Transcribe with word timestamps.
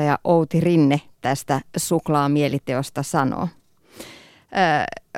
ja 0.00 0.18
Outi 0.24 0.60
Rinne 0.60 1.00
tästä 1.20 1.60
suklaamieliteosta 1.76 3.02
sanoo. 3.02 3.48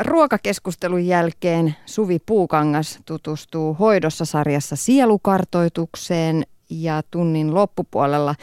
Ruokakeskustelun 0.01 1.07
jälkeen 1.07 1.77
Suvi 1.87 2.19
Puukangas 2.27 2.99
tutustuu 3.05 3.75
hoidossa 3.75 4.25
sarjassa 4.25 4.77
sielukartoitukseen 4.77 6.43
ja 6.71 7.03
tunnin 7.11 7.55
loppupuolella 7.55 8.35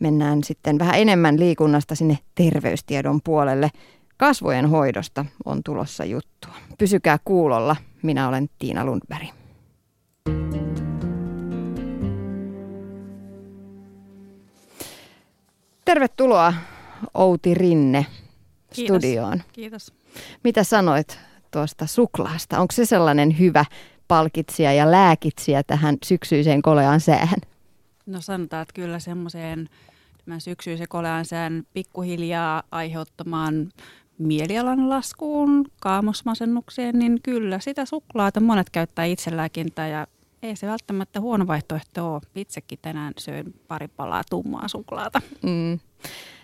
mennään 0.00 0.44
sitten 0.44 0.78
vähän 0.78 0.98
enemmän 0.98 1.40
liikunnasta 1.40 1.94
sinne 1.94 2.18
terveystiedon 2.34 3.20
puolelle. 3.24 3.70
Kasvojen 4.16 4.70
hoidosta 4.70 5.24
on 5.44 5.62
tulossa 5.64 6.04
juttua. 6.04 6.54
Pysykää 6.78 7.18
kuulolla. 7.24 7.76
Minä 8.02 8.28
olen 8.28 8.48
Tiina 8.58 8.84
Lundberg. 8.84 9.43
Tervetuloa 15.84 16.54
Outi 17.14 17.54
Rinne 17.54 18.06
Kiitos. 18.74 18.96
studioon. 18.96 19.42
Kiitos. 19.52 19.92
Mitä 20.44 20.64
sanoit 20.64 21.18
tuosta 21.50 21.86
suklaasta? 21.86 22.60
Onko 22.60 22.72
se 22.72 22.84
sellainen 22.84 23.38
hyvä 23.38 23.64
palkitsija 24.08 24.72
ja 24.72 24.90
lääkitsijä 24.90 25.62
tähän 25.62 25.96
syksyiseen 26.04 26.62
koleaan 26.62 27.00
säähän? 27.00 27.38
No 28.06 28.20
sanotaan, 28.20 28.62
että 28.62 28.74
kyllä 28.74 28.98
semmoiseen 28.98 29.68
tämän 30.24 30.40
syksyisen 30.40 30.88
kolean 30.88 31.24
sään 31.24 31.62
pikkuhiljaa 31.72 32.62
aiheuttamaan 32.70 33.68
mielialan 34.18 34.88
laskuun, 34.88 35.64
kaamosmasennukseen, 35.80 36.98
niin 36.98 37.18
kyllä 37.22 37.58
sitä 37.58 37.84
suklaata 37.84 38.40
monet 38.40 38.70
käyttää 38.70 39.04
itselääkintää 39.04 39.88
ja 39.88 40.06
ei 40.44 40.56
se 40.56 40.66
välttämättä 40.66 41.20
huono 41.20 41.46
vaihtoehto 41.46 42.12
ole. 42.12 42.20
Itsekin 42.34 42.78
tänään 42.82 43.12
söin 43.18 43.54
pari 43.68 43.88
palaa 43.88 44.22
tummaa 44.30 44.68
suklaata. 44.68 45.20
Mm. 45.42 45.78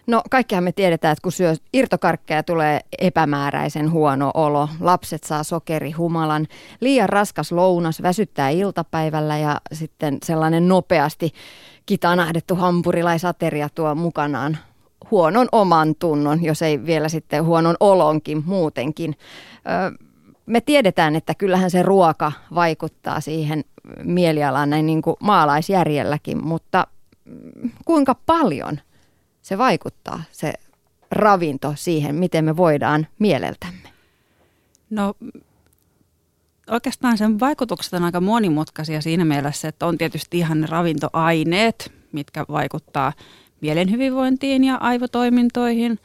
No 0.06 0.22
kaikkihan 0.30 0.64
me 0.64 0.72
tiedetään, 0.72 1.12
että 1.12 1.22
kun 1.22 1.32
syö 1.32 1.54
irtokarkkeja 1.72 2.42
tulee 2.42 2.80
epämääräisen 2.98 3.90
huono 3.90 4.30
olo. 4.34 4.68
Lapset 4.80 5.24
saa 5.24 5.42
sokerihumalan. 5.42 6.46
Liian 6.80 7.08
raskas 7.08 7.52
lounas 7.52 8.02
väsyttää 8.02 8.48
iltapäivällä 8.48 9.38
ja 9.38 9.60
sitten 9.72 10.18
sellainen 10.22 10.68
nopeasti 10.68 11.32
kitanahdettu 11.86 12.54
hampurilaisateria 12.54 13.68
tuo 13.74 13.94
mukanaan 13.94 14.58
huonon 15.10 15.48
oman 15.52 15.94
tunnon, 15.94 16.44
jos 16.44 16.62
ei 16.62 16.86
vielä 16.86 17.08
sitten 17.08 17.44
huonon 17.44 17.76
olonkin 17.80 18.42
muutenkin. 18.46 19.16
Ö, 19.56 20.04
me 20.46 20.60
tiedetään, 20.60 21.16
että 21.16 21.34
kyllähän 21.34 21.70
se 21.70 21.82
ruoka 21.82 22.32
vaikuttaa 22.54 23.20
siihen 23.20 23.64
mielialaan 24.04 24.70
näin 24.70 24.86
niin 24.86 25.02
kuin 25.02 25.16
maalaisjärjelläkin, 25.20 26.46
mutta 26.46 26.86
kuinka 27.84 28.14
paljon 28.14 28.80
se 29.42 29.58
vaikuttaa, 29.58 30.22
se 30.32 30.52
ravinto 31.10 31.72
siihen, 31.76 32.14
miten 32.14 32.44
me 32.44 32.56
voidaan 32.56 33.06
mieleltämme? 33.18 33.88
No 34.90 35.14
oikeastaan 36.70 37.18
sen 37.18 37.40
vaikutukset 37.40 37.92
on 37.92 38.04
aika 38.04 38.20
monimutkaisia 38.20 39.00
siinä 39.00 39.24
mielessä, 39.24 39.68
että 39.68 39.86
on 39.86 39.98
tietysti 39.98 40.38
ihan 40.38 40.60
ne 40.60 40.66
ravintoaineet, 40.66 41.92
mitkä 42.12 42.44
vaikuttaa 42.48 43.12
mielen 43.60 43.90
hyvinvointiin 43.90 44.64
ja 44.64 44.76
aivotoimintoihin, 44.76 45.98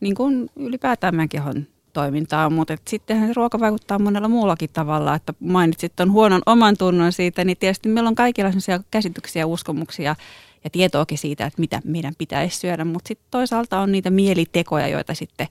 niin 0.00 0.14
kuin 0.14 0.50
ylipäätään 0.56 1.14
meidän 1.14 1.28
kehon 1.28 1.66
toimintaa, 1.98 2.50
mutta 2.50 2.76
sittenhän 2.88 3.28
se 3.28 3.34
ruoka 3.34 3.60
vaikuttaa 3.60 3.98
monella 3.98 4.28
muullakin 4.28 4.70
tavalla, 4.72 5.14
että 5.14 5.34
mainitsit 5.40 5.96
tuon 5.96 6.12
huonon 6.12 6.42
oman 6.46 6.76
tunnon 6.76 7.12
siitä, 7.12 7.44
niin 7.44 7.56
tietysti 7.56 7.88
meillä 7.88 8.08
on 8.08 8.14
kaikilla 8.14 8.50
sellaisia 8.50 8.80
käsityksiä, 8.90 9.46
uskomuksia 9.46 10.16
ja 10.64 10.70
tietoakin 10.70 11.18
siitä, 11.18 11.46
että 11.46 11.60
mitä 11.60 11.80
meidän 11.84 12.14
pitäisi 12.18 12.58
syödä, 12.58 12.84
mutta 12.84 13.08
sitten 13.08 13.26
toisaalta 13.30 13.80
on 13.80 13.92
niitä 13.92 14.10
mielitekoja, 14.10 14.88
joita 14.88 15.14
sitten 15.14 15.46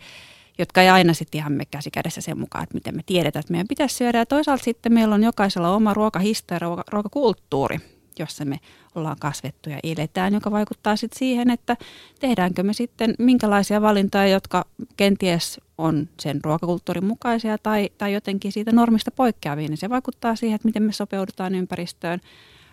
jotka 0.59 0.81
ei 0.81 0.89
aina 0.89 1.13
sitten 1.13 1.39
ihan 1.39 1.53
me 1.53 1.65
käsi 1.65 1.91
kädessä 1.91 2.21
sen 2.21 2.39
mukaan, 2.39 2.63
että 2.63 2.73
miten 2.73 2.95
me 2.95 3.01
tiedetään, 3.05 3.39
että 3.39 3.51
meidän 3.51 3.67
pitäisi 3.67 3.95
syödä. 3.95 4.17
Ja 4.17 4.25
toisaalta 4.25 4.63
sitten 4.63 4.93
meillä 4.93 5.15
on 5.15 5.23
jokaisella 5.23 5.69
oma 5.75 5.93
ruokahistoria, 5.93 6.67
ruoka, 6.67 6.83
ruokakulttuuri, 6.91 7.77
jossa 8.19 8.45
me 8.45 8.59
ollaan 8.95 9.17
kasvettu 9.19 9.69
ja 9.69 9.79
eletään, 9.83 10.33
joka 10.33 10.51
vaikuttaa 10.51 10.95
sitten 10.95 11.19
siihen, 11.19 11.49
että 11.49 11.77
tehdäänkö 12.19 12.63
me 12.63 12.73
sitten 12.73 13.15
minkälaisia 13.19 13.81
valintoja, 13.81 14.27
jotka 14.27 14.65
kenties 14.97 15.61
on 15.77 16.09
sen 16.19 16.39
ruokakulttuurin 16.43 17.05
mukaisia 17.05 17.57
tai, 17.57 17.89
tai 17.97 18.13
jotenkin 18.13 18.51
siitä 18.51 18.71
normista 18.71 19.11
poikkeavia, 19.11 19.67
niin 19.67 19.77
se 19.77 19.89
vaikuttaa 19.89 20.35
siihen, 20.35 20.55
että 20.55 20.67
miten 20.67 20.83
me 20.83 20.91
sopeudutaan 20.91 21.55
ympäristöön. 21.55 22.19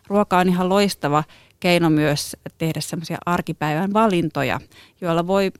Ruoka 0.06 0.38
on 0.38 0.48
ihan 0.48 0.68
loistava 0.68 1.24
keino 1.60 1.90
myös 1.90 2.36
tehdä 2.58 2.80
semmoisia 2.80 3.18
arkipäivän 3.26 3.92
valintoja, 3.92 4.60
joilla 5.00 5.26
voi 5.26 5.52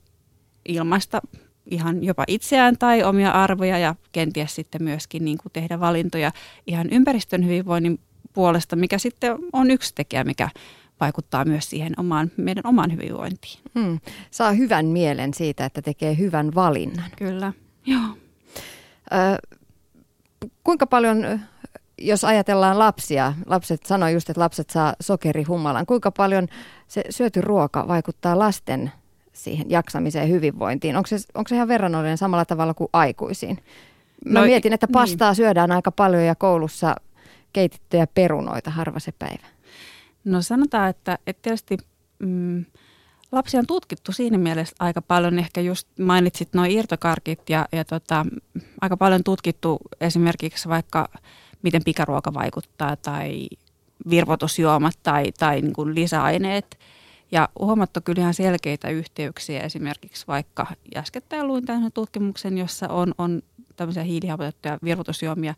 ilmaista 0.69 1.21
ihan 1.67 2.05
jopa 2.05 2.25
itseään 2.29 2.79
tai 2.79 3.03
omia 3.03 3.31
arvoja 3.31 3.79
ja 3.79 3.95
kenties 4.13 4.55
sitten 4.55 4.83
myöskin 4.83 5.25
niin 5.25 5.39
kuin 5.39 5.53
tehdä 5.53 5.81
valintoja 5.81 6.33
ihan 6.67 6.89
ympäristön 6.91 7.45
hyvinvoinnin 7.45 7.99
puolesta, 8.35 8.77
mikä 8.77 8.99
sitten 8.99 9.39
on 9.53 9.71
yksi 9.71 9.95
tekijä, 9.95 10.25
mikä 10.25 10.49
vaikuttaa 11.01 11.45
myös 11.45 11.71
siihen 11.71 11.93
omaan, 12.01 12.31
meidän 12.37 12.67
omaan 12.67 12.93
hyvinvointiin. 12.93 13.59
Hmm. 13.79 14.01
Saa 14.31 14.53
hyvän 14.53 14.87
mielen 14.87 15.35
siitä, 15.35 15.65
että 15.65 15.83
tekee 15.83 16.19
hyvän 16.19 16.55
valinnan. 16.55 17.11
Kyllä, 17.17 17.53
joo. 17.87 18.03
Ö, 19.13 19.57
kuinka 20.65 20.87
paljon, 20.87 21.41
jos 21.99 22.25
ajatellaan 22.25 22.79
lapsia, 22.79 23.33
lapset 23.47 23.87
sanoi 23.87 24.13
just, 24.13 24.31
että 24.31 24.41
lapset 24.41 24.71
saa 24.71 24.95
sokerihumalan, 25.01 25.87
kuinka 25.87 26.11
paljon 26.11 26.49
se 26.89 27.05
syöty 27.11 27.41
ruoka 27.41 27.89
vaikuttaa 27.89 28.39
lasten 28.39 28.93
siihen 29.33 29.71
jaksamiseen 29.71 30.29
ja 30.29 30.35
hyvinvointiin? 30.35 30.97
Onko 30.97 31.07
se, 31.07 31.17
onko 31.35 31.49
se 31.49 31.55
ihan 31.55 31.69
verrannollinen 31.69 32.19
samalla 32.19 32.45
tavalla 32.45 32.75
kuin 32.75 32.89
aikuisiin? 32.93 33.59
Mä 34.25 34.41
no, 34.41 34.47
mietin, 34.47 34.73
että 34.73 34.89
pastaa 34.89 35.31
niin. 35.31 35.37
syödään 35.37 35.73
aika 35.73 35.93
paljon 35.93 36.23
ja 36.23 36.35
koulussa 36.35 36.97
keitettyjä 37.55 38.07
perunoita 38.07 38.71
harva 38.71 38.99
se 38.99 39.13
päivä. 39.13 39.47
No 40.25 40.43
sanotaan, 40.43 40.91
että, 40.91 41.19
että 41.27 41.43
tietysti 41.43 41.77
mm, 42.19 42.65
lapsia 43.33 43.61
on 43.61 43.67
tutkittu 43.67 44.13
siinä 44.13 44.39
mielessä 44.39 44.77
aika 44.79 45.03
paljon. 45.03 45.39
Ehkä 45.39 45.61
just 45.61 45.89
mainitsit 46.01 46.49
nuo 46.55 46.65
irtokarkit 46.69 47.51
ja, 47.51 47.69
ja 47.73 47.85
tota, 47.85 48.27
aika 48.81 48.97
paljon 48.97 49.25
tutkittu 49.25 49.79
esimerkiksi 50.01 50.69
vaikka 50.69 51.09
miten 51.63 51.85
pikaruoka 51.85 52.35
vaikuttaa 52.35 52.97
tai 52.97 53.49
virvotusjuomat 54.11 54.95
tai, 55.03 55.33
tai 55.39 55.61
niin 55.61 55.73
kuin 55.73 55.95
lisäaineet– 55.95 56.67
ja 57.35 57.49
huomattu 57.59 58.01
kyllä 58.05 58.21
ihan 58.21 58.35
selkeitä 58.35 58.89
yhteyksiä 58.89 59.61
esimerkiksi 59.61 60.27
vaikka 60.27 60.67
äskettäin 60.97 61.47
luin 61.47 61.65
tämmöisen 61.65 61.93
tutkimuksen, 61.93 62.59
jossa 62.59 62.89
on, 62.89 63.15
on 63.19 63.43
tämmöisiä 63.77 64.03
hiilihapotettuja 64.03 64.79
virvoitusjuomia. 64.85 65.55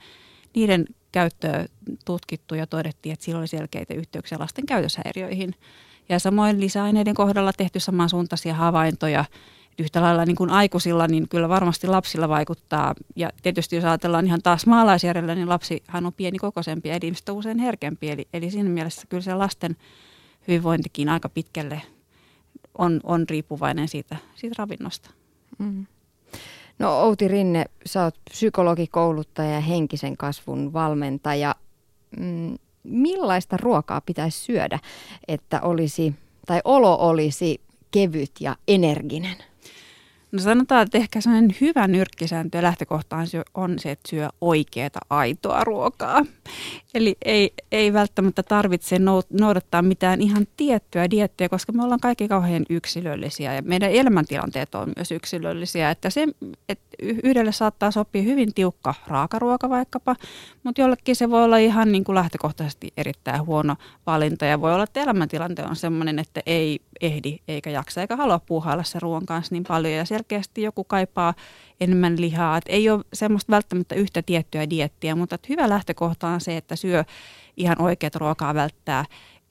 Niiden 0.55 0.85
käyttöä 1.17 1.67
tutkittu 2.05 2.55
ja 2.55 2.67
todettiin, 2.67 3.13
että 3.13 3.25
sillä 3.25 3.39
oli 3.39 3.47
selkeitä 3.47 3.95
yhteyksiä 3.95 4.39
lasten 4.39 4.67
käytöshäiriöihin. 4.67 5.55
Ja 6.09 6.19
samoin 6.19 6.61
lisäaineiden 6.61 7.15
kohdalla 7.15 7.53
tehty 7.53 7.81
samansuuntaisia 7.81 8.55
havaintoja. 8.55 9.25
Yhtä 9.79 10.03
lailla 10.03 10.25
niin 10.25 10.37
kuin 10.37 10.51
aikuisilla, 10.51 11.07
niin 11.07 11.29
kyllä 11.29 11.49
varmasti 11.49 11.87
lapsilla 11.87 12.29
vaikuttaa. 12.29 12.95
Ja 13.17 13.31
tietysti 13.43 13.77
jos 13.77 13.85
ajatellaan 13.85 14.27
ihan 14.27 14.43
taas 14.43 14.67
maalaisjärjellä, 14.67 15.35
niin 15.35 15.49
lapsihan 15.49 16.07
on 16.07 16.13
pieni 16.13 16.39
kokoisempi 16.39 16.89
ja 16.89 16.99
ihmiset 17.03 17.29
usein 17.29 17.59
herkempi. 17.59 18.11
Eli, 18.11 18.29
eli 18.33 18.51
siinä 18.51 18.69
mielessä 18.69 19.07
kyllä 19.09 19.23
se 19.23 19.35
lasten 19.35 19.77
hyvinvointikin 20.49 21.09
aika 21.09 21.29
pitkälle 21.29 21.83
on, 22.79 23.01
on 23.05 23.25
riippuvainen 23.29 23.89
siitä, 23.89 24.17
siitä 24.35 24.55
ravinnosta. 24.59 25.11
Mm. 25.59 25.87
No 26.79 27.01
Outi 27.01 27.29
Rinne, 27.29 27.65
sä 27.87 28.05
oot 28.05 28.15
psykologikouluttaja 28.31 29.51
ja 29.51 29.61
henkisen 29.61 30.17
kasvun 30.17 30.73
valmentaja. 30.73 31.55
Mm, 32.19 32.57
millaista 32.85 33.57
ruokaa 33.57 34.01
pitäisi 34.01 34.39
syödä, 34.41 34.79
että 35.29 35.61
olisi, 35.61 36.15
tai 36.47 36.61
olo 36.65 36.99
olisi 37.01 37.61
kevyt 37.91 38.33
ja 38.41 38.57
energinen? 38.69 39.37
No 40.37 40.43
sanotaan, 40.43 40.83
että 40.83 40.99
ehkä 40.99 41.21
sellainen 41.21 41.57
hyvä 41.61 41.89
nyrkkisääntö 41.89 42.59
ja 42.59 42.63
lähtökohta 42.63 43.17
on 43.55 43.79
se, 43.79 43.91
että 43.91 44.11
syö 44.11 44.29
oikeaa 44.41 44.91
aitoa 45.11 45.65
ruokaa. 45.65 46.25
Eli 46.95 47.17
ei, 47.25 47.53
ei 47.73 47.93
välttämättä 47.93 48.43
tarvitse 48.43 48.97
noudattaa 49.31 49.83
mitään 49.83 50.23
ihan 50.23 50.47
tiettyä 50.57 51.11
diettiä, 51.11 51.49
koska 51.49 51.73
me 51.73 51.85
ollaan 51.85 52.01
kaikki 52.01 52.29
kauhean 52.29 52.65
yksilöllisiä 52.71 53.55
ja 53.55 53.63
meidän 53.63 53.91
elämäntilanteet 53.91 54.75
on 54.75 54.93
myös 54.97 55.13
yksilöllisiä. 55.13 55.91
Että 55.91 56.11
se, 56.11 56.27
että 56.69 56.97
yhdelle 57.03 57.53
saattaa 57.53 57.91
sopia 57.91 58.23
hyvin 58.23 58.55
tiukka 58.55 58.95
raakaruoka 59.07 59.69
vaikkapa, 59.69 60.17
mutta 60.63 60.81
jollekin 60.81 61.17
se 61.17 61.31
voi 61.31 61.45
olla 61.45 61.59
ihan 61.59 61.93
niin 61.93 62.05
kuin 62.05 62.15
lähtökohtaisesti 62.15 62.93
erittäin 62.97 63.47
huono 63.47 63.77
valinta 64.07 64.45
ja 64.45 64.61
voi 64.61 64.75
olla, 64.75 64.85
että 64.85 65.01
elämäntilante 65.01 65.65
on 65.65 65.77
sellainen, 65.77 66.19
että 66.19 66.41
ei 66.47 66.81
ehdi 67.01 67.39
eikä 67.49 67.71
jaksa 67.71 68.01
eikä 68.01 68.17
halua 68.17 68.39
puuhailla 68.39 68.83
sen 68.83 69.03
ruoan 69.03 69.27
kanssa 69.27 69.55
niin 69.55 69.65
paljon 69.65 69.95
ja 69.95 70.05
selkeästi 70.05 70.63
joku 70.63 70.85
kaipaa 70.85 71.35
enemmän 71.81 72.21
lihaa. 72.21 72.57
Että 72.57 72.73
ei 72.73 72.91
ole 72.91 73.05
semmoista 73.13 73.53
välttämättä 73.53 73.95
yhtä 73.95 74.23
tiettyä 74.23 74.71
diettiä, 74.71 75.15
mutta 75.15 75.39
hyvä 75.49 75.69
lähtökohta 75.69 76.29
on 76.29 76.41
se, 76.41 76.57
että 76.57 76.77
syö 76.77 77.05
ihan 77.57 77.83
oikeat 77.83 78.17
ruokaa 78.17 78.55
välttää 78.55 79.05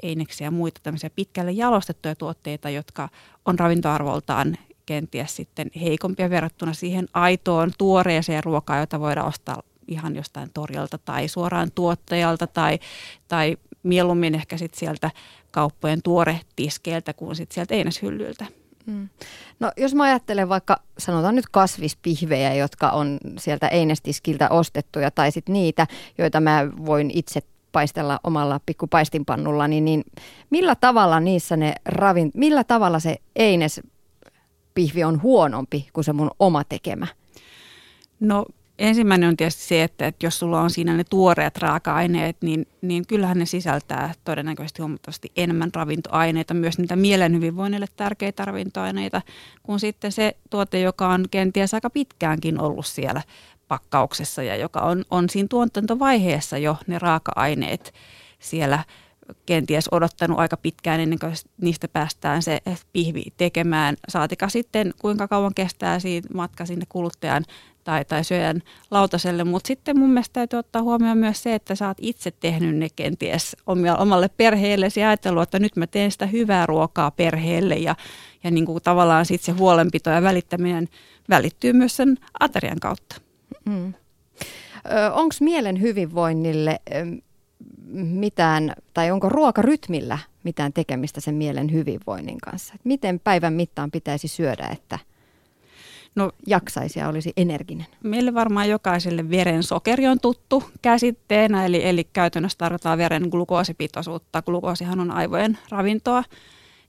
eineksiä 0.03 0.47
ja 0.47 0.51
muita 0.51 0.79
tämmöisiä 0.83 1.09
pitkälle 1.09 1.51
jalostettuja 1.51 2.15
tuotteita, 2.15 2.69
jotka 2.69 3.09
on 3.45 3.59
ravintoarvoltaan 3.59 4.57
kenties 4.85 5.35
sitten 5.35 5.71
heikompia 5.81 6.29
verrattuna 6.29 6.73
siihen 6.73 7.07
aitoon 7.13 7.71
tuoreeseen 7.77 8.43
ruokaan, 8.43 8.79
jota 8.79 8.99
voidaan 8.99 9.27
ostaa 9.27 9.61
ihan 9.87 10.15
jostain 10.15 10.49
torjalta 10.53 10.97
tai 10.97 11.27
suoraan 11.27 11.71
tuottajalta 11.75 12.47
tai, 12.47 12.79
tai 13.27 13.57
mieluummin 13.85 14.35
ehkä 14.35 14.57
sitten 14.57 14.79
sieltä 14.79 15.11
kauppojen 15.51 16.01
tuoretiskeiltä 16.01 17.13
kuin 17.13 17.35
sitten 17.35 17.55
sieltä 17.55 17.75
einäshyllyltä. 17.75 18.45
Mm. 18.85 19.09
No 19.59 19.71
jos 19.77 19.95
mä 19.95 20.03
ajattelen 20.03 20.49
vaikka 20.49 20.77
sanotaan 20.97 21.35
nyt 21.35 21.45
kasvispihvejä, 21.51 22.53
jotka 22.53 22.89
on 22.89 23.17
sieltä 23.39 23.67
einestiskiltä 23.67 24.49
ostettuja 24.49 25.11
tai 25.11 25.31
sitten 25.31 25.53
niitä, 25.53 25.87
joita 26.17 26.41
mä 26.41 26.67
voin 26.85 27.11
itse 27.13 27.41
paistella 27.71 28.19
omalla 28.23 28.59
pikkupaistinpannulla, 28.65 29.67
niin, 29.67 29.85
niin 29.85 30.03
millä 30.49 30.75
tavalla 30.75 31.19
niissä 31.19 31.57
ne 31.57 31.75
ravin, 31.85 32.31
millä 32.33 32.63
tavalla 32.63 32.99
se 32.99 33.15
einespihvi 33.35 35.03
on 35.03 35.21
huonompi 35.21 35.89
kuin 35.93 36.03
se 36.03 36.13
mun 36.13 36.31
oma 36.39 36.63
tekemä? 36.63 37.07
No 38.19 38.45
ensimmäinen 38.79 39.29
on 39.29 39.37
tietysti 39.37 39.63
se, 39.63 39.83
että, 39.83 40.07
että 40.07 40.25
jos 40.25 40.39
sulla 40.39 40.61
on 40.61 40.69
siinä 40.69 40.97
ne 40.97 41.03
tuoreet 41.03 41.57
raaka-aineet, 41.57 42.37
niin, 42.41 42.67
niin 42.81 43.07
kyllähän 43.07 43.39
ne 43.39 43.45
sisältää 43.45 44.13
todennäköisesti 44.23 44.81
huomattavasti 44.81 45.31
enemmän 45.35 45.69
ravintoaineita, 45.73 46.53
myös 46.53 46.77
niitä 46.77 46.95
mielen 46.95 47.33
hyvinvoinnille 47.33 47.87
tärkeitä 47.95 48.45
ravintoaineita, 48.45 49.21
kuin 49.63 49.79
sitten 49.79 50.11
se 50.11 50.37
tuote, 50.49 50.79
joka 50.79 51.07
on 51.07 51.25
kenties 51.31 51.73
aika 51.73 51.89
pitkäänkin 51.89 52.61
ollut 52.61 52.85
siellä 52.85 53.21
pakkauksessa 53.67 54.43
ja 54.43 54.55
joka 54.55 54.79
on, 54.79 55.03
on 55.11 55.29
siinä 55.29 55.47
tuotantovaiheessa 55.49 56.57
jo 56.57 56.77
ne 56.87 56.99
raaka-aineet 56.99 57.93
siellä 58.39 58.83
kenties 59.45 59.89
odottanut 59.91 60.39
aika 60.39 60.57
pitkään 60.57 60.99
ennen 60.99 61.19
kuin 61.19 61.33
niistä 61.61 61.87
päästään 61.87 62.43
se 62.43 62.61
pihvi 62.93 63.23
tekemään. 63.37 63.95
Saatika 64.09 64.49
sitten 64.49 64.93
kuinka 65.01 65.27
kauan 65.27 65.53
kestää 65.53 65.99
siitä 65.99 66.29
matka 66.33 66.65
sinne 66.65 66.85
kuluttajan 66.89 67.43
tai, 67.85 68.05
tai 68.05 68.23
syöjän 68.23 68.61
lautaselle, 68.91 69.43
mutta 69.43 69.67
sitten 69.67 69.99
mun 69.99 70.09
mielestä 70.09 70.33
täytyy 70.33 70.59
ottaa 70.59 70.81
huomioon 70.81 71.17
myös 71.17 71.43
se, 71.43 71.55
että 71.55 71.75
sä 71.75 71.87
oot 71.87 71.97
itse 72.01 72.31
tehnyt 72.31 72.75
ne 72.75 72.87
kenties 72.95 73.57
omalle 73.97 74.29
perheelle 74.37 74.87
ja 74.95 75.09
ajatellut, 75.09 75.43
että 75.43 75.59
nyt 75.59 75.75
mä 75.75 75.87
teen 75.87 76.11
sitä 76.11 76.25
hyvää 76.25 76.65
ruokaa 76.65 77.11
perheelle 77.11 77.75
ja, 77.75 77.95
ja 78.43 78.51
niin 78.51 78.65
kuin 78.65 78.83
tavallaan 78.83 79.25
sitten 79.25 79.45
se 79.45 79.59
huolenpito 79.59 80.09
ja 80.09 80.21
välittäminen 80.21 80.89
välittyy 81.29 81.73
myös 81.73 81.95
sen 81.95 82.17
aterian 82.39 82.79
kautta. 82.79 83.15
Mm. 83.65 83.93
Onko 85.13 85.35
mielen 85.39 85.81
hyvinvoinnille 85.81 86.79
mitään, 87.93 88.73
tai 88.93 89.11
onko 89.11 89.29
ruokarytmillä 89.29 90.17
mitään 90.43 90.73
tekemistä 90.73 91.21
sen 91.21 91.35
mielen 91.35 91.71
hyvinvoinnin 91.71 92.37
kanssa? 92.37 92.73
Miten 92.83 93.19
päivän 93.19 93.53
mittaan 93.53 93.91
pitäisi 93.91 94.27
syödä, 94.27 94.67
että– 94.71 94.99
no, 96.15 96.31
jaksaisi 96.47 96.99
ja 96.99 97.07
olisi 97.07 97.33
energinen? 97.37 97.87
Meille 98.03 98.33
varmaan 98.33 98.69
jokaiselle 98.69 99.29
verensokeri 99.29 100.07
on 100.07 100.19
tuttu 100.19 100.63
käsitteenä, 100.81 101.65
eli, 101.65 101.87
eli 101.87 102.03
käytännössä 102.03 102.57
tarvitaan 102.57 102.97
veren 102.97 103.27
glukoosipitoisuutta. 103.31 104.41
Glukoosihan 104.41 104.99
on 104.99 105.11
aivojen 105.11 105.57
ravintoa. 105.69 106.23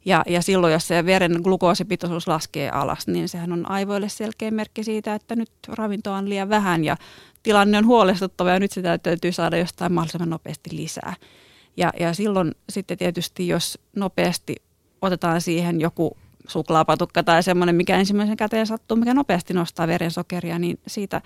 Ja, 0.05 0.23
ja 0.27 0.43
silloin, 0.43 0.73
jos 0.73 0.89
se 0.89 1.07
veren 1.07 1.41
glukoosipitoisuus 1.43 2.29
laskee 2.29 2.71
alas, 2.71 3.07
niin 3.07 3.29
sehän 3.29 3.53
on 3.53 3.71
aivoille 3.71 4.09
selkeä 4.09 4.51
merkki 4.51 4.85
siitä, 4.85 5.15
että 5.15 5.37
nyt 5.37 5.51
ravintoa 5.69 6.17
on 6.17 6.29
liian 6.29 6.49
vähän 6.49 6.85
ja 6.85 6.97
tilanne 7.43 7.79
on 7.79 7.87
huolestuttava 7.87 8.51
ja 8.51 8.61
nyt 8.61 8.73
sitä 8.73 8.99
täytyy 8.99 9.33
saada 9.33 9.57
jostain 9.57 9.93
mahdollisimman 9.93 10.31
nopeasti 10.31 10.71
lisää. 10.73 11.15
Ja, 11.77 11.93
ja 12.01 12.15
silloin 12.15 12.55
sitten 12.69 12.99
tietysti, 12.99 13.49
jos 13.49 13.79
nopeasti 13.97 14.57
otetaan 15.03 15.41
siihen 15.41 15.81
joku 15.81 16.17
suklaapatukka 16.49 17.23
tai 17.23 17.43
semmoinen, 17.43 17.75
mikä 17.75 17.97
ensimmäisen 17.97 18.37
käteen 18.37 18.67
sattuu, 18.67 18.97
mikä 18.97 19.15
nopeasti 19.15 19.55
nostaa 19.55 19.87
verensokeria, 19.87 20.59
niin 20.59 20.79
siitä 20.87 21.21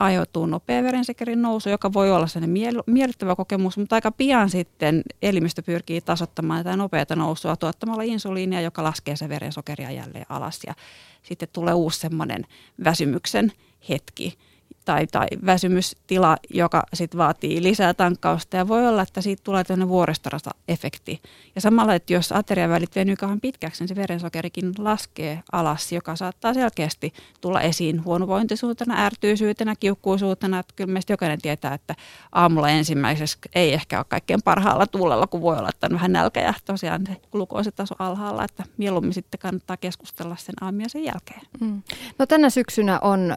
aiheutuu 0.00 0.46
nopea 0.46 0.82
verensokerin 0.82 1.42
nousu, 1.42 1.68
joka 1.68 1.92
voi 1.92 2.12
olla 2.12 2.26
sellainen 2.26 2.56
miel- 2.56 2.82
miellyttävä 2.86 3.36
kokemus, 3.36 3.78
mutta 3.78 3.94
aika 3.96 4.12
pian 4.12 4.50
sitten 4.50 5.02
elimistö 5.22 5.62
pyrkii 5.62 6.00
tasottamaan 6.00 6.64
tätä 6.64 6.76
nopeata 6.76 7.16
nousua 7.16 7.56
tuottamalla 7.56 8.02
insuliinia, 8.02 8.60
joka 8.60 8.84
laskee 8.84 9.16
se 9.16 9.28
verensokeria 9.28 9.90
jälleen 9.90 10.26
alas 10.28 10.60
ja 10.66 10.74
sitten 11.22 11.48
tulee 11.52 11.74
uusi 11.74 12.00
semmoinen 12.00 12.46
väsymyksen 12.84 13.52
hetki 13.88 14.38
tai, 14.84 15.06
tai 15.06 15.26
väsymystila, 15.46 16.36
joka 16.50 16.82
sitten 16.94 17.18
vaatii 17.18 17.62
lisää 17.62 17.94
tankkausta 17.94 18.56
ja 18.56 18.68
voi 18.68 18.86
olla, 18.88 19.02
että 19.02 19.20
siitä 19.20 19.42
tulee 19.44 19.64
tämmöinen 19.64 19.88
vuoristorata-efekti. 19.88 21.20
Ja 21.54 21.60
samalla, 21.60 21.94
että 21.94 22.12
jos 22.12 22.32
ateriavälit 22.32 22.96
venyy 22.96 23.16
kauan 23.16 23.40
pitkäksi, 23.40 23.82
niin 23.82 23.88
se 23.88 23.96
verensokerikin 23.96 24.72
laskee 24.78 25.42
alas, 25.52 25.92
joka 25.92 26.16
saattaa 26.16 26.54
selkeästi 26.54 27.12
tulla 27.40 27.60
esiin 27.60 28.04
huonovointisuutena, 28.04 29.04
ärtyisyytenä, 29.04 29.74
kiukkuisuutena. 29.80 30.58
Että 30.58 30.74
kyllä 30.76 30.92
meistä 30.92 31.12
jokainen 31.12 31.40
tietää, 31.42 31.74
että 31.74 31.94
aamulla 32.32 32.70
ensimmäisessä 32.70 33.38
ei 33.54 33.72
ehkä 33.72 33.98
ole 33.98 34.06
kaikkein 34.08 34.42
parhaalla 34.42 34.86
tuulella, 34.86 35.26
kun 35.26 35.42
voi 35.42 35.58
olla, 35.58 35.68
että 35.68 35.86
on 35.86 35.92
vähän 35.92 36.12
nälkä 36.12 36.40
ja 36.40 36.54
tosiaan 36.64 37.06
se 37.06 37.16
glukoositaso 37.32 37.94
alhaalla, 37.98 38.44
että 38.44 38.64
mieluummin 38.76 39.14
sitten 39.14 39.40
kannattaa 39.40 39.76
keskustella 39.76 40.36
sen 40.36 40.54
aamia 40.60 40.88
sen 40.88 41.04
jälkeen. 41.04 41.40
Mm. 41.60 41.82
No 42.18 42.26
tänä 42.26 42.50
syksynä 42.50 43.00
on 43.00 43.36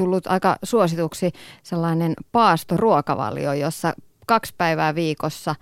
tullut 0.00 0.26
aika 0.26 0.56
suosituksi 0.62 1.32
sellainen 1.62 2.14
paastoruokavalio, 2.32 3.52
jossa 3.52 3.92
kaksi 4.26 4.54
päivää 4.58 4.94
viikossa 4.94 5.54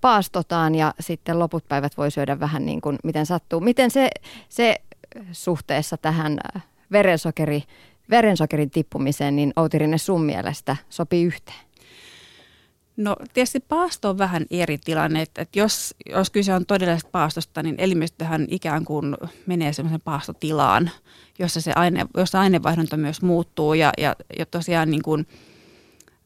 paastotaan 0.00 0.74
ja 0.74 0.94
sitten 1.00 1.38
loput 1.38 1.68
päivät 1.68 1.96
voi 1.96 2.10
syödä 2.10 2.40
vähän 2.40 2.66
niin 2.66 2.80
kuin 2.80 2.98
miten 3.04 3.26
sattuu. 3.26 3.60
Miten 3.60 3.90
se, 3.90 4.10
se 4.48 4.76
suhteessa 5.32 5.96
tähän 5.96 6.38
verensokeri, 6.92 7.62
verensokerin 8.10 8.70
tippumiseen, 8.70 9.36
niin 9.36 9.52
Outi 9.56 9.78
sun 9.96 10.24
mielestä 10.24 10.76
sopii 10.88 11.24
yhteen? 11.24 11.71
No 12.96 13.16
tietysti 13.32 13.60
paasto 13.60 14.10
on 14.10 14.18
vähän 14.18 14.46
eri 14.50 14.78
tilanne, 14.78 15.22
että, 15.22 15.42
että 15.42 15.58
jos, 15.58 15.94
jos 16.10 16.30
kyse 16.30 16.54
on 16.54 16.66
todellisesta 16.66 17.08
paastosta, 17.12 17.62
niin 17.62 17.74
elimistöhän 17.78 18.46
ikään 18.50 18.84
kuin 18.84 19.16
menee 19.46 19.72
semmoisen 19.72 20.00
paastotilaan, 20.00 20.90
jossa, 21.38 21.60
se 21.60 21.72
aine, 21.76 22.06
jossa 22.16 22.40
ainevaihdunta 22.40 22.96
myös 22.96 23.22
muuttuu. 23.22 23.74
Ja, 23.74 23.92
ja, 23.98 24.16
ja 24.38 24.46
tosiaan 24.46 24.90
niin 24.90 25.02
kuin, 25.02 25.26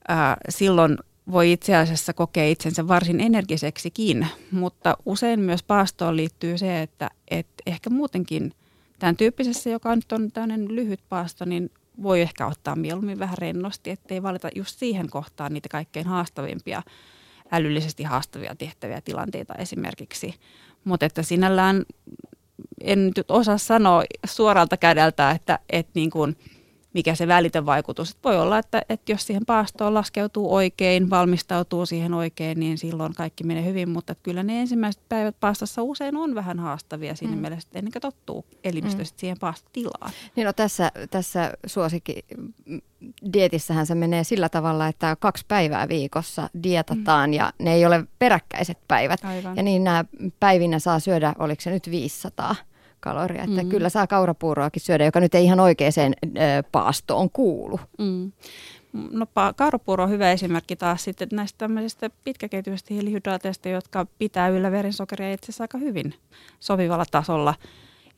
ää, 0.08 0.36
silloin 0.48 0.96
voi 1.30 1.52
itse 1.52 1.76
asiassa 1.76 2.12
kokea 2.12 2.48
itsensä 2.48 2.88
varsin 2.88 3.20
energiseksikin, 3.20 4.26
mutta 4.50 4.96
usein 5.06 5.40
myös 5.40 5.62
paastoon 5.62 6.16
liittyy 6.16 6.58
se, 6.58 6.82
että, 6.82 7.10
että 7.30 7.62
ehkä 7.66 7.90
muutenkin 7.90 8.52
tämän 8.98 9.16
tyyppisessä, 9.16 9.70
joka 9.70 9.96
nyt 9.96 10.12
on 10.12 10.32
tämmöinen 10.32 10.74
lyhyt 10.74 11.00
paasto, 11.08 11.44
niin 11.44 11.70
voi 12.02 12.20
ehkä 12.20 12.46
ottaa 12.46 12.76
mieluummin 12.76 13.18
vähän 13.18 13.38
rennosti, 13.38 13.90
ettei 13.90 14.22
valita 14.22 14.48
just 14.54 14.78
siihen 14.78 15.10
kohtaan 15.10 15.52
niitä 15.52 15.68
kaikkein 15.68 16.06
haastavimpia, 16.06 16.82
älyllisesti 17.52 18.02
haastavia 18.02 18.56
tehtäviä 18.56 19.00
tilanteita 19.00 19.54
esimerkiksi. 19.54 20.34
Mutta 20.84 21.06
että 21.06 21.22
sinällään 21.22 21.82
en 22.80 23.06
nyt 23.06 23.30
osaa 23.30 23.58
sanoa 23.58 24.04
suoralta 24.26 24.76
kädeltä, 24.76 25.30
että, 25.30 25.58
että 25.70 25.92
niin 25.94 26.10
kuin– 26.10 26.36
mikä 26.96 27.14
se 27.14 27.28
välitön 27.28 27.66
vaikutus. 27.66 28.10
Et 28.10 28.16
voi 28.24 28.38
olla, 28.38 28.58
että, 28.58 28.82
että 28.88 29.12
jos 29.12 29.26
siihen 29.26 29.46
paastoon 29.46 29.94
laskeutuu 29.94 30.54
oikein, 30.54 31.10
valmistautuu 31.10 31.86
siihen 31.86 32.14
oikein, 32.14 32.60
niin 32.60 32.78
silloin 32.78 33.14
kaikki 33.14 33.44
menee 33.44 33.64
hyvin, 33.64 33.88
mutta 33.88 34.14
kyllä 34.14 34.42
ne 34.42 34.60
ensimmäiset 34.60 35.02
päivät 35.08 35.36
paastossa 35.40 35.82
usein 35.82 36.16
on 36.16 36.34
vähän 36.34 36.58
haastavia 36.58 37.16
siinä 37.16 37.34
mm. 37.34 37.40
mielessä, 37.40 37.68
että 37.68 37.78
ennen 37.78 37.92
kuin 37.92 38.02
tottuu 38.02 38.44
elimistö 38.64 39.02
mm. 39.02 39.08
siihen 39.16 39.36
paastotilaan. 39.40 40.10
Niin 40.36 40.44
no 40.44 40.52
tässä, 40.52 40.92
tässä 41.10 41.52
suosikki 41.66 42.24
dietissähän 43.32 43.86
se 43.86 43.94
menee 43.94 44.24
sillä 44.24 44.48
tavalla, 44.48 44.88
että 44.88 45.16
kaksi 45.20 45.44
päivää 45.48 45.88
viikossa 45.88 46.50
dietataan 46.62 47.30
mm. 47.30 47.34
ja 47.34 47.52
ne 47.58 47.74
ei 47.74 47.86
ole 47.86 48.04
peräkkäiset 48.18 48.78
päivät. 48.88 49.24
Aivan. 49.24 49.56
Ja 49.56 49.62
niin 49.62 49.84
nämä 49.84 50.04
päivinä 50.40 50.78
saa 50.78 51.00
syödä, 51.00 51.34
oliko 51.38 51.62
se 51.62 51.70
nyt 51.70 51.90
500 51.90 52.54
kaloria. 53.00 53.44
Että 53.44 53.62
mm. 53.62 53.68
kyllä 53.68 53.88
saa 53.88 54.06
kaurapuuroakin 54.06 54.82
syödä, 54.82 55.04
joka 55.04 55.20
nyt 55.20 55.34
ei 55.34 55.44
ihan 55.44 55.60
oikeaan 55.60 56.14
paastoon 56.72 57.30
kuulu. 57.30 57.80
Mm. 57.98 58.32
No 59.10 59.26
kaurapuuro 59.56 60.04
on 60.04 60.10
hyvä 60.10 60.32
esimerkki 60.32 60.76
taas 60.76 61.04
sitten 61.04 61.28
näistä 61.32 61.58
tämmöisistä 61.58 62.10
pitkäketjuisista 62.24 62.94
hiilihydraateista, 62.94 63.68
jotka 63.68 64.06
pitää 64.18 64.48
yllä 64.48 64.70
verensokeria 64.70 65.32
itse 65.32 65.44
asiassa 65.44 65.64
aika 65.64 65.78
hyvin 65.78 66.14
sopivalla 66.60 67.04
tasolla. 67.10 67.54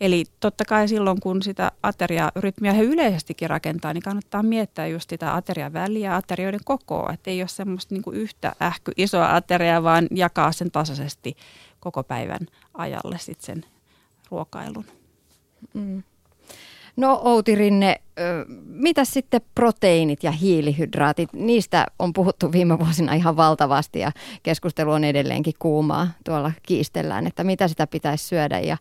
Eli 0.01 0.25
totta 0.41 0.65
kai 0.65 0.89
silloin, 0.89 1.21
kun 1.21 1.43
sitä 1.43 1.73
ateriarytmiä 1.83 2.73
he 2.73 2.83
yleisestikin 2.83 3.51
rakentaa, 3.51 3.95
niin 3.95 4.03
kannattaa 4.03 4.43
miettiä 4.43 4.87
just 4.87 5.11
sitä 5.11 5.35
aterian 5.35 5.73
väliä 5.73 6.11
ja 6.11 6.17
aterioiden 6.17 6.61
kokoa. 6.65 7.13
Että 7.13 7.31
ei 7.31 7.43
ole 7.43 7.49
semmoista 7.49 7.95
niin 7.95 8.03
yhtä 8.13 8.53
ähky 8.63 8.93
isoa 8.97 9.35
ateriaa, 9.35 9.83
vaan 9.83 10.07
jakaa 10.11 10.53
sen 10.53 10.71
tasaisesti 10.71 11.37
koko 11.81 12.03
päivän 12.03 12.47
ajalle 12.75 13.19
sitten 13.19 13.47
sen 13.47 13.65
ruokailun. 14.31 14.85
Mm. 15.75 16.03
No 16.97 17.21
Outi 17.25 17.55
Rinne, 17.55 18.01
mitä 18.65 19.05
sitten 19.05 19.41
proteiinit 19.55 20.25
ja 20.25 20.31
hiilihydraatit? 20.31 21.33
Niistä 21.33 21.87
on 21.99 22.13
puhuttu 22.13 22.53
viime 22.53 22.79
vuosina 22.79 23.15
ihan 23.15 23.37
valtavasti 23.37 23.99
ja 23.99 24.13
keskustelu 24.43 24.93
on 24.93 25.05
edelleenkin 25.05 25.55
kuumaa. 25.59 26.09
Tuolla 26.25 26.53
kiistellään, 26.63 27.27
että 27.27 27.45
mitä 27.45 27.69
sitä 27.69 27.87
pitäisi 27.87 28.29
syödä 28.29 28.61
ja 28.61 28.77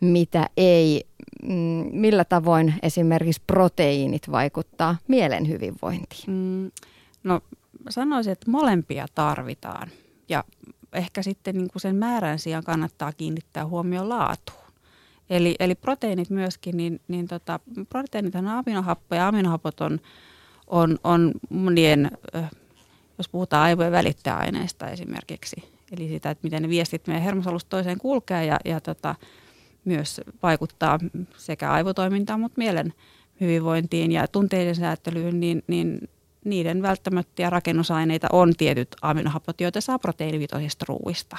mitä 0.00 0.46
ei. 0.56 1.06
Mm, 1.42 1.88
millä 1.92 2.24
tavoin 2.24 2.74
esimerkiksi 2.82 3.42
proteiinit 3.46 4.30
vaikuttaa 4.30 4.96
mielen 5.08 5.48
hyvinvointiin? 5.48 6.24
Mm, 6.26 6.70
no 7.24 7.40
sanoisin, 7.88 8.32
että 8.32 8.50
molempia 8.50 9.06
tarvitaan 9.14 9.88
ja 10.28 10.44
ehkä 10.92 11.22
sitten 11.22 11.56
niin 11.56 11.68
kuin 11.72 11.82
sen 11.82 11.96
määrän 11.96 12.38
sijaan 12.38 12.64
kannattaa 12.64 13.12
kiinnittää 13.12 13.66
huomioon 13.66 14.08
laatuun. 14.08 14.61
Eli, 15.30 15.54
eli 15.60 15.74
proteiinit 15.74 16.30
myöskin, 16.30 16.76
niin, 16.76 17.00
niin 17.08 17.28
tota, 17.28 17.60
proteiinit 17.88 18.34
on 18.34 18.46
aminohappoja. 18.46 19.28
Aminohapot 19.28 19.80
on, 19.80 20.00
on, 20.66 20.98
on 21.04 21.32
monien, 21.50 22.10
jos 23.18 23.28
puhutaan 23.28 23.62
aivojen 23.62 23.92
välittäjäaineista 23.92 24.88
esimerkiksi, 24.88 25.56
eli 25.92 26.08
sitä, 26.08 26.30
että 26.30 26.44
miten 26.44 26.62
ne 26.62 26.68
viestit 26.68 27.06
meidän 27.06 27.22
hermosolusta 27.22 27.68
toiseen 27.68 27.98
kulkee 27.98 28.44
ja, 28.44 28.58
ja 28.64 28.80
tota, 28.80 29.14
myös 29.84 30.20
vaikuttaa 30.42 30.98
sekä 31.36 31.72
aivotoimintaan, 31.72 32.40
mutta 32.40 32.58
mielen 32.58 32.92
hyvinvointiin 33.40 34.12
ja 34.12 34.28
tunteiden 34.28 34.74
säätelyyn, 34.74 35.40
niin, 35.40 35.62
niin 35.66 36.08
niiden 36.44 36.82
välttämättömiä 36.82 37.50
rakennusaineita 37.50 38.28
on 38.32 38.54
tietyt 38.56 38.88
aminohapot, 39.02 39.60
joita 39.60 39.80
saa 39.80 39.98
proteiinivitoisista 39.98 40.84
ruuista. 40.88 41.36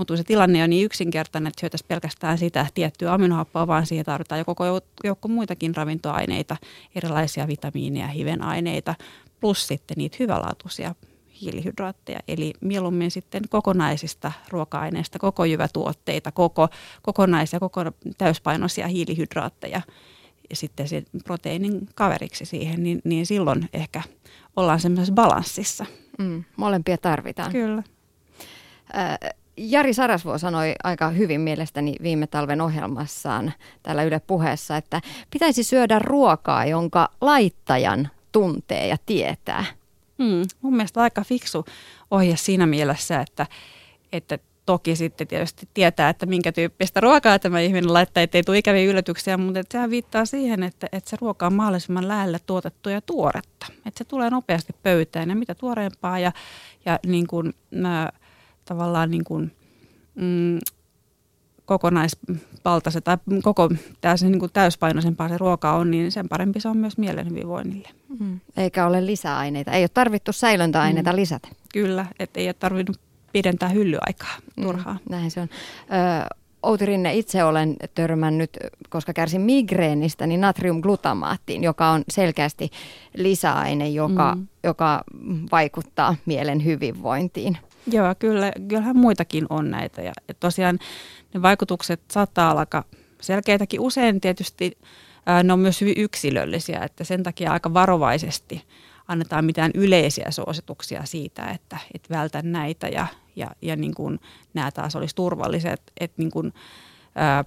Mutta 0.00 0.16
se 0.16 0.24
tilanne 0.24 0.64
on 0.64 0.70
niin 0.70 0.84
yksinkertainen, 0.84 1.48
että 1.48 1.60
syötäisiin 1.60 1.88
pelkästään 1.88 2.38
sitä 2.38 2.66
tiettyä 2.74 3.12
aminohappoa, 3.12 3.66
vaan 3.66 3.86
siihen 3.86 4.04
tarvitaan 4.04 4.38
jo 4.38 4.44
koko 4.44 4.64
joukko 5.04 5.28
muitakin 5.28 5.76
ravintoaineita, 5.76 6.56
erilaisia 6.94 7.48
vitamiineja, 7.48 8.06
hivenaineita, 8.06 8.94
plus 9.40 9.66
sitten 9.66 9.94
niitä 9.96 10.16
hyvälaatuisia 10.20 10.94
hiilihydraatteja. 11.40 12.18
Eli 12.28 12.52
mieluummin 12.60 13.10
sitten 13.10 13.42
kokonaisista 13.50 14.32
ruoka-aineista, 14.48 15.18
koko 15.18 15.44
jyvätuotteita, 15.44 16.32
koko, 16.32 16.68
kokonaisia, 17.02 17.60
koko 17.60 17.80
täyspainoisia 18.18 18.86
hiilihydraatteja 18.88 19.80
ja 20.50 20.56
sitten 20.56 20.88
sen 20.88 21.04
proteiinin 21.24 21.88
kaveriksi 21.94 22.44
siihen, 22.44 22.82
niin, 22.82 23.00
niin 23.04 23.26
silloin 23.26 23.68
ehkä 23.72 24.02
ollaan 24.56 24.80
semmoisessa 24.80 25.14
balanssissa. 25.14 25.86
Mm, 26.18 26.44
molempia 26.56 26.98
tarvitaan. 26.98 27.52
Kyllä. 27.52 27.82
Äh, 28.94 29.34
Jari 29.62 29.94
Sarasvuo 29.94 30.38
sanoi 30.38 30.74
aika 30.84 31.10
hyvin 31.10 31.40
mielestäni 31.40 31.94
viime 32.02 32.26
talven 32.26 32.60
ohjelmassaan 32.60 33.52
täällä 33.82 34.02
Yle 34.02 34.20
puheessa, 34.20 34.76
että 34.76 35.00
pitäisi 35.30 35.62
syödä 35.62 35.98
ruokaa, 35.98 36.64
jonka 36.64 37.08
laittajan 37.20 38.08
tuntee 38.32 38.86
ja 38.86 38.96
tietää. 39.06 39.64
Hmm, 40.18 40.42
mun 40.62 40.76
mielestä 40.76 41.00
aika 41.00 41.24
fiksu 41.24 41.64
ohje 42.10 42.36
siinä 42.36 42.66
mielessä, 42.66 43.20
että, 43.20 43.46
että 44.12 44.38
toki 44.66 44.96
sitten 44.96 45.26
tietysti 45.26 45.68
tietää, 45.74 46.08
että 46.08 46.26
minkä 46.26 46.52
tyyppistä 46.52 47.00
ruokaa 47.00 47.38
tämä 47.38 47.60
ihminen 47.60 47.92
laittaa, 47.92 48.22
ettei 48.22 48.42
tule 48.42 48.58
ikäviä 48.58 48.90
yllätyksiä, 48.90 49.36
mutta 49.36 49.60
sehän 49.72 49.90
viittaa 49.90 50.24
siihen, 50.24 50.62
että, 50.62 50.86
että 50.92 51.10
se 51.10 51.16
ruoka 51.20 51.46
on 51.46 51.54
mahdollisimman 51.54 52.08
lähellä 52.08 52.38
tuotettua 52.46 52.92
ja 52.92 53.00
tuoretta. 53.00 53.66
Että 53.86 53.98
se 53.98 54.04
tulee 54.04 54.30
nopeasti 54.30 54.72
pöytään 54.82 55.28
ja 55.28 55.36
mitä 55.36 55.54
tuoreempaa 55.54 56.18
ja, 56.18 56.32
ja 56.84 56.98
niin 57.06 57.26
kuin, 57.26 57.54
äh, 57.86 58.19
tavallaan 58.70 59.10
niin 59.10 59.24
kuin, 59.24 59.52
mm, 60.14 60.58
kokonaisvaltaisen 61.64 63.02
tai 63.02 63.16
koko 63.42 63.68
täysin 64.00 64.32
niin 64.32 64.40
kuin 64.40 64.52
täyspainoisempaa 64.52 65.28
se 65.28 65.38
ruoka 65.38 65.72
on, 65.72 65.90
niin 65.90 66.12
sen 66.12 66.28
parempi 66.28 66.60
se 66.60 66.68
on 66.68 66.76
myös 66.76 66.98
mielen 66.98 67.30
hyvinvoinnille. 67.30 67.88
Mm. 68.20 68.40
Eikä 68.56 68.86
ole 68.86 69.06
lisäaineita. 69.06 69.72
Ei 69.72 69.82
ole 69.82 69.90
tarvittu 69.94 70.32
säilöntäaineita 70.32 71.12
mm. 71.12 71.16
lisätä. 71.16 71.48
Kyllä, 71.72 72.06
että 72.18 72.40
ei 72.40 72.48
ole 72.48 72.54
tarvinnut 72.54 73.00
pidentää 73.32 73.68
hyllyaaikaa 73.68 74.36
mm, 74.56 74.62
turhaan. 74.62 75.00
Mm, 75.04 75.16
näin 75.16 75.30
se 75.30 75.40
on. 75.40 75.48
Ö, 75.52 76.34
Outi 76.62 76.86
Rinne, 76.86 77.14
itse 77.14 77.44
olen 77.44 77.76
törmännyt, 77.94 78.50
koska 78.88 79.12
kärsin 79.12 79.40
migreenistä, 79.40 80.26
niin 80.26 80.40
natriumglutamaattiin, 80.40 81.64
joka 81.64 81.90
on 81.90 82.02
selkeästi 82.08 82.70
lisäaine, 83.16 83.88
joka, 83.88 84.34
mm. 84.34 84.46
joka 84.64 85.04
vaikuttaa 85.52 86.16
mielen 86.26 86.64
hyvinvointiin. 86.64 87.58
Joo, 87.86 88.14
kyllä, 88.18 88.52
kyllähän 88.68 88.96
muitakin 88.96 89.46
on 89.50 89.70
näitä. 89.70 90.02
Ja 90.02 90.12
tosiaan 90.40 90.78
ne 91.34 91.42
vaikutukset 91.42 92.00
saattaa 92.10 92.50
alkaa 92.50 92.84
selkeitäkin. 93.20 93.80
Usein 93.80 94.20
tietysti 94.20 94.78
ää, 95.26 95.42
ne 95.42 95.52
on 95.52 95.58
myös 95.58 95.80
hyvin 95.80 95.94
yksilöllisiä, 95.96 96.80
että 96.80 97.04
sen 97.04 97.22
takia 97.22 97.52
aika 97.52 97.74
varovaisesti 97.74 98.64
annetaan 99.08 99.44
mitään 99.44 99.70
yleisiä 99.74 100.30
suosituksia 100.30 101.04
siitä, 101.04 101.50
että, 101.50 101.78
että 101.94 102.14
vältä 102.14 102.42
näitä 102.42 102.88
ja, 102.88 103.06
ja, 103.36 103.50
ja 103.62 103.76
niin 103.76 103.94
kuin 103.94 104.20
nämä 104.54 104.70
taas 104.70 104.96
olisi 104.96 105.14
turvalliset, 105.14 105.82
että 106.00 106.22
niin 106.22 106.52
ää, 107.14 107.44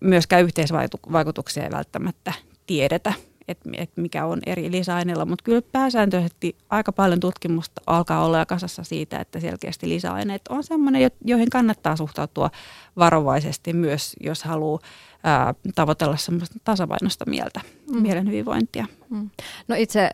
myöskään 0.00 0.42
yhteisvaikutuksia 0.42 1.64
ei 1.64 1.70
välttämättä 1.70 2.32
tiedetä 2.66 3.12
että, 3.50 3.70
että 3.76 4.00
mikä 4.00 4.26
on 4.26 4.40
eri 4.46 4.70
lisäaineilla, 4.70 5.24
mutta 5.24 5.42
kyllä 5.42 5.62
pääsääntöisesti 5.72 6.56
aika 6.70 6.92
paljon 6.92 7.20
tutkimusta 7.20 7.82
alkaa 7.86 8.24
olla 8.24 8.46
kasassa 8.46 8.84
siitä, 8.84 9.18
että 9.18 9.40
selkeästi 9.40 9.88
lisäaineet 9.88 10.42
on 10.48 10.64
sellainen, 10.64 11.10
joihin 11.24 11.50
kannattaa 11.50 11.96
suhtautua 11.96 12.50
varovaisesti 12.96 13.72
myös, 13.72 14.16
jos 14.20 14.44
haluaa 14.44 14.80
ää, 15.24 15.54
tavoitella 15.74 16.16
semmoista 16.16 16.58
tasapainosta 16.64 17.24
mieltä, 17.30 17.60
mm. 17.92 18.02
mielen 18.02 18.26
hyvinvointia. 18.26 18.86
Mm. 19.10 19.30
No 19.68 19.76
itse 19.78 20.10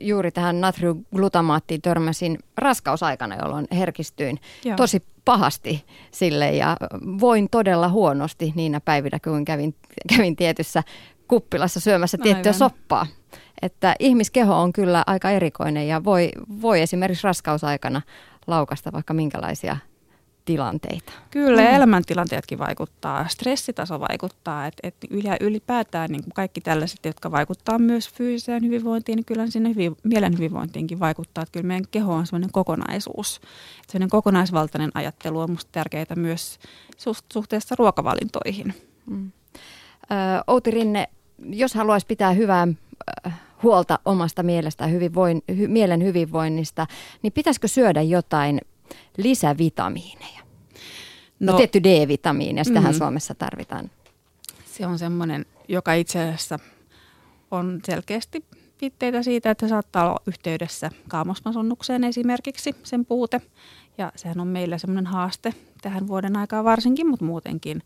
juuri 0.00 0.30
tähän 0.30 0.60
natriuglutamaattiin 0.60 1.82
törmäsin 1.82 2.38
raskausaikana, 2.56 3.36
jolloin 3.36 3.66
herkistyin 3.72 4.40
Joo. 4.64 4.76
tosi 4.76 5.02
pahasti 5.24 5.84
sille 6.10 6.50
ja 6.50 6.76
voin 7.20 7.48
todella 7.50 7.88
huonosti 7.88 8.52
niinä 8.56 8.80
päivinä, 8.80 9.18
kun 9.24 9.44
kävin, 9.44 9.74
kävin 10.16 10.36
tietyssä 10.36 10.82
kuppilassa 11.34 11.80
syömässä 11.80 12.18
tiettyä 12.18 12.50
Aivan. 12.50 12.58
soppaa. 12.58 13.06
Että 13.62 13.94
ihmiskeho 13.98 14.62
on 14.62 14.72
kyllä 14.72 15.02
aika 15.06 15.30
erikoinen 15.30 15.88
ja 15.88 16.04
voi, 16.04 16.30
voi 16.62 16.80
esimerkiksi 16.80 17.24
raskausaikana 17.24 18.02
laukasta 18.46 18.92
vaikka 18.92 19.14
minkälaisia 19.14 19.76
tilanteita. 20.44 21.12
Kyllä, 21.30 21.62
mm. 21.62 21.68
elämäntilanteetkin 21.68 22.58
vaikuttaa, 22.58 23.28
stressitaso 23.28 24.00
vaikuttaa, 24.00 24.66
että 24.66 24.88
et 24.88 24.94
ylipäätään 25.40 26.10
niin 26.10 26.22
kaikki 26.34 26.60
tällaiset, 26.60 27.04
jotka 27.04 27.30
vaikuttaa 27.30 27.78
myös 27.78 28.10
fyysiseen 28.10 28.64
hyvinvointiin, 28.64 29.16
niin 29.16 29.24
kyllä 29.24 29.46
sinne 29.46 29.68
hyvin, 29.68 29.96
mielen 30.02 30.34
hyvinvointiinkin 30.34 31.00
vaikuttaa, 31.00 31.42
että 31.42 31.52
kyllä 31.52 31.66
meidän 31.66 31.88
keho 31.90 32.14
on 32.14 32.26
sellainen 32.26 32.52
kokonaisuus. 32.52 33.40
Sellainen 33.86 34.10
kokonaisvaltainen 34.10 34.90
ajattelu 34.94 35.40
on 35.40 35.50
minusta 35.50 35.72
tärkeää 35.72 36.16
myös 36.16 36.58
suhteessa 37.32 37.74
ruokavalintoihin. 37.78 38.74
Mm. 39.06 39.32
Outi 40.46 40.70
Rinne, 40.70 41.08
jos 41.44 41.74
haluaisi 41.74 42.06
pitää 42.06 42.32
hyvää 42.32 42.68
huolta 43.62 43.98
omasta 44.04 44.42
mielestä, 44.42 44.86
hyvinvoin, 44.86 45.42
hy, 45.56 45.68
mielen 45.68 46.02
hyvinvoinnista, 46.02 46.86
niin 47.22 47.32
pitäisikö 47.32 47.68
syödä 47.68 48.02
jotain 48.02 48.60
lisävitamiineja? 49.16 50.40
No, 51.40 51.52
no 51.52 51.58
tietty 51.58 51.82
D-vitamiini, 51.82 52.60
ja 52.60 52.64
sitähän 52.64 52.90
mm-hmm. 52.90 52.98
Suomessa 52.98 53.34
tarvitaan. 53.34 53.90
Se 54.64 54.86
on 54.86 54.98
semmoinen, 54.98 55.46
joka 55.68 55.94
itse 55.94 56.22
asiassa 56.22 56.58
on 57.50 57.80
selkeästi 57.84 58.44
viitteitä 58.80 59.22
siitä, 59.22 59.50
että 59.50 59.68
saattaa 59.68 60.08
olla 60.08 60.22
yhteydessä 60.26 60.90
kaamosmasennukseen 61.08 62.04
esimerkiksi 62.04 62.76
sen 62.82 63.06
puute. 63.06 63.40
Ja 63.98 64.12
sehän 64.16 64.40
on 64.40 64.46
meillä 64.46 64.78
semmoinen 64.78 65.06
haaste 65.06 65.54
tähän 65.82 66.08
vuoden 66.08 66.36
aikaa 66.36 66.64
varsinkin, 66.64 67.06
mutta 67.06 67.24
muutenkin. 67.24 67.82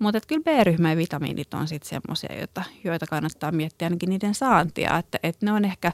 Mutta 0.00 0.20
kyllä 0.26 0.42
B-ryhmän 0.42 0.96
vitamiinit 0.96 1.54
on 1.54 1.68
sitten 1.68 1.88
semmoisia, 1.88 2.38
joita, 2.38 2.62
joita 2.84 3.06
kannattaa 3.06 3.52
miettiä 3.52 3.86
ainakin 3.86 4.08
niiden 4.08 4.34
saantia. 4.34 4.98
Että, 4.98 5.18
että 5.22 5.46
ne 5.46 5.52
on 5.52 5.64
ehkä 5.64 5.92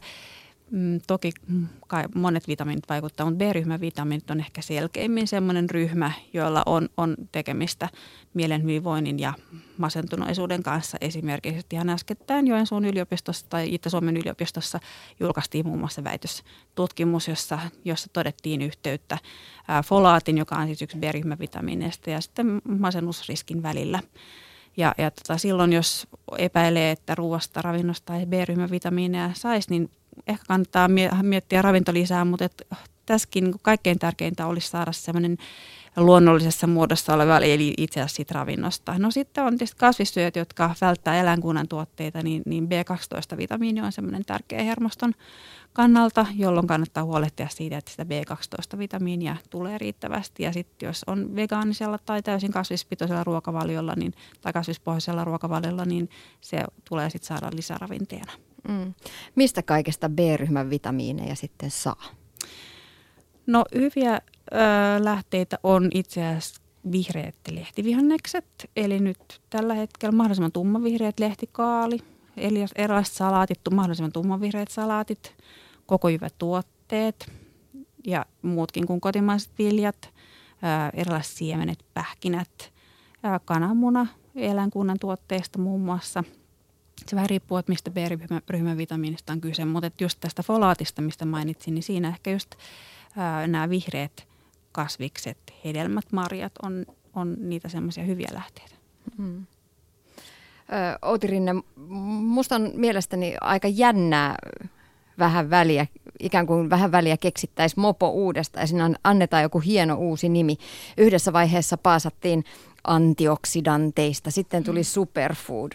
Mm, 0.70 1.00
toki 1.06 1.32
mm, 1.48 1.66
kai 1.86 2.04
monet 2.14 2.48
vitamiinit 2.48 2.88
vaikuttavat, 2.88 3.32
mutta 3.32 3.44
B-ryhmän 3.44 3.80
vitamiinit 3.80 4.30
on 4.30 4.40
ehkä 4.40 4.62
selkeimmin 4.62 5.28
sellainen 5.28 5.70
ryhmä, 5.70 6.12
joilla 6.32 6.62
on, 6.66 6.88
on 6.96 7.16
tekemistä 7.32 7.88
mielen 8.34 8.62
hyvinvoinnin 8.62 9.18
ja 9.18 9.32
masentuneisuuden 9.78 10.62
kanssa. 10.62 10.98
Esimerkiksi 11.00 11.66
ihan 11.72 11.88
äskettäin 11.88 12.46
Joensuun 12.46 12.84
yliopistossa 12.84 13.46
tai 13.48 13.74
Itä-Suomen 13.74 14.16
yliopistossa 14.16 14.80
julkaistiin 15.20 15.66
muun 15.66 15.78
muassa 15.78 16.04
väitöstutkimus, 16.04 17.28
jossa, 17.28 17.58
jossa 17.84 18.10
todettiin 18.12 18.62
yhteyttä 18.62 19.18
folaatin, 19.84 20.38
joka 20.38 20.56
on 20.56 20.66
siis 20.66 20.82
yksi 20.82 20.98
B-ryhmän 20.98 21.38
vitamiineista, 21.38 22.10
ja 22.10 22.20
sitten 22.20 22.62
masennusriskin 22.78 23.62
välillä. 23.62 24.00
Ja, 24.76 24.94
ja 24.98 25.10
tota, 25.10 25.38
silloin, 25.38 25.72
jos 25.72 26.06
epäilee, 26.38 26.90
että 26.90 27.14
ruoasta, 27.14 27.62
ravinnosta 27.62 28.06
tai 28.06 28.26
B-ryhmän 28.26 28.70
vitamiineja 28.70 29.30
saisi, 29.34 29.70
niin 29.70 29.90
ehkä 30.26 30.44
kannattaa 30.48 30.88
miettiä 31.22 31.62
ravintolisää, 31.62 32.24
mutta 32.24 32.44
et 32.44 32.66
tässäkin 33.06 33.44
niin 33.44 33.54
kaikkein 33.62 33.98
tärkeintä 33.98 34.46
olisi 34.46 34.68
saada 34.68 34.92
semmoinen 34.92 35.36
luonnollisessa 35.96 36.66
muodossa 36.66 37.14
oleva, 37.14 37.38
eli 37.38 37.74
itse 37.78 38.00
asiassa 38.00 38.16
siitä 38.16 38.34
ravinnosta. 38.34 38.98
No 38.98 39.10
sitten 39.10 39.44
on 39.44 39.52
tietysti 39.52 39.76
kasvissyöt, 39.76 40.36
jotka 40.36 40.74
välttää 40.80 41.20
eläinkunnan 41.20 41.68
tuotteita, 41.68 42.22
niin, 42.22 42.42
niin 42.46 42.64
B12-vitamiini 42.64 43.82
on 43.82 43.92
semmoinen 43.92 44.24
tärkeä 44.24 44.62
hermoston 44.62 45.12
kannalta, 45.72 46.26
jolloin 46.34 46.66
kannattaa 46.66 47.04
huolehtia 47.04 47.48
siitä, 47.48 47.78
että 47.78 47.90
sitä 47.90 48.04
B12-vitamiinia 48.04 49.36
tulee 49.50 49.78
riittävästi. 49.78 50.42
Ja 50.42 50.52
sitten 50.52 50.86
jos 50.86 51.04
on 51.06 51.36
vegaanisella 51.36 51.98
tai 51.98 52.22
täysin 52.22 52.52
kasvispitoisella 52.52 53.24
ruokavaliolla 53.24 53.94
niin, 53.96 54.12
tai 54.40 54.52
kasvispohjaisella 54.52 55.24
ruokavaliolla, 55.24 55.84
niin 55.84 56.10
se 56.40 56.64
tulee 56.88 57.10
sitten 57.10 57.28
saada 57.28 57.56
lisäravinteena. 57.56 58.32
Mm. 58.68 58.94
Mistä 59.34 59.62
kaikesta 59.62 60.08
B-ryhmän 60.08 60.70
vitamiineja 60.70 61.34
sitten 61.34 61.70
saa? 61.70 62.04
No 63.46 63.64
hyviä 63.74 64.14
ö, 64.14 64.56
lähteitä 65.04 65.58
on 65.62 65.90
itse 65.94 66.26
asiassa 66.26 66.62
vihreät 66.92 67.34
lehtivihannekset, 67.50 68.70
eli 68.76 69.00
nyt 69.00 69.40
tällä 69.50 69.74
hetkellä 69.74 70.16
mahdollisimman 70.16 70.52
tummavihreät 70.52 71.20
lehtikaali, 71.20 71.98
eli 72.36 72.64
erilaiset 72.76 73.14
salaatit, 73.14 73.60
mahdollisimman 73.74 74.12
tummavihreät 74.12 74.70
salaatit, 74.70 75.34
koko 75.86 76.08
tuotteet 76.38 77.32
ja 78.06 78.26
muutkin 78.42 78.86
kuin 78.86 79.00
kotimaiset 79.00 79.52
viljat, 79.58 80.14
erilaiset 80.94 81.36
siemenet, 81.36 81.78
pähkinät, 81.94 82.72
kananmuna 83.44 84.06
eläinkunnan 84.36 84.98
tuotteista 85.00 85.58
muun 85.58 85.80
muassa– 85.80 86.24
se 87.08 87.16
vähän 87.16 87.30
riippuu, 87.30 87.58
että 87.58 87.72
mistä 87.72 87.90
B-ryhmän 87.90 88.76
vitamiinista 88.76 89.32
on 89.32 89.40
kyse, 89.40 89.64
mutta 89.64 89.90
just 90.00 90.20
tästä 90.20 90.42
folaatista, 90.42 91.02
mistä 91.02 91.24
mainitsin, 91.24 91.74
niin 91.74 91.82
siinä 91.82 92.08
ehkä 92.08 92.30
just 92.30 92.54
ää, 93.16 93.46
nämä 93.46 93.70
vihreät 93.70 94.26
kasvikset, 94.72 95.38
hedelmät, 95.64 96.04
marjat 96.12 96.52
on, 96.62 96.86
on 97.14 97.36
niitä 97.38 97.68
semmoisia 97.68 98.04
hyviä 98.04 98.28
lähteitä. 98.32 98.74
Mm. 99.18 99.46
Outi 101.02 101.26
Rinne, 101.26 101.52
musta 101.86 102.54
on 102.54 102.70
mielestäni 102.74 103.34
aika 103.40 103.68
jännää 103.68 104.36
vähän 105.18 105.50
väliä, 105.50 105.86
ikään 106.20 106.46
kuin 106.46 106.70
vähän 106.70 106.92
väliä 106.92 107.16
keksittäisiin 107.16 107.80
mopo 107.80 108.10
uudesta 108.10 108.60
ja 108.60 108.66
siinä 108.66 108.90
annetaan 109.04 109.42
joku 109.42 109.60
hieno 109.60 109.94
uusi 109.94 110.28
nimi. 110.28 110.56
Yhdessä 110.96 111.32
vaiheessa 111.32 111.76
paasattiin 111.76 112.44
antioksidanteista, 112.84 114.30
sitten 114.30 114.64
tuli 114.64 114.80
mm. 114.80 114.84
superfood 114.84 115.72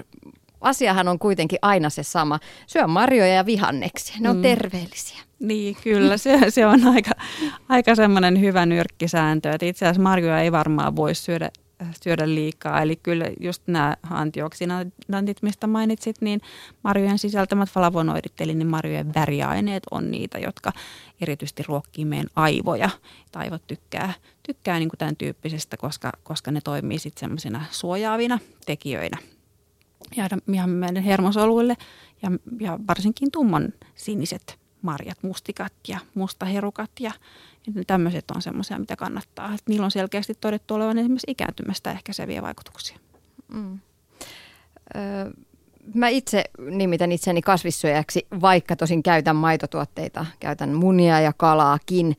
asiahan 0.62 1.08
on 1.08 1.20
kuitenkin 1.20 1.60
aina 1.62 1.90
se 1.90 2.04
sama. 2.04 2.40
Syö 2.68 2.88
marjoja 2.88 3.34
ja 3.34 3.46
vihanneksia, 3.46 4.16
ne 4.20 4.30
on 4.30 4.36
mm. 4.36 4.42
terveellisiä. 4.42 5.20
Niin, 5.40 5.78
kyllä. 5.84 6.18
Se, 6.18 6.40
se 6.50 6.66
on 6.66 6.88
aika, 6.88 7.12
aika 7.70 7.96
semmoinen 7.96 8.42
hyvä 8.42 8.66
nyrkkisääntö, 8.66 9.52
että 9.52 9.66
itse 9.66 9.86
asiassa 9.86 10.02
marjoja 10.02 10.40
ei 10.40 10.52
varmaan 10.52 10.96
voi 10.96 11.16
syödä, 11.16 11.50
syödä 12.04 12.28
liikaa. 12.28 12.82
Eli 12.82 12.96
kyllä 12.96 13.26
just 13.40 13.64
nämä 13.68 13.96
antioksidantit, 14.10 15.38
mistä 15.42 15.68
mainitsit, 15.68 16.16
niin 16.22 16.42
marjojen 16.84 17.20
sisältämät 17.20 17.70
flavonoidit, 17.70 18.42
eli 18.42 18.54
ne 18.54 18.66
marjojen 18.66 19.14
väriaineet 19.14 19.84
on 19.92 20.12
niitä, 20.12 20.40
jotka 20.40 20.72
erityisesti 21.22 21.64
ruokkii 21.68 22.06
meidän 22.06 22.28
aivoja. 22.36 22.90
Aivot 23.36 23.68
tykkää, 23.68 24.14
tykkää 24.48 24.80
niin 24.80 24.90
kuin 24.90 24.98
tämän 24.98 25.16
tyyppisestä, 25.16 25.78
koska, 25.78 26.12
koska 26.24 26.52
ne 26.52 26.62
toimii 26.64 27.00
sitten 27.00 27.20
semmoisina 27.20 27.66
suojaavina 27.72 28.40
tekijöinä 28.66 29.18
ja 30.48 30.68
meidän 30.68 31.04
hermosoluille 31.04 31.78
ja, 32.22 32.32
ja 32.60 32.80
varsinkin 32.88 33.32
tumman 33.32 33.74
siniset 33.96 34.60
marjat, 34.82 35.24
mustikat 35.24 35.74
ja 35.88 36.00
mustaherukat 36.16 36.92
ja, 37.00 37.12
ja 37.68 37.84
tämmöiset 37.88 38.32
on 38.36 38.42
semmoisia, 38.42 38.80
mitä 38.80 38.96
kannattaa. 38.96 39.54
Et 39.54 39.62
niillä 39.70 39.86
on 39.86 39.92
selkeästi 39.92 40.34
todettu 40.42 40.74
olevan 40.74 40.98
esimerkiksi 40.98 41.32
ikääntymästä 41.32 41.92
ehkäiseviä 41.92 42.42
vaikutuksia. 42.42 42.98
Mm. 43.54 43.80
Öö, 44.96 45.32
mä 45.94 46.08
itse 46.08 46.44
nimitän 46.70 47.12
itseni 47.12 47.42
kasvissyöjäksi, 47.42 48.28
vaikka 48.42 48.76
tosin 48.76 49.04
käytän 49.04 49.36
maitotuotteita, 49.36 50.26
käytän 50.40 50.74
munia 50.74 51.20
ja 51.20 51.34
kalaakin. 51.38 52.18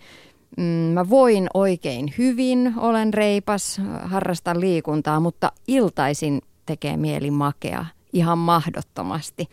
Mm, 0.57 0.65
mä 0.65 1.09
voin 1.09 1.47
oikein 1.55 2.15
hyvin, 2.19 2.75
olen 2.77 3.15
reipas, 3.15 3.81
harrastan 4.03 4.61
liikuntaa, 4.61 5.21
mutta 5.21 5.53
iltaisin 5.69 6.43
tekee 6.67 6.97
mieli 6.97 7.31
makea 7.31 7.87
ihan 8.13 8.39
mahdottomasti. 8.39 9.49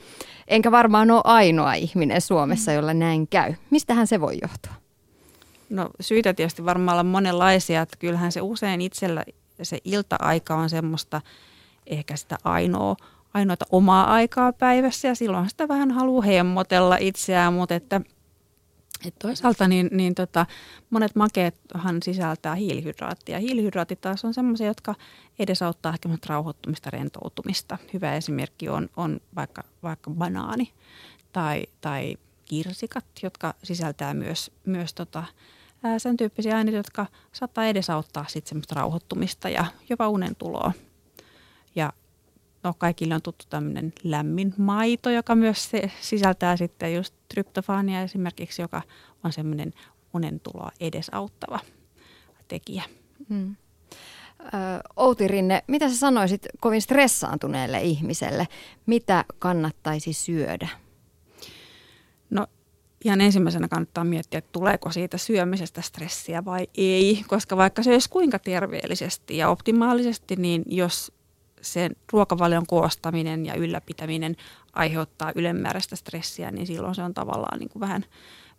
Enkä 0.48 0.72
varmaan 0.72 1.12
ole 1.12 1.22
ainoa 1.24 1.74
ihminen 1.74 2.22
Suomessa, 2.22 2.72
jolla 2.72 2.94
näin 2.94 3.28
käy. 3.28 3.54
Mistähän 3.70 4.08
se 4.08 4.22
voi 4.22 4.38
johtua? 4.42 4.74
No 5.70 5.90
syitä 6.00 6.34
tietysti 6.34 6.66
varmaan 6.66 6.96
olla 6.96 7.04
monenlaisia, 7.04 7.82
että 7.82 7.98
kyllähän 8.00 8.32
se 8.32 8.42
usein 8.42 8.82
itsellä 8.82 9.24
se 9.62 9.78
ilta-aika 9.84 10.56
on 10.56 10.70
semmoista 10.70 11.22
ehkä 11.88 12.16
sitä 12.16 12.38
ainoa, 12.44 12.96
ainoata 13.34 13.66
omaa 13.72 14.14
aikaa 14.14 14.54
päivässä 14.54 15.08
ja 15.08 15.16
silloin 15.16 15.50
sitä 15.50 15.68
vähän 15.68 15.92
haluaa 15.92 16.26
hemmotella 16.26 16.98
itseään, 17.00 17.54
mutta 17.54 17.76
että– 17.76 18.02
et 19.06 19.16
toisaalta 19.20 19.68
niin, 19.68 19.90
niin 19.92 20.16
tota, 20.16 20.46
monet 20.90 21.16
makeethan 21.16 22.04
sisältää 22.04 22.56
hiilihydraattia. 22.56 23.40
Hiilihydraatit 23.40 24.02
taas 24.02 24.26
on 24.26 24.34
sellaisia, 24.34 24.68
jotka 24.68 24.96
edesauttaa 25.40 25.94
ehkä 25.94 26.10
rauhoittumista, 26.28 26.90
rentoutumista. 26.90 27.78
Hyvä 27.94 28.16
esimerkki 28.16 28.70
on, 28.70 28.90
on 28.98 29.20
vaikka, 29.36 29.64
vaikka 29.84 30.12
banaani 30.12 30.74
tai, 31.32 31.64
tai 31.82 32.18
kirsikat, 32.46 33.06
jotka 33.24 33.54
sisältää 33.64 34.14
myös, 34.14 34.52
myös 34.66 34.94
tota, 34.94 35.24
ää, 35.84 36.00
sen 36.00 36.18
tyyppisiä 36.18 36.58
aineita, 36.58 36.78
jotka 36.78 37.06
saattaa 37.32 37.66
edesauttaa 37.66 38.26
sit 38.28 38.52
rauhoittumista 38.72 39.50
ja 39.50 39.66
jopa 39.90 40.10
unen 40.10 40.36
tuloa. 40.36 40.72
No 42.64 42.74
kaikille 42.78 43.16
on 43.16 43.22
tuttu 43.22 43.46
tämmöinen 43.50 43.94
lämmin 44.04 44.54
maito, 44.58 45.10
joka 45.10 45.36
myös 45.36 45.70
se 45.70 45.92
sisältää 46.02 46.58
sitten 46.58 46.96
just 46.96 47.16
tryptofaania 47.28 48.02
esimerkiksi, 48.02 48.62
joka 48.62 48.82
on 49.24 49.34
semmoinen 49.34 49.74
unentuloa 50.14 50.72
edesauttava 50.80 51.60
tekijä. 52.48 52.84
Hmm. 53.30 53.56
Outi 54.96 55.28
Rinne, 55.28 55.64
mitä 55.68 55.90
sä 55.90 55.98
sanoisit 55.98 56.48
kovin 56.60 56.82
stressaantuneelle 56.82 57.82
ihmiselle? 57.82 58.48
Mitä 58.86 59.26
kannattaisi 59.40 60.14
syödä? 60.14 60.70
No 62.30 62.48
ihan 63.06 63.22
ensimmäisenä 63.22 63.68
kannattaa 63.68 64.04
miettiä, 64.04 64.38
että 64.38 64.50
tuleeko 64.52 64.92
siitä 64.92 65.18
syömisestä 65.18 65.82
stressiä 65.82 66.46
vai 66.46 66.68
ei, 66.76 67.24
koska 67.28 67.58
vaikka 67.58 67.84
se 67.84 67.92
olisi 67.92 68.10
kuinka 68.10 68.40
terveellisesti 68.40 69.38
ja 69.38 69.50
optimaalisesti, 69.50 70.36
niin 70.36 70.64
jos 70.68 71.12
sen 71.62 71.96
ruokavalion 72.12 72.66
koostaminen 72.68 73.46
ja 73.46 73.56
ylläpitäminen 73.56 74.36
aiheuttaa 74.74 75.32
ylemmääräistä 75.36 75.96
stressiä, 75.96 76.52
niin 76.52 76.68
silloin 76.68 76.96
se 76.96 77.04
on 77.04 77.14
tavallaan 77.14 77.60
niin 77.60 77.70
kuin 77.70 77.80
vähän, 77.80 78.06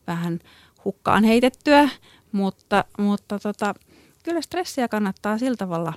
vähän 0.06 0.40
hukkaan 0.84 1.24
heitettyä. 1.24 1.88
Mutta, 2.32 2.84
mutta 2.98 3.38
tota, 3.38 3.74
kyllä 4.22 4.40
stressiä 4.40 4.88
kannattaa 4.88 5.38
sillä 5.38 5.56
tavalla 5.56 5.92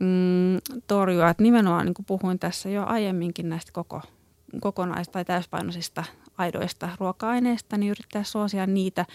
mm, 0.00 0.58
torjua, 0.86 1.30
että 1.30 1.42
nimenomaan 1.42 1.86
niin 1.86 1.94
kuin 1.94 2.06
puhuin 2.06 2.38
tässä 2.38 2.68
jo 2.68 2.84
aiemminkin 2.86 3.48
näistä 3.48 3.72
koko, 3.72 4.02
kokonais- 4.60 5.08
tai 5.08 5.24
täyspainoisista 5.24 6.04
aidoista 6.38 6.88
ruoka-aineista, 7.00 7.76
niin 7.76 7.90
yrittää 7.90 8.24
suosia 8.24 8.66
niitä 8.66 9.06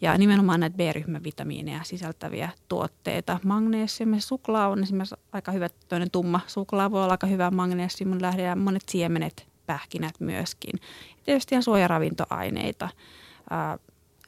ja 0.00 0.18
nimenomaan 0.18 0.60
näitä 0.60 0.76
B-ryhmän 0.76 1.24
vitamiineja 1.24 1.80
sisältäviä 1.84 2.48
tuotteita. 2.68 3.40
Magnesium 3.44 4.14
ja 4.14 4.20
suklaa 4.20 4.68
on 4.68 4.82
esimerkiksi 4.82 5.14
aika 5.32 5.52
hyvä, 5.52 5.68
toinen 5.88 6.10
tumma 6.10 6.40
suklaa 6.46 6.90
voi 6.90 7.02
olla 7.02 7.14
aika 7.14 7.26
hyvä 7.26 7.50
magnesiumin 7.50 8.22
lähde 8.22 8.42
ja 8.42 8.56
monet 8.56 8.88
siemenet, 8.88 9.48
pähkinät 9.66 10.14
myöskin. 10.20 10.72
Ja 11.10 11.22
tietysti 11.24 11.54
ihan 11.54 11.62
suojaravintoaineita, 11.62 12.88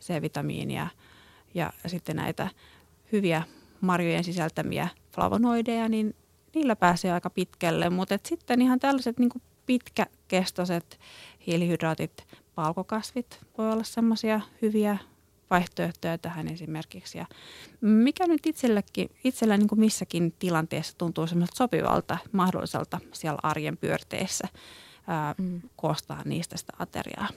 C-vitamiinia 0.01 0.87
ja 1.55 1.73
sitten 1.87 2.17
näitä 2.17 2.49
hyviä 3.13 3.43
marjojen 3.81 4.25
sisältämiä 4.25 4.89
flavonoideja, 5.15 5.89
niin 5.89 6.15
niillä 6.55 6.77
pääsee 6.77 7.13
aika 7.13 7.31
pitkälle. 7.31 7.91
Mutta 7.91 8.19
sitten 8.25 8.63
ihan 8.63 8.81
tällaiset 8.81 9.19
niin 9.19 9.31
pitkäkestoiset 9.67 11.01
hiilihydraatit, 11.47 12.27
palkokasvit 12.55 13.41
voi 13.59 13.73
olla 13.73 13.85
semmoisia 13.85 14.41
hyviä 14.63 14.99
vaihtoehtoja 15.51 16.19
tähän 16.19 16.49
esimerkiksi. 16.49 17.19
Ja 17.19 17.27
mikä 17.81 18.27
nyt 18.27 18.47
itselläkin, 18.47 19.11
itsellä 19.25 19.57
niin 19.57 19.69
kuin 19.69 19.81
missäkin 19.81 20.35
tilanteessa 20.39 20.99
tuntuu 20.99 21.27
sopivalta, 21.55 22.19
mahdolliselta 22.33 23.01
siellä 23.13 23.39
arjen 23.43 23.77
pyörteessä 23.77 24.49
ää, 25.07 25.35
mm. 25.39 25.61
koostaa 25.77 26.23
niistä 26.25 26.57
sitä 26.57 26.73
ateriaa. 26.79 27.29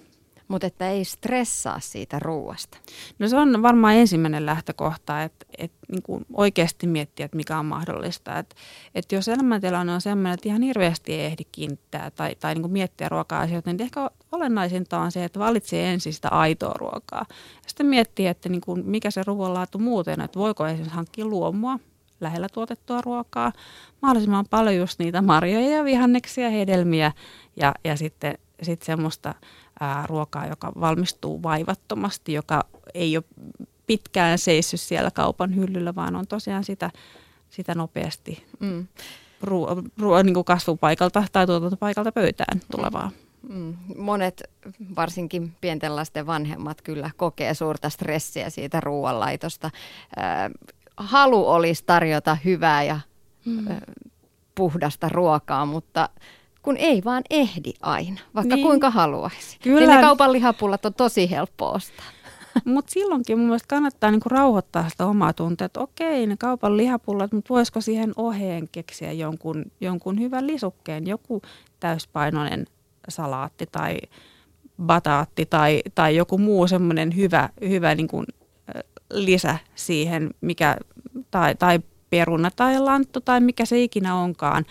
Mutta 0.51 0.67
että 0.67 0.89
ei 0.89 1.05
stressaa 1.05 1.79
siitä 1.79 2.19
ruuasta. 2.19 2.77
No 3.19 3.27
se 3.27 3.37
on 3.37 3.61
varmaan 3.61 3.95
ensimmäinen 3.95 4.45
lähtökohta, 4.45 5.23
että, 5.23 5.45
että 5.57 5.77
niin 5.91 6.03
kuin 6.03 6.25
oikeasti 6.33 6.87
miettiä, 6.87 7.25
että 7.25 7.37
mikä 7.37 7.59
on 7.59 7.65
mahdollista. 7.65 8.39
Että, 8.39 8.55
että 8.95 9.15
jos 9.15 9.27
elämäntilanne 9.27 9.93
on 9.93 10.01
sellainen, 10.01 10.33
että 10.33 10.49
ihan 10.49 10.61
hirveästi 10.61 11.13
ei 11.13 11.25
ehdi 11.25 11.43
kiinnittää 11.51 12.11
tai, 12.11 12.35
tai 12.35 12.53
niin 12.53 12.61
kuin 12.61 12.71
miettiä 12.71 13.09
ruoka-asioita, 13.09 13.69
niin 13.69 13.81
ehkä 13.81 14.11
olennaisinta 14.31 14.99
on 14.99 15.11
se, 15.11 15.23
että 15.23 15.39
valitsee 15.39 15.93
ensin 15.93 16.13
sitä 16.13 16.29
aitoa 16.29 16.73
ruokaa. 16.73 17.25
Ja 17.29 17.67
sitten 17.67 17.85
miettii, 17.85 18.27
että 18.27 18.49
niin 18.49 18.61
kuin 18.61 18.85
mikä 18.85 19.11
se 19.11 19.23
ruoanlaatu 19.27 19.79
muuten, 19.79 20.21
että 20.21 20.39
voiko 20.39 20.67
esimerkiksi 20.67 20.95
hankkia 20.95 21.25
luomua, 21.25 21.79
lähellä 22.21 22.49
tuotettua 22.49 23.01
ruokaa, 23.01 23.51
mahdollisimman 24.01 24.45
paljon 24.49 24.75
just 24.75 24.99
niitä 24.99 25.21
marjoja 25.21 25.69
ja 25.69 25.83
vihanneksia, 25.83 26.49
hedelmiä 26.49 27.11
ja, 27.55 27.73
ja 27.83 27.95
sitten 27.95 28.37
sit 28.61 28.81
semmoista 28.81 29.35
ää, 29.81 30.07
ruokaa, 30.07 30.47
joka 30.47 30.71
valmistuu 30.79 31.43
vaivattomasti, 31.43 32.33
joka 32.33 32.65
ei 32.93 33.17
ole 33.17 33.23
pitkään 33.87 34.37
seissyt 34.37 34.79
siellä 34.79 35.11
kaupan 35.11 35.55
hyllyllä, 35.55 35.95
vaan 35.95 36.15
on 36.15 36.27
tosiaan 36.27 36.63
sitä, 36.63 36.91
sitä 37.49 37.75
nopeasti 37.75 38.45
mm. 38.59 38.87
ruo, 39.41 39.83
ruo, 39.99 40.23
niin 40.23 40.33
kuin 40.33 40.45
kasvupaikalta 40.45 41.23
tai 41.31 41.45
tuotantopaikalta 41.45 42.11
pöytään 42.11 42.61
tulevaa. 42.71 43.11
Mm. 43.49 43.73
Monet, 43.97 44.43
varsinkin 44.95 45.55
pienten 45.61 45.95
lasten 45.95 46.27
vanhemmat, 46.27 46.81
kyllä 46.81 47.11
kokee 47.17 47.53
suurta 47.53 47.89
stressiä 47.89 48.49
siitä 48.49 48.79
ruoanlaitosta. 48.79 49.71
halu 50.97 51.47
olisi 51.47 51.83
tarjota 51.85 52.37
hyvää 52.45 52.83
ja 52.83 52.99
mm. 53.45 53.65
puhdasta 54.55 55.09
ruokaa, 55.09 55.65
mutta 55.65 56.09
kun 56.61 56.77
ei 56.77 57.01
vaan 57.05 57.23
ehdi 57.29 57.73
aina, 57.81 58.21
vaikka 58.35 58.55
niin. 58.55 58.67
kuinka 58.67 58.89
haluaisi. 58.89 59.57
Kyllä. 59.63 59.79
Niin 59.79 59.89
ne 59.89 60.01
kaupan 60.01 60.33
lihapullat 60.33 60.85
on 60.85 60.93
tosi 60.93 61.31
helppo 61.31 61.71
ostaa. 61.71 62.05
Mutta 62.65 62.91
silloinkin 62.91 63.37
mun 63.37 63.47
mielestä 63.47 63.67
kannattaa 63.67 64.11
niinku 64.11 64.29
rauhoittaa 64.29 64.89
sitä 64.89 65.05
omaa 65.05 65.33
tuntea, 65.33 65.65
että 65.65 65.79
okei 65.79 66.27
ne 66.27 66.37
kaupan 66.37 66.77
lihapullat, 66.77 67.31
mutta 67.31 67.53
voisiko 67.53 67.81
siihen 67.81 68.13
oheen 68.15 68.69
keksiä 68.71 69.11
jonkun, 69.11 69.65
jonkun 69.81 70.19
hyvän 70.19 70.47
lisukkeen, 70.47 71.07
joku 71.07 71.41
täyspainoinen 71.79 72.65
salaatti 73.09 73.65
tai 73.71 73.97
bataatti 74.81 75.45
tai, 75.45 75.81
tai 75.95 76.15
joku 76.15 76.37
muu 76.37 76.67
semmoinen 76.67 77.15
hyvä, 77.15 77.49
hyvä 77.69 77.95
niinku 77.95 78.23
lisä 79.13 79.57
siihen, 79.75 80.29
mikä, 80.41 80.77
tai, 81.31 81.55
tai 81.55 81.79
peruna 82.09 82.51
tai 82.55 82.79
lanttu 82.79 83.21
tai 83.21 83.39
mikä 83.39 83.65
se 83.65 83.83
ikinä 83.83 84.15
onkaan. 84.15 84.65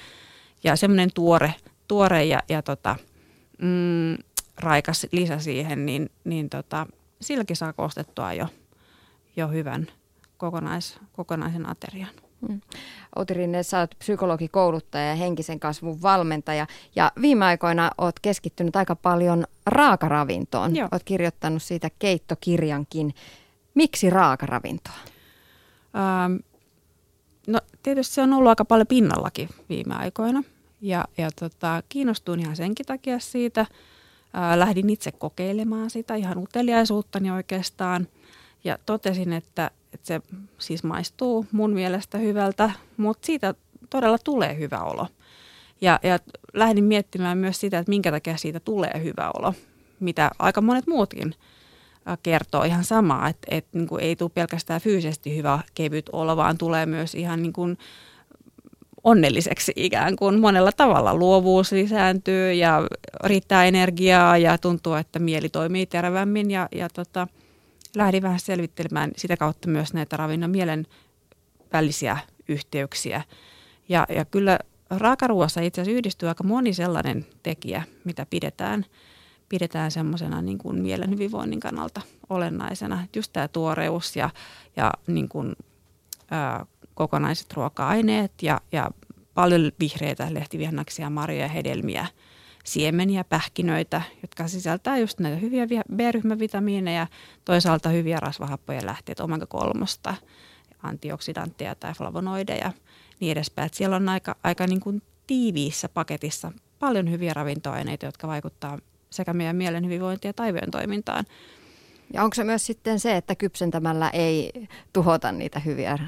Ja 0.65 0.77
semmoinen 0.77 1.11
tuore, 1.15 1.55
tuore 1.91 2.25
ja, 2.25 2.43
ja 2.49 2.63
tota, 2.63 2.97
mm, 3.59 4.17
raikas 4.57 5.07
lisä 5.13 5.39
siihen, 5.39 5.87
niin, 5.87 6.11
niin 6.25 6.51
tota, 6.51 6.87
silläkin 7.21 7.57
saa 7.57 7.73
koostettua 7.73 8.33
jo, 8.33 8.47
jo 9.37 9.49
hyvän 9.49 9.87
kokonais, 10.37 10.99
kokonaisen 11.13 11.69
aterian. 11.69 12.11
Mm. 12.49 12.61
Outi 13.17 13.35
Rinne, 13.35 13.63
sä 13.63 13.79
oot 13.79 13.95
psykologikouluttaja 13.99 15.05
ja 15.05 15.15
henkisen 15.15 15.61
kasvun 15.61 16.03
valmentaja 16.03 16.67
ja 16.97 17.13
viime 17.21 17.45
aikoina 17.45 17.91
oot 17.99 18.21
keskittynyt 18.21 18.77
aika 18.77 18.97
paljon 18.97 19.45
raakaravintoon. 19.67 20.77
Joo. 20.77 20.89
Oot 20.93 21.03
kirjoittanut 21.05 21.63
siitä 21.63 21.91
keittokirjankin. 21.99 23.15
Miksi 23.75 24.11
raakaravintoa? 24.11 24.99
Ähm, 25.97 26.37
no 27.47 27.61
tietysti 27.83 28.15
se 28.15 28.23
on 28.23 28.33
ollut 28.33 28.49
aika 28.49 28.65
paljon 28.65 28.87
pinnallakin 28.87 29.49
viime 29.69 29.95
aikoina 29.95 30.43
ja, 30.81 31.05
ja 31.19 31.31
tota, 31.41 31.83
kiinnostuin 31.89 32.41
ihan 32.41 32.57
senkin 32.57 32.87
takia 32.87 33.19
siitä. 33.19 33.67
Ää, 34.33 34.59
lähdin 34.59 34.91
itse 34.91 35.13
kokeilemaan 35.13 35.91
sitä 35.91 36.15
ihan 36.15 36.39
uteliaisuuttani 36.39 37.31
oikeastaan 37.31 38.09
ja 38.65 38.79
totesin, 38.87 39.33
että, 39.33 39.71
että 39.95 40.07
se 40.07 40.21
siis 40.59 40.85
maistuu 40.85 41.47
mun 41.53 41.73
mielestä 41.73 42.19
hyvältä, 42.19 42.71
mutta 42.97 43.27
siitä 43.27 43.55
todella 43.91 44.19
tulee 44.19 44.59
hyvä 44.59 44.83
olo. 44.83 45.07
Ja, 45.81 46.01
ja 46.03 46.19
lähdin 46.55 46.85
miettimään 46.85 47.39
myös 47.39 47.61
sitä, 47.61 47.79
että 47.79 47.91
minkä 47.91 48.11
takia 48.11 48.37
siitä 48.37 48.61
tulee 48.61 49.01
hyvä 49.03 49.31
olo, 49.35 49.55
mitä 50.01 50.31
aika 50.39 50.61
monet 50.61 50.87
muutkin 50.87 51.35
kertoo 52.23 52.63
ihan 52.63 52.85
samaa, 52.85 53.29
että, 53.29 53.47
että 53.51 53.79
niin 53.79 53.89
kuin 53.89 54.03
ei 54.03 54.17
tule 54.17 54.31
pelkästään 54.35 54.81
fyysisesti 54.81 55.37
hyvä 55.37 55.59
kevyt 55.75 56.09
olo, 56.13 56.37
vaan 56.37 56.59
tulee 56.59 56.87
myös 56.87 57.15
ihan 57.15 57.43
niin 57.43 57.53
kuin 57.53 57.79
onnelliseksi 59.05 59.73
ikään 59.77 60.17
kuin 60.17 60.41
monella 60.41 60.73
tavalla. 60.73 61.15
Luovuus 61.15 61.73
lisääntyy 61.73 62.53
ja 62.53 62.87
riittää 63.25 63.65
energiaa 63.65 64.39
ja 64.39 64.59
tuntuu, 64.59 64.95
että 64.95 65.19
mieli 65.19 65.49
toimii 65.49 65.87
terävämmin 65.87 66.51
ja, 66.51 66.69
ja 66.73 66.89
tota, 66.89 67.27
lähdin 67.97 68.23
vähän 68.23 68.41
selvittelemään 68.41 69.11
sitä 69.17 69.37
kautta 69.37 69.69
myös 69.69 69.95
näitä 69.95 70.17
ravinnon 70.17 70.51
mielen 70.51 70.87
välisiä 71.73 72.19
yhteyksiä. 72.49 73.23
Ja, 73.89 74.07
ja 74.09 74.25
kyllä 74.25 74.59
raakaruoassa 74.91 75.61
itse 75.61 75.81
asiassa 75.81 75.99
yhdistyy 75.99 76.29
aika 76.29 76.45
moni 76.45 76.75
sellainen 76.75 77.27
tekijä, 77.43 77.83
mitä 78.05 78.27
pidetään, 78.31 78.87
pidetään 79.49 79.91
semmoisena 79.91 80.43
niin 80.43 80.59
kuin 80.59 80.83
mielen 80.83 81.11
hyvinvoinnin 81.11 81.61
kannalta 81.61 82.01
olennaisena. 82.29 83.07
Just 83.17 83.33
tämä 83.33 83.49
tuoreus 83.49 84.17
ja, 84.17 84.31
ja 84.77 84.93
niin 85.07 85.29
kuin, 85.29 85.57
ää, 86.31 86.67
kokonaiset 87.01 87.53
ruoka-aineet 87.53 88.33
ja, 88.43 88.61
ja 88.73 88.91
paljon 89.35 89.73
vihreitä 89.81 90.35
lehtivihannaksia, 90.35 91.11
marjoja, 91.11 91.49
hedelmiä, 91.49 92.07
siemeniä, 92.65 93.25
pähkinöitä, 93.25 94.03
jotka 94.23 94.49
sisältää 94.49 94.99
just 94.99 95.21
näitä 95.21 95.39
hyviä 95.39 95.67
B-ryhmävitamiineja, 95.97 97.07
toisaalta 97.45 97.89
hyviä 97.89 98.21
rasvahappoja 98.21 98.87
lähteitä, 98.87 99.25
omega 99.25 99.47
kolmosta, 99.47 100.15
antioksidantteja 100.83 101.75
tai 101.75 101.95
flavonoideja, 101.95 102.73
niin 103.21 103.33
edespäin. 103.33 103.67
Et 103.67 103.75
siellä 103.75 103.97
on 103.97 104.09
aika, 104.09 104.37
aika 104.43 104.67
niin 104.67 104.81
kuin 104.81 105.03
tiiviissä 105.27 105.89
paketissa 105.89 106.53
paljon 106.79 107.11
hyviä 107.11 107.35
ravintoaineita, 107.35 108.07
jotka 108.07 108.29
vaikuttaa 108.29 108.79
sekä 109.11 109.33
meidän 109.33 109.57
mielen 109.57 109.85
hyvinvointiin 109.85 110.29
ja 110.29 110.33
taivojen 110.33 110.71
toimintaan. 110.71 111.25
Ja 112.15 112.25
onko 112.25 112.35
se 112.35 112.45
myös 112.45 112.67
sitten 112.67 113.01
se, 113.01 113.17
että 113.17 113.35
kypsentämällä 113.35 114.11
ei 114.11 114.53
tuhota 114.93 115.33
niitä 115.33 115.59
hyviä 115.59 115.99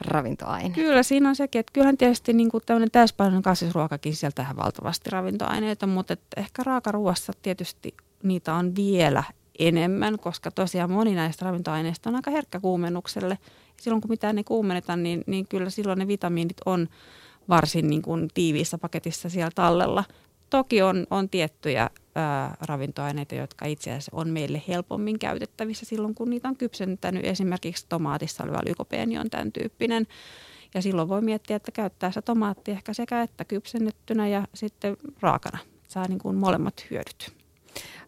ravintoaine. 0.00 0.74
Kyllä, 0.74 1.02
siinä 1.02 1.28
on 1.28 1.36
sekin, 1.36 1.60
että 1.60 1.72
kyllähän 1.72 1.96
tietysti 1.96 2.32
niin 2.32 2.50
tämmöinen 2.66 2.90
täyspainoinen 2.90 3.42
kasvisruokakin 3.42 4.14
sisältää 4.14 4.54
valtavasti 4.56 5.10
ravintoaineita, 5.10 5.86
mutta 5.86 6.12
että 6.12 6.40
ehkä 6.40 6.62
raakaruoassa 6.62 7.32
tietysti 7.42 7.94
niitä 8.22 8.54
on 8.54 8.76
vielä 8.76 9.24
enemmän, 9.58 10.18
koska 10.18 10.50
tosiaan 10.50 10.90
moni 10.90 11.14
näistä 11.14 11.44
ravintoaineista 11.44 12.10
on 12.10 12.16
aika 12.16 12.30
herkkä 12.30 12.60
kuumennukselle. 12.60 13.38
Silloin 13.76 14.00
kun 14.00 14.10
mitään 14.10 14.38
ei 14.38 14.44
kuumenneta, 14.44 14.96
niin, 14.96 15.24
niin 15.26 15.46
kyllä 15.48 15.70
silloin 15.70 15.98
ne 15.98 16.06
vitamiinit 16.08 16.56
on 16.66 16.88
varsin 17.48 17.88
niin 17.90 18.02
kuin 18.02 18.28
tiiviissä 18.34 18.78
paketissa 18.78 19.28
siellä 19.28 19.50
tallella. 19.54 20.04
Toki 20.50 20.82
on, 20.82 21.06
on 21.10 21.28
tiettyjä 21.28 21.90
ravintoaineita, 22.60 23.34
jotka 23.34 23.66
itse 23.66 23.90
asiassa 23.90 24.10
on 24.14 24.28
meille 24.28 24.62
helpommin 24.68 25.18
käytettävissä 25.18 25.86
silloin, 25.86 26.14
kun 26.14 26.30
niitä 26.30 26.48
on 26.48 26.56
kypsentänyt. 26.56 27.24
Esimerkiksi 27.24 27.86
tomaatissa 27.88 28.44
oleva 28.44 28.60
lykopeeni 28.66 29.18
on 29.18 29.30
tämän 29.30 29.52
tyyppinen. 29.52 30.06
Ja 30.74 30.82
silloin 30.82 31.08
voi 31.08 31.20
miettiä, 31.20 31.56
että 31.56 31.72
käyttää 31.72 32.10
se 32.12 32.22
tomaatti 32.22 32.70
ehkä 32.70 32.94
sekä 32.94 33.22
että 33.22 33.44
kypsennettynä 33.44 34.28
ja 34.28 34.46
sitten 34.54 34.96
raakana. 35.20 35.58
Saa 35.88 36.08
niin 36.08 36.18
kuin 36.18 36.36
molemmat 36.36 36.86
hyödyt 36.90 37.37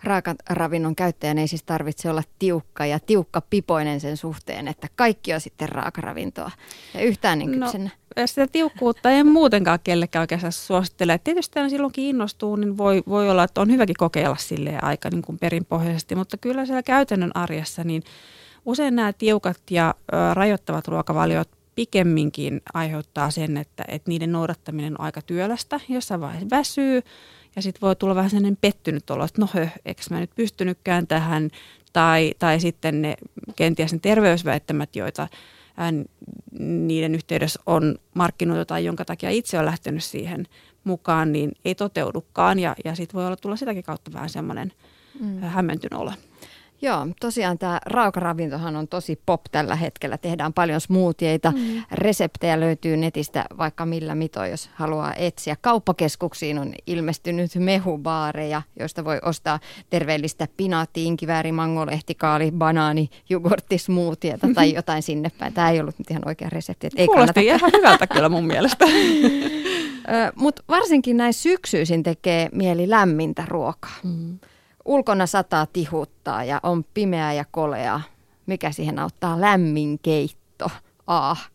raakaravinnon 0.04 0.96
käyttäjän 0.96 1.38
ei 1.38 1.48
siis 1.48 1.62
tarvitse 1.62 2.10
olla 2.10 2.22
tiukka 2.38 2.86
ja 2.86 3.00
tiukka 3.00 3.40
pipoinen 3.40 4.00
sen 4.00 4.16
suhteen, 4.16 4.68
että 4.68 4.88
kaikki 4.96 5.34
on 5.34 5.40
sitten 5.40 5.68
raakaravintoa 5.68 6.50
ja 6.94 7.00
yhtään 7.00 7.38
niin 7.38 7.50
kypsennä. 7.50 7.90
No, 8.16 8.26
sitä 8.26 8.46
tiukkuutta 8.46 9.10
en 9.10 9.26
muutenkaan 9.26 9.78
kellekään 9.84 10.20
oikeastaan 10.20 10.52
suosittele. 10.52 11.20
Tietysti 11.24 11.58
aina 11.58 11.68
silloin 11.68 11.92
kiinnostuu, 11.92 12.56
niin 12.56 12.78
voi, 12.78 13.02
voi 13.08 13.30
olla, 13.30 13.44
että 13.44 13.60
on 13.60 13.70
hyväkin 13.70 13.96
kokeilla 13.98 14.36
sille 14.36 14.78
aika 14.82 15.10
niin 15.10 15.22
kuin 15.22 15.38
perinpohjaisesti, 15.38 16.14
mutta 16.14 16.36
kyllä 16.36 16.66
siellä 16.66 16.82
käytännön 16.82 17.30
arjessa 17.34 17.84
niin 17.84 18.02
usein 18.66 18.96
nämä 18.96 19.12
tiukat 19.12 19.60
ja 19.70 19.94
ö, 20.12 20.34
rajoittavat 20.34 20.88
ruokavaliot 20.88 21.48
pikemminkin 21.74 22.60
aiheuttaa 22.74 23.30
sen, 23.30 23.56
että, 23.56 23.84
että 23.88 24.08
niiden 24.08 24.32
noudattaminen 24.32 24.92
on 24.92 25.00
aika 25.00 25.22
työlästä. 25.22 25.80
Jossain 25.88 26.20
vaiheessa 26.20 26.50
väsyy, 26.50 27.02
ja 27.56 27.62
sitten 27.62 27.80
voi 27.80 27.96
tulla 27.96 28.14
vähän 28.14 28.30
sellainen 28.30 28.58
pettynyt 28.60 29.10
olo, 29.10 29.24
että 29.24 29.40
no 29.40 29.48
hö, 29.54 29.68
eikö 29.84 30.02
mä 30.10 30.20
nyt 30.20 30.30
pystynytkään 30.34 31.06
tähän. 31.06 31.50
Tai, 31.92 32.34
tai 32.38 32.60
sitten 32.60 33.02
ne 33.02 33.16
kenties 33.56 33.92
ne 33.92 33.98
terveysväittämät, 34.02 34.96
joita 34.96 35.28
niiden 36.58 37.14
yhteydessä 37.14 37.60
on 37.66 37.98
markkinoitu 38.14 38.64
tai 38.64 38.84
jonka 38.84 39.04
takia 39.04 39.30
itse 39.30 39.58
on 39.58 39.66
lähtenyt 39.66 40.04
siihen 40.04 40.46
mukaan, 40.84 41.32
niin 41.32 41.52
ei 41.64 41.74
toteudukaan. 41.74 42.58
Ja, 42.58 42.76
ja 42.84 42.94
sitten 42.94 43.14
voi 43.14 43.26
olla 43.26 43.36
tulla 43.36 43.56
sitäkin 43.56 43.82
kautta 43.82 44.12
vähän 44.12 44.28
semmoinen 44.28 44.72
mm. 45.20 45.40
hämmentynyt 45.40 46.00
olo. 46.00 46.12
Joo, 46.82 47.06
tosiaan 47.20 47.58
tämä 47.58 47.80
raakaravintohan 47.86 48.76
on 48.76 48.88
tosi 48.88 49.20
pop 49.26 49.40
tällä 49.52 49.76
hetkellä. 49.76 50.18
Tehdään 50.18 50.52
paljon 50.52 50.80
smoothieita, 50.80 51.50
mm. 51.50 51.82
reseptejä 51.92 52.60
löytyy 52.60 52.96
netistä 52.96 53.44
vaikka 53.58 53.86
millä 53.86 54.14
mito, 54.14 54.44
jos 54.44 54.70
haluaa 54.74 55.14
etsiä. 55.14 55.56
Kauppakeskuksiin 55.60 56.58
on 56.58 56.72
ilmestynyt 56.86 57.50
mehubaareja, 57.54 58.62
joista 58.78 59.04
voi 59.04 59.18
ostaa 59.22 59.60
terveellistä 59.90 60.48
pinaatti, 60.56 61.04
inkivääri, 61.04 61.52
mangolehti, 61.52 62.16
banaani, 62.58 63.10
jogurtti, 63.28 63.78
smoothieta 63.78 64.48
tai 64.54 64.74
jotain 64.74 65.02
sinne 65.02 65.30
päin. 65.38 65.52
Tämä 65.52 65.70
ei 65.70 65.80
ollut 65.80 65.98
nyt 65.98 66.10
ihan 66.10 66.22
oikea 66.26 66.48
resepti. 66.50 66.88
Ei 66.96 67.06
Kuulosti 67.06 67.46
ihan 67.46 67.72
hyvältä 67.76 68.06
kyllä 68.06 68.28
mun 68.28 68.46
mielestä. 68.46 68.84
Mutta 70.34 70.62
varsinkin 70.68 71.16
näin 71.16 71.34
syksyisin 71.34 72.02
tekee 72.02 72.48
mieli 72.52 72.90
lämmintä 72.90 73.44
ruokaa. 73.48 73.96
Mm. 74.04 74.38
Ulkona 74.84 75.26
sataa 75.26 75.66
tihuttaa 75.66 76.44
ja 76.44 76.60
on 76.62 76.84
pimeää 76.94 77.32
ja 77.32 77.44
koleaa. 77.50 78.00
Mikä 78.46 78.72
siihen 78.72 78.98
auttaa? 78.98 79.40
Lämmin 79.40 79.98
keitto. 79.98 80.70
Ah. 81.06 81.50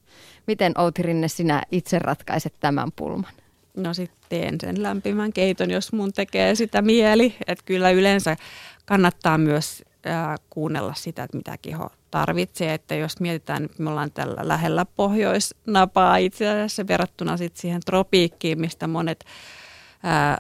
Miten 0.48 0.80
Outi 0.80 1.02
Rinne 1.02 1.28
sinä 1.28 1.64
itse 1.72 2.00
ratkaiset 2.00 2.54
tämän 2.60 2.92
pulman? 2.96 3.32
No 3.78 3.94
sitten 3.94 4.18
teen 4.30 4.56
sen 4.62 4.84
lämpimän 4.84 5.34
keiton, 5.34 5.72
jos 5.72 5.94
mun 5.94 6.14
tekee 6.14 6.56
sitä 6.56 6.82
mieli. 6.82 7.36
Että 7.48 7.66
kyllä 7.66 7.90
yleensä 7.90 8.38
kannattaa 8.86 9.38
myös 9.38 9.84
äh, 10.08 10.36
kuunnella 10.50 10.94
sitä, 10.94 11.24
että 11.24 11.38
mitä 11.38 11.58
keho 11.62 11.90
tarvitsee. 12.12 12.74
Että 12.74 12.96
jos 12.96 13.20
mietitään, 13.20 13.66
että 13.66 13.84
me 13.84 13.90
ollaan 13.90 14.12
tällä 14.12 14.48
lähellä 14.48 14.86
pohjoisnapaa 14.86 16.18
itse 16.18 16.50
asiassa 16.50 16.88
verrattuna 16.88 17.38
sitten 17.38 17.62
siihen 17.62 17.82
tropiikkiin, 17.86 18.62
mistä 18.62 18.88
monet 18.88 19.26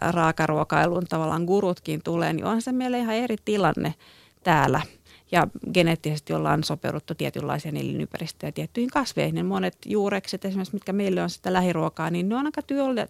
raakaruokailun 0.01 1.05
tavallaan 1.09 1.43
gurutkin 1.43 2.01
tulee, 2.03 2.33
niin 2.33 2.45
onhan 2.45 2.61
se 2.61 2.71
meille 2.71 2.99
ihan 2.99 3.15
eri 3.15 3.35
tilanne 3.45 3.93
täällä. 4.43 4.81
Ja 5.31 5.47
geneettisesti 5.73 6.33
ollaan 6.33 6.63
sopeuduttu 6.63 7.15
tietynlaisia 7.15 7.71
elinympäristöjä 7.71 8.51
tiettyihin 8.51 8.89
kasveihin. 8.89 9.35
Niin 9.35 9.45
monet 9.45 9.77
juurekset 9.85 10.45
esimerkiksi, 10.45 10.75
mitkä 10.75 10.93
meille 10.93 11.23
on 11.23 11.29
sitä 11.29 11.53
lähiruokaa, 11.53 12.09
niin 12.09 12.29
ne 12.29 12.35
on 12.35 12.45
aika 12.45 12.61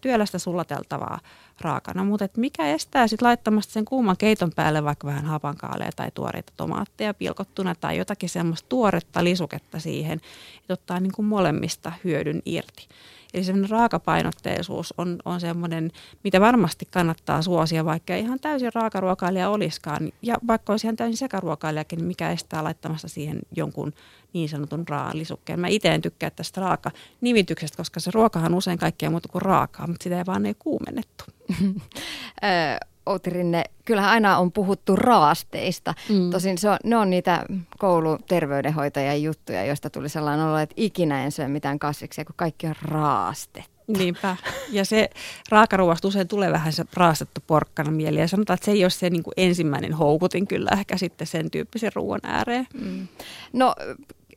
työlästä 0.01 0.39
sulateltavaa 0.39 1.19
raakana. 1.61 2.03
Mutta 2.03 2.27
mikä 2.37 2.67
estää 2.67 3.07
sitten 3.07 3.27
laittamasta 3.27 3.73
sen 3.73 3.85
kuuman 3.85 4.17
keiton 4.17 4.51
päälle 4.55 4.83
vaikka 4.83 5.07
vähän 5.07 5.25
hapankaaleja 5.25 5.91
tai 5.95 6.11
tuoreita 6.13 6.53
tomaatteja 6.57 7.13
pilkottuna 7.13 7.75
tai 7.75 7.97
jotakin 7.97 8.29
semmoista 8.29 8.69
tuoretta 8.69 9.23
lisuketta 9.23 9.79
siihen, 9.79 10.21
että 10.59 10.73
ottaa 10.73 10.99
niin 10.99 11.13
kuin 11.13 11.25
molemmista 11.25 11.91
hyödyn 12.03 12.41
irti. 12.45 12.87
Eli 13.35 13.43
semmoinen 13.43 13.69
raakapainotteisuus 13.69 14.93
on, 14.97 15.17
on 15.25 15.39
semmoinen, 15.39 15.91
mitä 16.23 16.41
varmasti 16.41 16.87
kannattaa 16.91 17.41
suosia, 17.41 17.85
vaikka 17.85 18.15
ihan 18.15 18.39
täysin 18.39 18.71
raakaruokailija 18.75 19.49
olisikaan. 19.49 20.11
Ja 20.21 20.35
vaikka 20.47 20.73
olisi 20.73 20.87
ihan 20.87 20.95
täysin 20.95 21.17
sekaruokailijakin, 21.17 21.97
niin 21.97 22.07
mikä 22.07 22.31
estää 22.31 22.63
laittamassa 22.63 23.07
siihen 23.07 23.39
jonkun 23.55 23.93
niin 24.33 24.49
sanotun 24.49 24.87
raalisukkeen. 24.87 25.59
Mä 25.59 25.67
itse 25.67 25.89
en 25.89 26.01
tykkää 26.01 26.29
tästä 26.29 26.61
raaka-nimityksestä, 26.61 27.77
koska 27.77 27.99
se 27.99 28.11
ruokahan 28.13 28.53
usein 28.53 28.79
kaikkea 28.79 29.09
muuta 29.09 29.29
kuin 29.29 29.41
raakaa, 29.41 29.87
mutta 29.87 30.03
sitä 30.03 30.17
ei 30.17 30.25
vaan 30.25 30.45
ei 30.45 30.55
kuumennettu. 30.59 31.25
Outi 33.05 33.29
Rinne, 33.29 33.63
kyllähän 33.85 34.11
aina 34.11 34.37
on 34.37 34.51
puhuttu 34.51 34.95
raasteista. 34.95 35.93
Mm. 36.09 36.29
Tosin 36.29 36.57
se 36.57 36.69
on, 36.69 36.77
ne 36.83 36.97
on 36.97 37.09
niitä 37.09 37.45
kouluterveydenhoitajan 37.77 39.23
juttuja, 39.23 39.65
joista 39.65 39.89
tuli 39.89 40.09
sellainen 40.09 40.45
olo, 40.45 40.57
että 40.57 40.75
ikinä 40.77 41.23
en 41.23 41.31
syö 41.31 41.47
mitään 41.47 41.79
kasviksia, 41.79 42.25
kun 42.25 42.35
kaikki 42.37 42.67
on 42.67 42.75
raaste. 42.81 43.63
Niinpä. 43.87 44.37
Ja 44.71 44.85
se 44.85 45.09
raakaruoasta 45.49 46.07
usein 46.07 46.27
tulee 46.27 46.51
vähän 46.51 46.73
se 46.73 46.85
raastettu 46.93 47.41
porkkana 47.47 47.91
mieli. 47.91 48.19
Ja 48.19 48.27
sanotaan, 48.27 48.55
että 48.55 48.65
se 48.65 48.71
ei 48.71 48.83
ole 48.83 48.89
se 48.89 49.09
niin 49.09 49.23
kuin 49.23 49.33
ensimmäinen 49.37 49.93
houkutin 49.93 50.47
kyllä 50.47 50.69
ehkä 50.73 50.97
sitten 50.97 51.27
sen 51.27 51.51
tyyppisen 51.51 51.91
ruoan 51.95 52.19
ääreen. 52.23 52.67
Mm. 52.73 53.07
No 53.53 53.75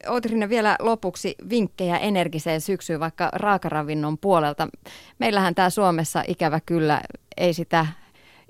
Outirinen 0.07 0.49
vielä 0.49 0.77
lopuksi 0.81 1.35
vinkkejä 1.51 1.99
energiseen 1.99 2.61
syksyyn 2.61 3.01
vaikka 3.01 3.31
raakaravinnon 3.33 4.19
puolelta. 4.19 4.69
Meillähän 5.19 5.55
tämä 5.55 5.71
Suomessa 5.71 6.23
ikävä 6.27 6.61
kyllä 6.67 7.01
ei 7.37 7.55
sitä 7.55 7.87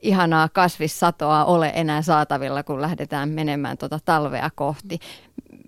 ihanaa 0.03 0.49
kasvissatoa 0.49 1.45
ole 1.45 1.73
enää 1.75 2.03
saatavilla, 2.03 2.63
kun 2.63 2.81
lähdetään 2.81 3.29
menemään 3.29 3.79
tuota 3.79 3.99
talvea 4.05 4.51
kohti. 4.55 4.99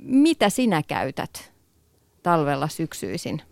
Mitä 0.03 0.49
sinä 0.51 0.83
käytät 0.83 1.53
talvella 2.23 2.69
syksyisin? 2.69 3.43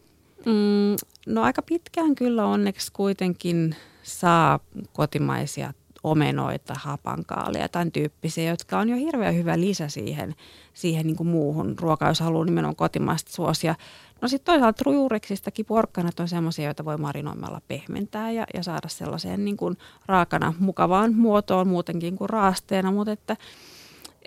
Mm, 0.47 0.97
no 1.27 1.43
aika 1.43 1.63
pitkään 1.63 2.15
kyllä 2.15 2.47
onneksi 2.47 2.93
kuitenkin 2.93 3.77
saa 4.03 4.61
kotimaisia 4.93 5.73
omenoita, 6.03 6.75
hapankaalia, 6.79 7.69
tämän 7.69 7.93
tyyppisiä, 7.93 8.51
jotka 8.51 8.79
on 8.79 8.89
jo 8.89 8.97
hirveän 8.97 9.35
hyvä 9.35 9.61
lisä 9.61 9.89
siihen, 9.89 10.35
siihen 10.75 11.07
niin 11.07 11.17
kuin 11.17 11.27
muuhun 11.27 11.75
ruokaan, 11.79 12.11
jos 12.11 12.21
haluaa 12.21 12.45
nimenomaan 12.45 12.77
kotimaista 12.77 13.33
suosia. 13.33 13.75
No 14.21 14.29
sitten 14.29 14.53
toisaalta 14.53 14.91
juureksistakin 14.91 15.67
porkkanat 15.67 16.21
on 16.21 16.29
sellaisia, 16.29 16.65
joita 16.65 16.85
voi 16.85 16.97
marinoimalla 16.97 17.61
pehmentää 17.69 18.31
ja, 18.31 18.47
ja 18.55 18.63
saada 18.63 18.89
sellaiseen 18.89 19.45
niin 19.45 19.57
kuin 19.57 19.77
raakana 20.07 20.55
mukavaan 20.59 21.15
muotoon 21.15 21.69
muutenkin 21.69 22.17
kuin 22.17 22.31
raasteena, 22.31 22.93
mutta 22.93 23.13
että 23.13 23.37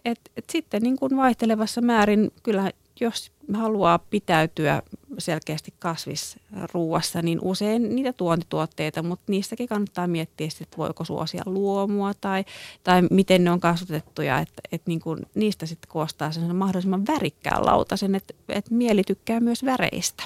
et, 0.06 0.20
et 0.38 0.46
sitten 0.50 0.82
niin 0.82 0.98
kuin 0.98 1.18
vaihtelevassa 1.18 1.82
määrin 1.82 2.32
kyllä 2.44 2.72
jos 3.00 3.32
haluaa 3.54 4.00
pitäytyä 4.00 4.82
selkeästi 5.18 5.74
kasvisruuassa, 5.80 7.22
niin 7.22 7.40
usein 7.42 7.96
niitä 7.96 8.14
tuontituotteita, 8.14 9.04
mutta 9.04 9.24
niistäkin 9.28 9.68
kannattaa 9.68 10.08
miettiä, 10.08 10.48
että 10.62 10.78
voiko 10.78 11.06
suosia 11.06 11.44
luomua 11.46 12.14
tai, 12.14 12.46
tai 12.84 13.02
miten 13.12 13.44
ne 13.44 13.52
on 13.52 13.60
kasvatettuja, 13.60 14.40
että, 14.40 14.62
että 14.72 14.90
niin 14.90 15.00
kuin 15.00 15.26
niistä 15.36 15.66
sitten 15.66 15.92
koostaa 15.92 16.32
sen 16.32 16.56
mahdollisimman 16.56 17.08
värikkään 17.08 17.66
lautasen, 17.66 18.16
että, 18.16 18.34
että 18.50 18.74
mieli 18.74 19.04
tykkää 19.04 19.40
myös 19.40 19.66
väreistä. 19.66 20.24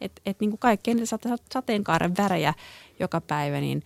Että 0.00 0.22
et 0.26 0.40
niin 0.40 0.50
kuin 0.50 0.60
kaikkea 0.60 0.94
niitä 0.94 1.18
sateenkaaren 1.52 2.16
värejä 2.16 2.54
joka 3.00 3.20
päivä, 3.20 3.60
niin 3.60 3.82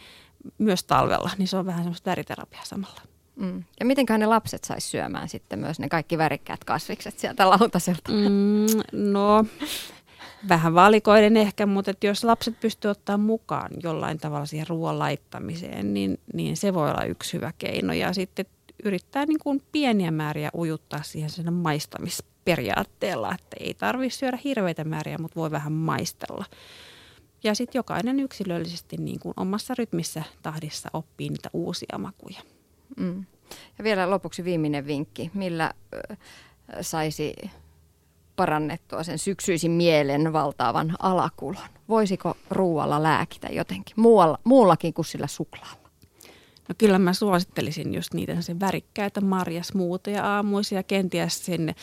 myös 0.59 0.85
talvella, 0.85 1.31
niin 1.39 1.49
se 1.49 1.57
on 1.57 1.67
vähän 1.67 1.83
semmoista 1.83 2.11
väriterapiaa 2.11 2.65
samalla. 2.65 3.10
Mm. 3.41 3.65
Ja 3.81 3.87
mitenköhän 3.87 4.21
ne 4.21 4.27
lapset 4.27 4.65
saisi 4.65 4.89
syömään 4.89 5.29
sitten 5.29 5.59
myös 5.59 5.79
ne 5.79 5.89
kaikki 5.89 6.19
värikkäät 6.19 6.65
kasvikset 6.65 7.19
sieltä 7.19 7.51
lautaselta? 7.51 8.13
Mm, 8.13 8.67
no, 8.93 9.45
vähän 10.49 10.75
valikoiden 10.75 11.37
ehkä, 11.37 11.67
mutta 11.67 11.91
että 11.91 12.07
jos 12.07 12.25
lapset 12.25 12.61
pystyvät 12.61 12.97
ottaa 12.99 13.19
mukaan 13.19 13.71
jollain 13.83 14.19
tavalla 14.19 14.47
siihen 14.47 14.67
ruoan 14.67 14.99
laittamiseen, 14.99 15.95
niin, 15.95 16.21
niin 16.35 16.57
se 16.57 16.75
voi 16.75 16.91
olla 16.91 17.05
yksi 17.05 17.33
hyvä 17.33 17.53
keino. 17.59 17.93
Ja 17.93 18.13
sitten 18.13 18.47
yrittää 18.85 19.27
niin 19.27 19.39
kuin 19.39 19.63
pieniä 19.73 20.11
määriä 20.11 20.51
ujuttaa 20.57 21.03
siihen 21.03 21.31
sen 21.31 21.53
maistamisperiaatteella, 21.53 23.35
että 23.35 23.57
ei 23.61 23.75
tarvitse 23.75 24.19
syödä 24.19 24.39
hirveitä 24.45 24.85
määriä, 24.85 25.19
mutta 25.19 25.41
voi 25.41 25.51
vähän 25.51 25.73
maistella. 25.73 26.45
Ja 27.45 27.55
sitten 27.55 27.79
jokainen 27.79 28.21
yksilöllisesti 28.21 28.97
niin 28.97 29.19
kuin 29.21 29.35
omassa 29.37 29.75
rytmissä 29.79 30.23
tahdissa 30.43 30.91
oppii 30.93 31.29
niitä 31.29 31.51
uusia 31.53 31.99
makuja. 31.99 32.41
Mm. 32.97 33.25
Ja 33.79 33.85
vielä 33.85 34.11
lopuksi 34.11 34.45
viimeinen 34.45 34.87
vinkki, 34.87 35.31
millä 35.35 35.75
saisi 36.81 37.35
parannettua 38.37 39.03
sen 39.03 39.19
syksyisin 39.19 39.71
mielen 39.71 40.33
valtaavan 40.33 40.97
alakulon? 40.99 41.69
Voisiko 41.89 42.37
ruualla 42.51 43.03
lääkitä 43.03 43.49
jotenkin 43.49 43.95
muualla, 43.97 44.39
muullakin 44.45 44.95
kuin 44.95 45.05
sillä 45.05 45.27
suklaalla? 45.27 45.91
No 46.69 46.75
kyllä 46.79 46.99
mä 46.99 47.13
suosittelisin 47.13 47.95
just 47.95 48.15
niitä 48.15 48.41
sen 48.41 48.61
värikkäitä 48.61 49.21
marjasmuuteja 49.21 50.37
aamuisia, 50.37 50.83
kenties 50.83 51.45
sinne 51.45 51.75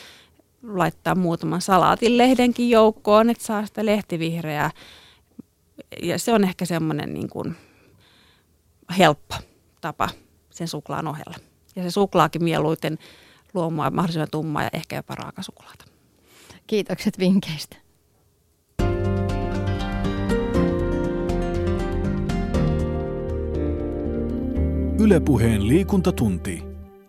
laittaa 0.64 1.16
muutaman 1.16 1.62
salaatinlehdenkin 1.62 2.70
joukkoon, 2.70 3.30
että 3.30 3.44
saa 3.46 3.66
sitä 3.66 3.86
lehtivihreää. 3.86 4.72
Ja 6.04 6.20
se 6.20 6.34
on 6.34 6.44
ehkä 6.44 6.66
semmoinen 6.66 7.14
niin 7.14 7.30
kuin 7.30 7.56
helppo 8.98 9.36
tapa 9.82 10.10
sen 10.58 10.68
suklaan 10.68 11.08
ohella. 11.08 11.36
Ja 11.76 11.84
se 11.84 11.92
suklaakin 11.92 12.44
mieluiten 12.44 12.98
luomua 13.54 13.90
mahdollisimman 13.90 14.28
tummaa 14.32 14.64
ja 14.64 14.70
ehkä 14.74 14.96
jopa 14.96 15.16
raakasuklaata. 15.16 15.86
Kiitokset 16.68 17.20
vinkkeistä. 17.20 17.78
Ylepuheen 25.00 25.68
liikuntatunti. 25.68 26.64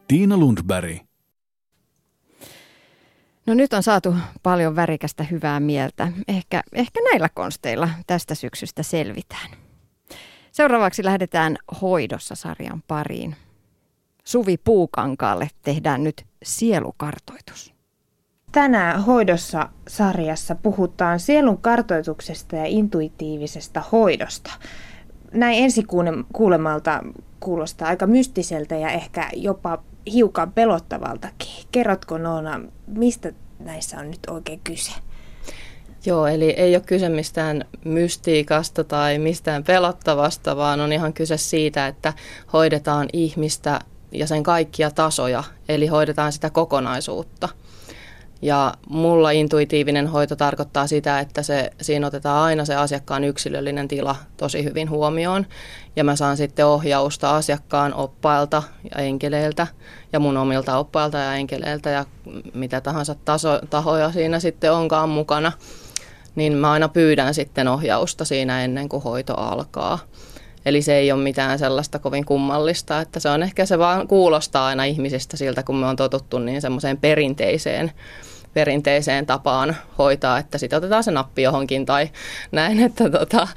Tiina 0.09 0.37
Lundberg. 0.37 0.99
No 3.47 3.55
nyt 3.55 3.73
on 3.73 3.83
saatu 3.83 4.15
paljon 4.43 4.77
värikästä 4.77 5.25
hyvää 5.25 5.61
mieltä. 5.61 6.13
Ehkä, 6.29 6.63
ehkä 6.73 7.01
näillä 7.01 7.29
konsteilla 7.29 7.89
tästä 8.07 8.35
syksystä 8.35 8.83
selvitään. 8.83 9.68
Seuraavaksi 10.59 11.05
lähdetään 11.05 11.57
hoidossa 11.83 12.35
sarjan 12.35 12.83
pariin. 12.89 13.37
Suvi 14.25 14.57
Puukankaalle 14.57 15.51
tehdään 15.63 16.05
nyt 16.05 16.27
sielukartoitus. 16.43 17.75
Tänään 18.53 19.03
hoidossa 19.05 19.69
sarjassa 19.89 20.55
puhutaan 20.55 21.21
sielun 21.21 21.59
kartoituksesta 21.59 22.57
ja 22.57 22.65
intuitiivisesta 22.65 23.83
hoidosta. 23.93 24.51
Näin 25.33 25.65
ensi 25.65 25.85
kuulemalta 26.33 27.03
kuulostaa 27.41 27.89
aika 27.89 28.07
mystiseltä 28.07 28.77
ja 28.77 28.91
ehkä 28.91 29.31
jopa 29.37 29.83
hiukan 30.13 30.53
pelottavaltakin. 30.53 31.67
Kerrotko 31.73 32.19
Noona, 32.19 32.61
mistä 32.87 33.33
näissä 33.59 33.99
on 33.99 34.11
nyt 34.11 34.27
oikein 34.31 34.61
kyse? 34.65 34.93
Joo, 36.07 36.27
eli 36.27 36.51
ei 36.51 36.77
ole 36.77 36.83
kyse 36.87 37.09
mistään 37.09 37.65
mystiikasta 37.85 38.85
tai 38.85 39.19
mistään 39.19 39.65
pelottavasta, 39.65 40.57
vaan 40.57 40.81
on 40.81 40.93
ihan 40.93 41.13
kyse 41.13 41.37
siitä, 41.37 41.87
että 41.87 42.13
hoidetaan 42.53 43.09
ihmistä 43.13 43.81
ja 44.13 44.27
sen 44.27 44.43
kaikkia 44.43 44.91
tasoja, 44.91 45.45
eli 45.69 45.87
hoidetaan 45.87 46.33
sitä 46.33 46.51
kokonaisuutta. 46.51 47.49
Ja 48.43 48.75
mulla 48.89 49.31
intuitiivinen 49.31 50.07
hoito 50.07 50.37
tarkoittaa 50.37 50.87
sitä, 50.87 51.21
että 51.21 51.43
se, 51.43 51.71
siinä 51.81 52.07
otetaan 52.07 52.43
aina 52.43 52.65
se 52.65 52.75
asiakkaan 52.77 53.25
yksilöllinen 53.25 53.89
tila 53.89 54.17
tosi 54.37 54.65
hyvin 54.65 54.91
huomioon. 54.91 55.47
Ja 55.97 56.05
mä 56.05 56.17
saan 56.17 56.37
sitten 56.37 56.67
ohjausta 56.67 57.37
asiakkaan 57.37 57.95
oppailta 57.95 58.63
ja 58.95 59.03
enkeleiltä 59.03 59.67
ja 60.13 60.21
mun 60.21 60.37
omilta 60.37 60.79
oppailta 60.79 61.19
ja 61.19 61.35
enkeleiltä 61.35 61.91
ja 61.91 62.05
mitä 62.55 62.81
tahansa 62.81 63.15
taso, 63.25 63.61
tahoja 63.71 64.13
siinä 64.13 64.41
sitten 64.41 64.73
onkaan 64.73 65.09
mukana. 65.09 65.53
Niin 66.39 66.53
mä 66.53 66.73
aina 66.73 66.89
pyydän 66.89 67.35
sitten 67.35 67.69
ohjausta 67.69 68.25
siinä 68.25 68.65
ennen 68.65 68.89
kuin 68.89 69.03
hoito 69.03 69.35
alkaa. 69.35 69.99
Eli 70.67 70.83
se 70.83 70.97
ei 70.97 71.13
ole 71.13 71.23
mitään 71.23 71.59
sellaista 71.59 71.99
kovin 71.99 72.25
kummallista, 72.25 73.01
että 73.01 73.21
se 73.21 73.29
on 73.29 73.43
ehkä 73.43 73.67
se 73.67 73.79
vaan 73.79 74.09
kuulostaa 74.09 74.67
aina 74.67 74.85
ihmisistä 74.85 75.37
siltä, 75.37 75.63
kun 75.63 75.77
me 75.77 75.87
on 75.87 75.97
totuttu 75.97 76.39
niin 76.39 76.61
semmoiseen 76.61 76.97
perinteiseen 76.97 77.93
perinteiseen 78.55 79.27
tapaan 79.27 79.77
hoitaa, 79.99 80.39
että 80.39 80.59
sitten 80.59 80.77
otetaan 80.77 81.05
se 81.05 81.11
nappi 81.11 81.43
johonkin 81.43 81.87
tai 81.87 82.11
näin, 82.53 82.81
että 82.87 83.11
tota, 83.11 83.49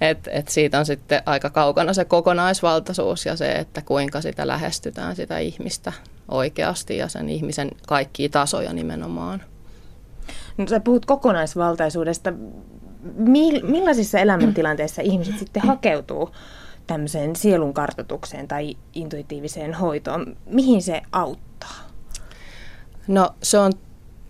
et, 0.00 0.28
et 0.32 0.48
siitä 0.48 0.78
on 0.78 0.86
sitten 0.86 1.22
aika 1.26 1.50
kaukana 1.50 1.94
se 1.94 2.04
kokonaisvaltaisuus 2.04 3.26
ja 3.26 3.36
se, 3.36 3.52
että 3.52 3.82
kuinka 3.82 4.20
sitä 4.20 4.46
lähestytään 4.46 5.16
sitä 5.16 5.38
ihmistä 5.38 5.92
oikeasti 6.28 6.96
ja 6.96 7.08
sen 7.08 7.28
ihmisen 7.28 7.70
kaikkia 7.86 8.28
tasoja 8.28 8.72
nimenomaan. 8.72 9.42
No, 10.56 10.66
sä 10.66 10.80
puhut 10.80 11.06
kokonaisvaltaisuudesta. 11.06 12.32
Millaisissa 13.62 14.18
elämäntilanteissa 14.18 15.02
ihmiset 15.02 15.38
sitten 15.38 15.62
hakeutuu 15.62 16.30
tämmöiseen 16.86 17.36
sielun 17.36 17.74
kartoitukseen 17.74 18.48
tai 18.48 18.76
intuitiiviseen 18.92 19.74
hoitoon? 19.74 20.36
Mihin 20.46 20.82
se 20.82 21.02
auttaa? 21.12 21.76
No 23.08 23.30
se 23.42 23.58
on 23.58 23.72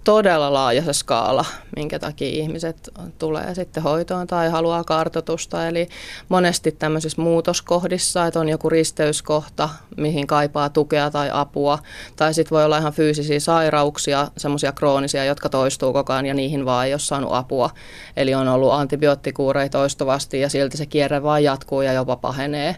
todella 0.07 0.53
laaja 0.53 0.83
se 0.83 0.92
skaala, 0.92 1.45
minkä 1.77 1.99
takia 1.99 2.29
ihmiset 2.29 2.90
tulee 3.19 3.55
sitten 3.55 3.83
hoitoon 3.83 4.27
tai 4.27 4.49
haluaa 4.49 4.85
kartotusta. 4.85 5.66
Eli 5.66 5.88
monesti 6.29 6.73
tämmöisissä 6.73 7.23
muutoskohdissa, 7.23 8.27
että 8.27 8.40
on 8.40 8.49
joku 8.49 8.71
risteyskohta, 8.71 9.69
mihin 9.97 10.27
kaipaa 10.27 10.69
tukea 10.69 11.11
tai 11.11 11.31
apua. 11.33 11.79
Tai 12.16 12.35
sitten 12.35 12.57
voi 12.57 12.64
olla 12.64 12.79
ihan 12.79 12.92
fyysisiä 12.92 13.40
sairauksia, 13.40 14.29
semmoisia 14.37 14.73
kroonisia, 14.73 15.25
jotka 15.25 15.49
toistuu 15.49 15.92
koko 15.92 16.12
ajan 16.12 16.27
ja 16.27 16.35
niihin 16.35 16.64
vaan 16.64 16.87
ei 16.87 16.92
ole 16.92 17.01
saanut 17.01 17.33
apua. 17.33 17.71
Eli 18.16 18.35
on 18.35 18.49
ollut 18.49 18.73
antibioottikuureja 18.73 19.69
toistuvasti 19.69 20.40
ja 20.40 20.49
silti 20.49 20.77
se 20.77 20.87
kierre 20.87 21.23
vaan 21.23 21.45
jatkuu 21.45 21.83
ja 21.83 21.92
jopa 21.92 22.16
pahenee. 22.16 22.77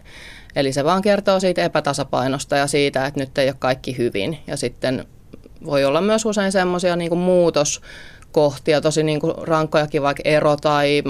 Eli 0.55 0.73
se 0.73 0.83
vaan 0.83 1.01
kertoo 1.01 1.39
siitä 1.39 1.63
epätasapainosta 1.63 2.57
ja 2.57 2.67
siitä, 2.67 3.05
että 3.05 3.19
nyt 3.19 3.37
ei 3.37 3.47
ole 3.47 3.55
kaikki 3.59 3.97
hyvin. 3.97 4.39
Ja 4.47 4.57
sitten 4.57 5.05
voi 5.65 5.85
olla 5.85 6.01
myös 6.01 6.25
usein 6.25 6.51
semmoisia 6.51 6.95
niin 6.95 7.17
muutoskohtia, 7.17 8.81
tosi 8.81 9.03
niin 9.03 9.19
kuin 9.19 9.33
rankkojakin 9.41 10.01
vaikka 10.01 10.23
ero 10.25 10.55
tai 10.55 11.03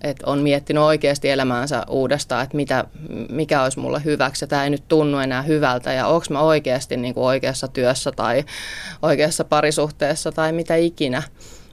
että 0.00 0.26
on 0.26 0.38
miettinyt 0.38 0.82
oikeasti 0.82 1.30
elämäänsä 1.30 1.82
uudestaan, 1.88 2.42
että 2.44 2.56
mitä, 2.56 2.84
mikä 3.28 3.62
olisi 3.62 3.78
mulle 3.78 4.04
hyväksi 4.04 4.46
tämä 4.46 4.64
ei 4.64 4.70
nyt 4.70 4.88
tunnu 4.88 5.18
enää 5.18 5.42
hyvältä 5.42 5.92
ja 5.92 6.06
onko 6.06 6.26
mä 6.30 6.40
oikeasti 6.40 6.96
niin 6.96 7.14
kuin 7.14 7.24
oikeassa 7.24 7.68
työssä 7.68 8.12
tai 8.12 8.44
oikeassa 9.02 9.44
parisuhteessa 9.44 10.32
tai 10.32 10.52
mitä 10.52 10.76
ikinä. 10.76 11.22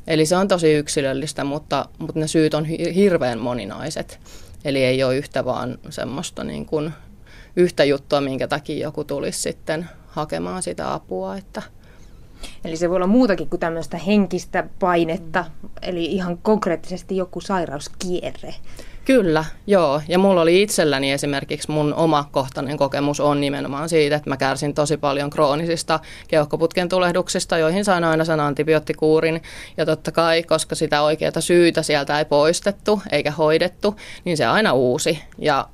Eli 0.07 0.25
se 0.25 0.35
on 0.35 0.47
tosi 0.47 0.73
yksilöllistä, 0.73 1.43
mutta, 1.43 1.85
mutta 1.99 2.19
ne 2.19 2.27
syyt 2.27 2.53
on 2.53 2.65
hirveän 2.65 3.39
moninaiset. 3.39 4.19
Eli 4.65 4.83
ei 4.83 5.03
ole 5.03 5.17
yhtä 5.17 5.45
vaan 5.45 5.77
semmoista 5.89 6.43
niin 6.43 6.65
kuin 6.65 6.93
yhtä 7.55 7.83
juttua, 7.83 8.21
minkä 8.21 8.47
takia 8.47 8.83
joku 8.83 9.03
tulisi 9.03 9.41
sitten 9.41 9.89
hakemaan 10.07 10.63
sitä 10.63 10.93
apua. 10.93 11.37
Että 11.37 11.61
Eli 12.65 12.77
se 12.77 12.89
voi 12.89 12.95
olla 12.95 13.07
muutakin 13.07 13.49
kuin 13.49 13.59
tämmöistä 13.59 13.97
henkistä 13.97 14.63
painetta, 14.79 15.45
eli 15.81 16.05
ihan 16.05 16.37
konkreettisesti 16.37 17.17
joku 17.17 17.41
sairauskierre. 17.41 18.55
Kyllä, 19.09 19.45
joo. 19.67 20.01
Ja 20.07 20.19
mulla 20.19 20.41
oli 20.41 20.61
itselläni 20.61 21.11
esimerkiksi 21.11 21.71
mun 21.71 21.93
oma 21.93 22.25
kohtainen 22.31 22.77
kokemus 22.77 23.19
on 23.19 23.41
nimenomaan 23.41 23.89
siitä, 23.89 24.15
että 24.15 24.29
mä 24.29 24.37
kärsin 24.37 24.73
tosi 24.73 24.97
paljon 24.97 25.29
kroonisista 25.29 25.99
keuhkoputken 26.27 26.89
tulehduksista, 26.89 27.57
joihin 27.57 27.85
sain 27.85 28.03
aina 28.03 28.25
sen 28.25 28.39
antibioottikuurin. 28.39 29.41
Ja 29.77 29.85
totta 29.85 30.11
kai, 30.11 30.43
koska 30.43 30.75
sitä 30.75 31.01
oikeaa 31.01 31.31
syytä 31.41 31.83
sieltä 31.83 32.19
ei 32.19 32.25
poistettu 32.25 33.01
eikä 33.11 33.31
hoidettu, 33.31 33.95
niin 34.25 34.37
se 34.37 34.45
aina 34.45 34.73
uusi. 34.73 35.19
Ja 35.37 35.67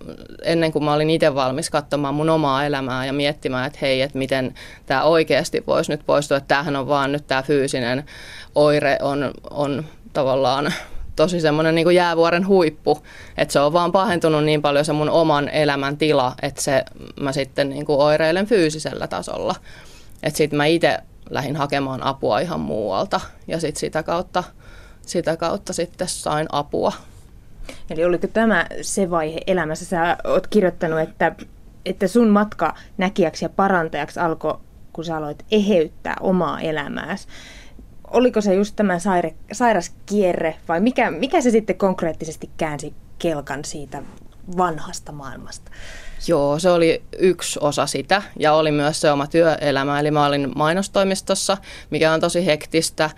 ennen 0.43 0.71
kuin 0.71 0.83
mä 0.83 0.93
olin 0.93 1.09
itse 1.09 1.35
valmis 1.35 1.69
katsomaan 1.69 2.15
mun 2.15 2.29
omaa 2.29 2.65
elämää 2.65 3.05
ja 3.05 3.13
miettimään, 3.13 3.67
että 3.67 3.79
hei, 3.81 4.01
että 4.01 4.17
miten 4.17 4.53
tämä 4.85 5.03
oikeasti 5.03 5.63
voisi 5.67 5.91
nyt 5.91 6.05
poistua, 6.05 6.37
että 6.37 6.47
tämähän 6.47 6.75
on 6.75 6.87
vaan 6.87 7.11
nyt 7.11 7.27
tämä 7.27 7.43
fyysinen 7.43 8.03
oire 8.55 8.97
on, 9.01 9.31
on 9.49 9.85
tavallaan 10.13 10.73
tosi 11.15 11.41
semmoinen 11.41 11.75
niin 11.75 11.95
jäävuoren 11.95 12.47
huippu, 12.47 12.99
että 13.37 13.51
se 13.51 13.59
on 13.59 13.73
vaan 13.73 13.91
pahentunut 13.91 14.43
niin 14.43 14.61
paljon 14.61 14.85
se 14.85 14.93
mun 14.93 15.09
oman 15.09 15.49
elämän 15.49 15.97
tila, 15.97 16.35
että 16.41 16.61
se 16.61 16.85
mä 17.19 17.31
sitten 17.31 17.69
niin 17.69 17.85
kuin 17.85 17.99
oireilen 17.99 18.45
fyysisellä 18.45 19.07
tasolla. 19.07 19.55
Että 20.23 20.37
sitten 20.37 20.57
mä 20.57 20.65
itse 20.65 20.97
lähdin 21.29 21.55
hakemaan 21.55 22.03
apua 22.03 22.39
ihan 22.39 22.59
muualta 22.59 23.21
ja 23.47 23.59
sitten 23.59 23.79
sitä 23.79 24.03
kautta, 24.03 24.43
sitä 25.01 25.37
kautta 25.37 25.73
sitten 25.73 26.07
sain 26.07 26.47
apua. 26.51 26.91
Eli 27.89 28.05
oliko 28.05 28.27
tämä 28.27 28.65
se 28.81 29.09
vaihe 29.09 29.39
elämässä? 29.47 29.85
Sä 29.85 30.17
oot 30.23 30.47
kirjoittanut, 30.47 30.99
että, 30.99 31.35
että 31.85 32.07
sun 32.07 32.27
matka 32.27 32.75
näkijäksi 32.97 33.45
ja 33.45 33.49
parantajaksi 33.49 34.19
alkoi, 34.19 34.57
kun 34.93 35.05
sä 35.05 35.17
aloit 35.17 35.45
eheyttää 35.51 36.15
omaa 36.19 36.59
elämääsi 36.59 37.27
oliko 38.15 38.41
se 38.41 38.53
just 38.53 38.75
tämä 38.75 38.99
saire, 38.99 39.33
sairas 39.51 39.91
kierre 40.05 40.55
vai 40.67 40.79
mikä, 40.79 41.11
mikä 41.11 41.41
se 41.41 41.51
sitten 41.51 41.77
konkreettisesti 41.77 42.49
käänsi 42.57 42.93
kelkan 43.19 43.65
siitä 43.65 44.03
vanhasta 44.57 45.11
maailmasta? 45.11 45.71
Joo, 46.27 46.59
se 46.59 46.69
oli 46.69 47.03
yksi 47.19 47.59
osa 47.61 47.85
sitä 47.85 48.21
ja 48.39 48.53
oli 48.53 48.71
myös 48.71 49.01
se 49.01 49.11
oma 49.11 49.27
työelämä. 49.27 49.99
Eli 49.99 50.11
mä 50.11 50.25
olin 50.25 50.51
mainostoimistossa, 50.55 51.57
mikä 51.89 52.13
on 52.13 52.19
tosi 52.19 52.45
hektistä 52.45 53.09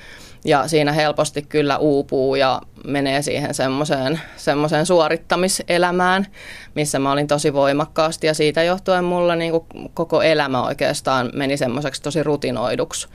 ja 0.45 0.67
siinä 0.67 0.91
helposti 0.91 1.41
kyllä 1.41 1.77
uupuu 1.77 2.35
ja 2.35 2.61
menee 2.87 3.21
siihen 3.21 3.53
semmoiseen, 3.53 4.19
semmoiseen 4.37 4.85
suorittamiselämään, 4.85 6.27
missä 6.75 6.99
mä 6.99 7.11
olin 7.11 7.27
tosi 7.27 7.53
voimakkaasti 7.53 8.27
ja 8.27 8.33
siitä 8.33 8.63
johtuen 8.63 9.03
mulla 9.03 9.35
niin 9.35 9.53
koko 9.93 10.21
elämä 10.21 10.63
oikeastaan 10.63 11.29
meni 11.33 11.57
semmoiseksi 11.57 12.01
tosi 12.01 12.23
rutinoiduksi 12.23 13.07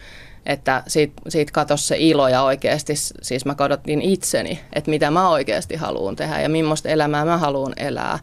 että 0.46 0.82
siitä, 0.86 1.14
siitä 1.28 1.52
katosi 1.52 1.86
se 1.86 1.96
ilo 1.98 2.28
ja 2.28 2.42
oikeasti, 2.42 2.92
siis 3.22 3.44
mä 3.44 3.54
kadotin 3.54 4.02
itseni, 4.02 4.60
että 4.72 4.90
mitä 4.90 5.10
mä 5.10 5.28
oikeasti 5.28 5.76
haluan 5.76 6.16
tehdä 6.16 6.40
ja 6.40 6.48
millaista 6.48 6.88
elämää 6.88 7.24
mä 7.24 7.38
haluan 7.38 7.72
elää. 7.76 8.18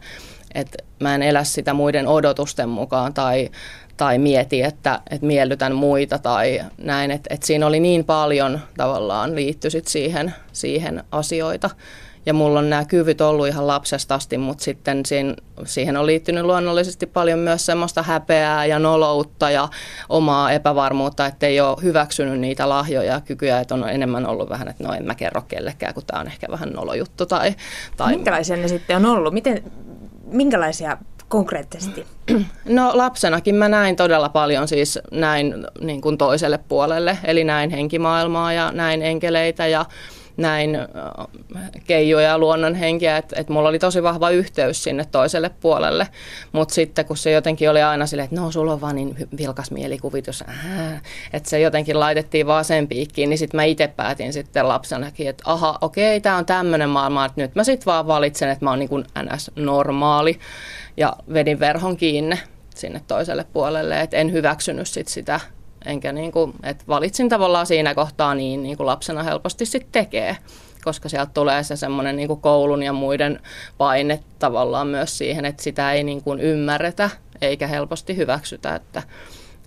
Että 0.54 0.84
mä 1.00 1.14
en 1.14 1.22
elä 1.22 1.44
sitä 1.44 1.74
muiden 1.74 2.08
odotusten 2.08 2.68
mukaan 2.68 3.14
tai, 3.14 3.50
tai 3.96 4.18
mieti, 4.18 4.62
että, 4.62 5.00
että 5.10 5.26
miellytän 5.26 5.74
muita 5.74 6.18
tai 6.18 6.60
näin. 6.78 7.10
Että, 7.10 7.34
että 7.34 7.46
siinä 7.46 7.66
oli 7.66 7.80
niin 7.80 8.04
paljon 8.04 8.60
tavallaan 8.76 9.34
liittyy 9.34 9.70
siihen, 9.86 10.34
siihen 10.52 11.04
asioita. 11.12 11.70
Ja 12.26 12.34
mulla 12.34 12.58
on 12.58 12.70
nämä 12.70 12.84
kyvyt 12.84 13.20
ollut 13.20 13.48
ihan 13.48 13.66
lapsesta 13.66 14.14
asti, 14.14 14.38
mutta 14.38 14.64
sitten 14.64 15.06
siihen, 15.06 15.36
siihen 15.64 15.96
on 15.96 16.06
liittynyt 16.06 16.44
luonnollisesti 16.44 17.06
paljon 17.06 17.38
myös 17.38 17.66
semmoista 17.66 18.02
häpeää 18.02 18.66
ja 18.66 18.78
noloutta 18.78 19.50
ja 19.50 19.68
omaa 20.08 20.52
epävarmuutta, 20.52 21.26
että 21.26 21.46
ei 21.46 21.60
ole 21.60 21.76
hyväksynyt 21.82 22.40
niitä 22.40 22.68
lahjoja 22.68 23.12
ja 23.12 23.20
kykyjä, 23.20 23.60
että 23.60 23.74
on 23.74 23.88
enemmän 23.88 24.26
ollut 24.26 24.48
vähän, 24.48 24.68
että 24.68 24.84
no 24.84 24.92
en 24.92 25.06
mä 25.06 25.14
kerro 25.14 25.42
kellekään, 25.48 25.94
kun 25.94 26.02
tämä 26.06 26.20
on 26.20 26.26
ehkä 26.26 26.46
vähän 26.50 26.70
nolojuttu. 26.70 27.26
Tai, 27.26 27.54
tai... 27.96 28.14
Minkälaisia 28.16 28.56
ne 28.56 28.68
sitten 28.68 28.96
on 28.96 29.06
ollut? 29.06 29.34
Miten, 29.34 29.62
minkälaisia 30.26 30.98
konkreettisesti? 31.28 32.06
No 32.64 32.90
lapsenakin 32.94 33.54
mä 33.54 33.68
näin 33.68 33.96
todella 33.96 34.28
paljon 34.28 34.68
siis 34.68 34.98
näin 35.12 35.66
niin 35.80 36.00
kuin 36.00 36.18
toiselle 36.18 36.58
puolelle, 36.68 37.18
eli 37.24 37.44
näin 37.44 37.70
henkimaailmaa 37.70 38.52
ja 38.52 38.72
näin 38.72 39.02
enkeleitä 39.02 39.66
ja 39.66 39.84
näin 40.40 40.78
keijuja 41.86 42.26
ja 42.26 42.38
luonnonhenkiä, 42.38 43.16
että, 43.16 43.36
että 43.40 43.52
mulla 43.52 43.68
oli 43.68 43.78
tosi 43.78 44.02
vahva 44.02 44.30
yhteys 44.30 44.82
sinne 44.82 45.04
toiselle 45.04 45.50
puolelle. 45.60 46.08
Mutta 46.52 46.74
sitten 46.74 47.04
kun 47.04 47.16
se 47.16 47.30
jotenkin 47.30 47.70
oli 47.70 47.82
aina 47.82 48.06
silleen, 48.06 48.24
että 48.24 48.40
no 48.40 48.50
sulla 48.50 48.72
on 48.72 48.80
vaan 48.80 48.96
niin 48.96 49.16
vilkas 49.38 49.70
mielikuvitus, 49.70 50.44
äh, 50.48 51.02
että 51.32 51.50
se 51.50 51.60
jotenkin 51.60 52.00
laitettiin 52.00 52.46
vaan 52.46 52.64
sen 52.64 52.88
piikkiin, 52.88 53.30
niin 53.30 53.38
sitten 53.38 53.58
mä 53.58 53.64
itse 53.64 53.88
päätin 53.88 54.32
sitten 54.32 54.68
lapsenakin, 54.68 55.28
että 55.28 55.44
aha, 55.46 55.78
okei, 55.80 56.20
tämä 56.20 56.36
on 56.36 56.46
tämmöinen 56.46 56.88
maailma, 56.88 57.24
että 57.24 57.40
nyt 57.40 57.54
mä 57.54 57.64
sitten 57.64 57.86
vaan 57.86 58.06
valitsen, 58.06 58.50
että 58.50 58.64
mä 58.64 58.70
oon 58.70 58.78
niin 58.78 58.88
kuin 58.88 59.04
ns. 59.34 59.50
normaali 59.56 60.38
ja 60.96 61.16
vedin 61.32 61.60
verhon 61.60 61.96
kiinni 61.96 62.38
sinne 62.74 63.00
toiselle 63.06 63.46
puolelle, 63.52 64.00
että 64.00 64.16
en 64.16 64.32
hyväksynyt 64.32 64.86
sit 64.86 65.08
sitä, 65.08 65.40
enkä 65.84 66.12
niin 66.12 66.32
kuin, 66.32 66.52
että 66.62 66.84
valitsin 66.88 67.28
tavallaan 67.28 67.66
siinä 67.66 67.94
kohtaa 67.94 68.34
niin, 68.34 68.62
niin 68.62 68.76
kuin 68.76 68.86
lapsena 68.86 69.22
helposti 69.22 69.66
sitten 69.66 69.92
tekee, 69.92 70.36
koska 70.84 71.08
sieltä 71.08 71.30
tulee 71.34 71.62
se 71.62 71.76
semmoinen 71.76 72.16
niin 72.16 72.28
kuin 72.28 72.40
koulun 72.40 72.82
ja 72.82 72.92
muiden 72.92 73.40
paine 73.78 74.20
tavallaan 74.38 74.86
myös 74.86 75.18
siihen, 75.18 75.44
että 75.44 75.62
sitä 75.62 75.92
ei 75.92 76.04
niin 76.04 76.22
kuin 76.22 76.40
ymmärretä 76.40 77.10
eikä 77.40 77.66
helposti 77.66 78.16
hyväksytä, 78.16 78.74
että, 78.74 79.02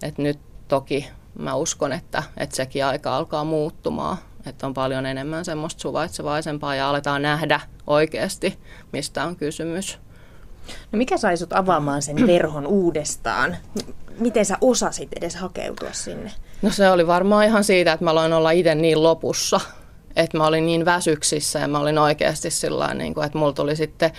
että 0.03 0.22
nyt 0.22 0.39
toki 0.68 1.07
mä 1.39 1.55
uskon, 1.55 1.93
että, 1.93 2.24
että 2.38 2.55
sekin 2.55 2.86
aika 2.86 3.18
alkaa 3.18 3.43
muuttumaan, 3.43 4.18
että 4.45 4.68
on 4.68 4.74
paljon 4.74 5.05
enemmän 5.05 5.45
semmoista 5.45 5.82
suvaitsevaisempaa 5.82 6.76
ja 6.76 6.89
aletaan 6.89 7.22
nähdä 7.22 7.61
oikeasti, 7.88 8.59
mistä 8.91 9.24
on 9.24 9.36
kysymys. 9.36 9.99
No 10.91 10.97
mikä 10.97 11.18
sai 11.18 11.38
sut 11.38 11.53
avaamaan 11.53 12.01
sen 12.01 12.28
verhon 12.28 12.68
uudestaan? 12.68 13.57
Miten 14.20 14.45
sä 14.45 14.57
osasit 14.61 15.09
edes 15.16 15.36
hakeutua 15.36 15.89
sinne? 15.91 16.32
No 16.61 16.70
se 16.72 16.89
oli 16.89 17.07
varmaan 17.07 17.45
ihan 17.45 17.64
siitä, 17.64 17.93
että 17.93 18.03
mä 18.03 18.11
aloin 18.11 18.34
olla 18.34 18.51
itse 18.51 18.76
niin 18.76 19.03
lopussa, 19.03 19.59
että 20.16 20.38
mä 20.38 20.47
olin 20.47 20.66
niin 20.66 20.86
väsyksissä 20.86 21.59
ja 21.59 21.68
mä 21.68 21.80
olin 21.80 21.97
oikeasti 21.97 22.49
sillä 22.49 22.93
niin 22.93 23.14
kuin, 23.14 23.26
että 23.26 23.38
mulla 23.38 23.53
tuli 23.53 23.76
sitten 23.76 24.11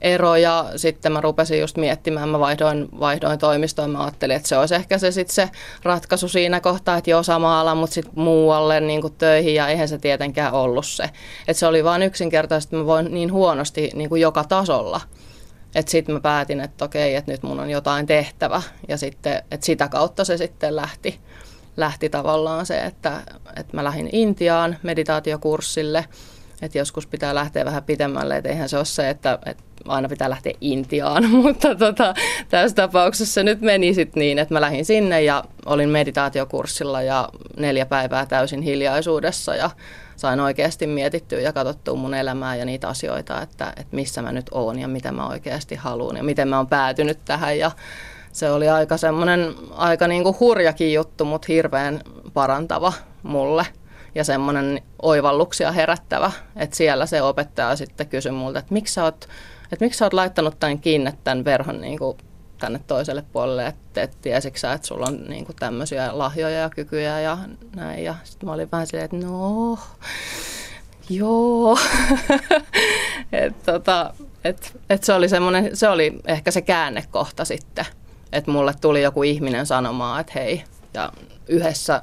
ero 0.00 0.36
ja 0.36 0.66
sitten 0.76 1.12
mä 1.12 1.20
rupesin 1.20 1.60
just 1.60 1.76
miettimään, 1.76 2.28
mä 2.28 2.38
vaihdoin, 2.38 2.88
vaihdoin 3.00 3.38
toimistoon, 3.38 3.90
mä 3.90 4.02
ajattelin, 4.02 4.36
että 4.36 4.48
se 4.48 4.58
olisi 4.58 4.74
ehkä 4.74 4.98
se 4.98 5.10
sitten 5.10 5.34
se 5.34 5.50
ratkaisu 5.82 6.28
siinä 6.28 6.60
kohtaa, 6.60 6.96
että 6.96 7.10
jo 7.10 7.22
samalla, 7.22 7.74
mutta 7.74 7.94
sitten 7.94 8.12
muualle 8.16 8.80
niin 8.80 9.00
kuin 9.00 9.14
töihin 9.18 9.54
ja 9.54 9.68
eihän 9.68 9.88
se 9.88 9.98
tietenkään 9.98 10.52
ollut 10.52 10.86
se. 10.86 11.04
Että 11.48 11.58
se 11.58 11.66
oli 11.66 11.84
vain 11.84 12.02
yksinkertaisesti, 12.02 12.76
että 12.76 12.82
mä 12.82 12.86
voin 12.86 13.14
niin 13.14 13.32
huonosti 13.32 13.90
niin 13.94 14.08
kuin 14.08 14.22
joka 14.22 14.44
tasolla. 14.44 15.00
Että 15.74 15.90
sitten 15.90 16.14
mä 16.14 16.20
päätin, 16.20 16.60
että 16.60 16.84
okei, 16.84 17.14
että 17.14 17.32
nyt 17.32 17.42
mun 17.42 17.60
on 17.60 17.70
jotain 17.70 18.06
tehtävä. 18.06 18.62
Ja 18.88 18.96
sitten, 18.96 19.42
että 19.50 19.66
sitä 19.66 19.88
kautta 19.88 20.24
se 20.24 20.36
sitten 20.36 20.76
lähti, 20.76 21.20
lähti 21.76 22.08
tavallaan 22.08 22.66
se, 22.66 22.84
että, 22.84 23.22
että 23.56 23.76
mä 23.76 23.84
lähdin 23.84 24.08
Intiaan 24.12 24.76
meditaatiokurssille, 24.82 26.04
että 26.62 26.78
joskus 26.78 27.06
pitää 27.06 27.34
lähteä 27.34 27.64
vähän 27.64 27.84
pitemmälle, 27.84 28.36
että 28.36 28.48
eihän 28.48 28.68
se 28.68 28.76
ole 28.76 28.84
se, 28.84 29.10
että, 29.10 29.38
että 29.46 29.62
aina 29.88 30.08
pitää 30.08 30.30
lähteä 30.30 30.52
Intiaan, 30.60 31.30
mutta 31.42 31.74
tota, 31.74 32.14
tässä 32.48 32.74
tapauksessa 32.74 33.34
se 33.34 33.42
nyt 33.42 33.60
meni 33.60 33.94
sitten 33.94 34.20
niin, 34.20 34.38
että 34.38 34.54
mä 34.54 34.60
lähdin 34.60 34.84
sinne 34.84 35.22
ja 35.22 35.44
olin 35.66 35.88
meditaatiokurssilla 35.88 37.02
ja 37.02 37.28
neljä 37.56 37.86
päivää 37.86 38.26
täysin 38.26 38.62
hiljaisuudessa 38.62 39.56
ja 39.56 39.70
sain 40.16 40.40
oikeasti 40.40 40.86
mietittyä 40.86 41.40
ja 41.40 41.52
katsottua 41.52 41.96
mun 41.96 42.14
elämää 42.14 42.56
ja 42.56 42.64
niitä 42.64 42.88
asioita, 42.88 43.42
että, 43.42 43.72
että 43.76 43.96
missä 43.96 44.22
mä 44.22 44.32
nyt 44.32 44.46
oon 44.50 44.78
ja 44.78 44.88
mitä 44.88 45.12
mä 45.12 45.28
oikeasti 45.28 45.74
haluan 45.74 46.16
ja 46.16 46.22
miten 46.22 46.48
mä 46.48 46.56
oon 46.56 46.66
päätynyt 46.66 47.18
tähän. 47.24 47.58
Ja 47.58 47.70
se 48.32 48.50
oli 48.50 48.68
aika 48.68 48.96
semmoinen 48.96 49.54
aika 49.70 50.08
niin 50.08 50.22
kuin 50.22 50.36
hurjakin 50.40 50.92
juttu, 50.92 51.24
mutta 51.24 51.46
hirveän 51.48 52.00
parantava 52.34 52.92
mulle 53.22 53.66
ja 54.14 54.24
semmoinen 54.24 54.82
oivalluksia 55.02 55.72
herättävä, 55.72 56.32
että 56.56 56.76
siellä 56.76 57.06
se 57.06 57.22
opettaja 57.22 57.76
sitten 57.76 58.08
kysyi 58.08 58.32
multa, 58.32 58.58
että 58.58 58.74
miksi 58.74 58.94
sä 58.94 59.04
oot, 59.04 59.28
että 59.72 59.84
miksi 59.84 59.98
sä 59.98 60.04
oot 60.04 60.12
laittanut 60.12 60.60
tämän 60.60 60.78
kiinni 60.78 61.10
tämän 61.24 61.44
verhon 61.44 61.80
niin 61.80 61.98
kuin 61.98 62.16
tänne 62.60 62.80
toiselle 62.86 63.24
puolelle, 63.32 63.66
että 63.66 64.02
et 64.02 64.16
tiesitkö 64.22 64.60
sä, 64.60 64.72
että 64.72 64.86
sulla 64.86 65.06
on 65.06 65.24
niin 65.28 65.46
kuin 65.46 65.56
tämmöisiä 65.56 66.18
lahjoja 66.18 66.58
ja 66.58 66.70
kykyjä 66.70 67.20
ja 67.20 67.38
näin. 67.76 68.04
Ja 68.04 68.14
sitten 68.24 68.48
mä 68.48 68.52
olin 68.52 68.68
vähän 68.72 68.86
silleen, 68.86 69.04
että 69.04 69.26
no, 69.26 69.78
joo. 71.10 71.78
että 73.32 73.72
tota, 73.72 74.14
et, 74.44 74.78
et 74.90 75.04
se 75.04 75.12
oli 75.12 75.26
se 75.74 75.88
oli 75.88 76.20
ehkä 76.26 76.50
se 76.50 76.62
käännekohta 76.62 77.44
sitten, 77.44 77.86
että 78.32 78.50
mulle 78.50 78.74
tuli 78.80 79.02
joku 79.02 79.22
ihminen 79.22 79.66
sanomaan, 79.66 80.20
että 80.20 80.32
hei, 80.34 80.64
ja 80.94 81.12
yhdessä 81.48 82.02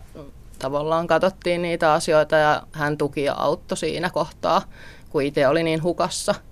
tavallaan 0.59 1.07
katsottiin 1.07 1.61
niitä 1.61 1.93
asioita 1.93 2.35
ja 2.35 2.63
hän 2.71 2.97
tuki 2.97 3.23
ja 3.23 3.33
auttoi 3.33 3.77
siinä 3.77 4.09
kohtaa, 4.09 4.61
kun 5.09 5.23
itse 5.23 5.47
oli 5.47 5.63
niin 5.63 5.83
hukassa– 5.83 6.35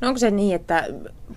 No 0.00 0.08
onko 0.08 0.18
se 0.18 0.30
niin, 0.30 0.54
että 0.54 0.86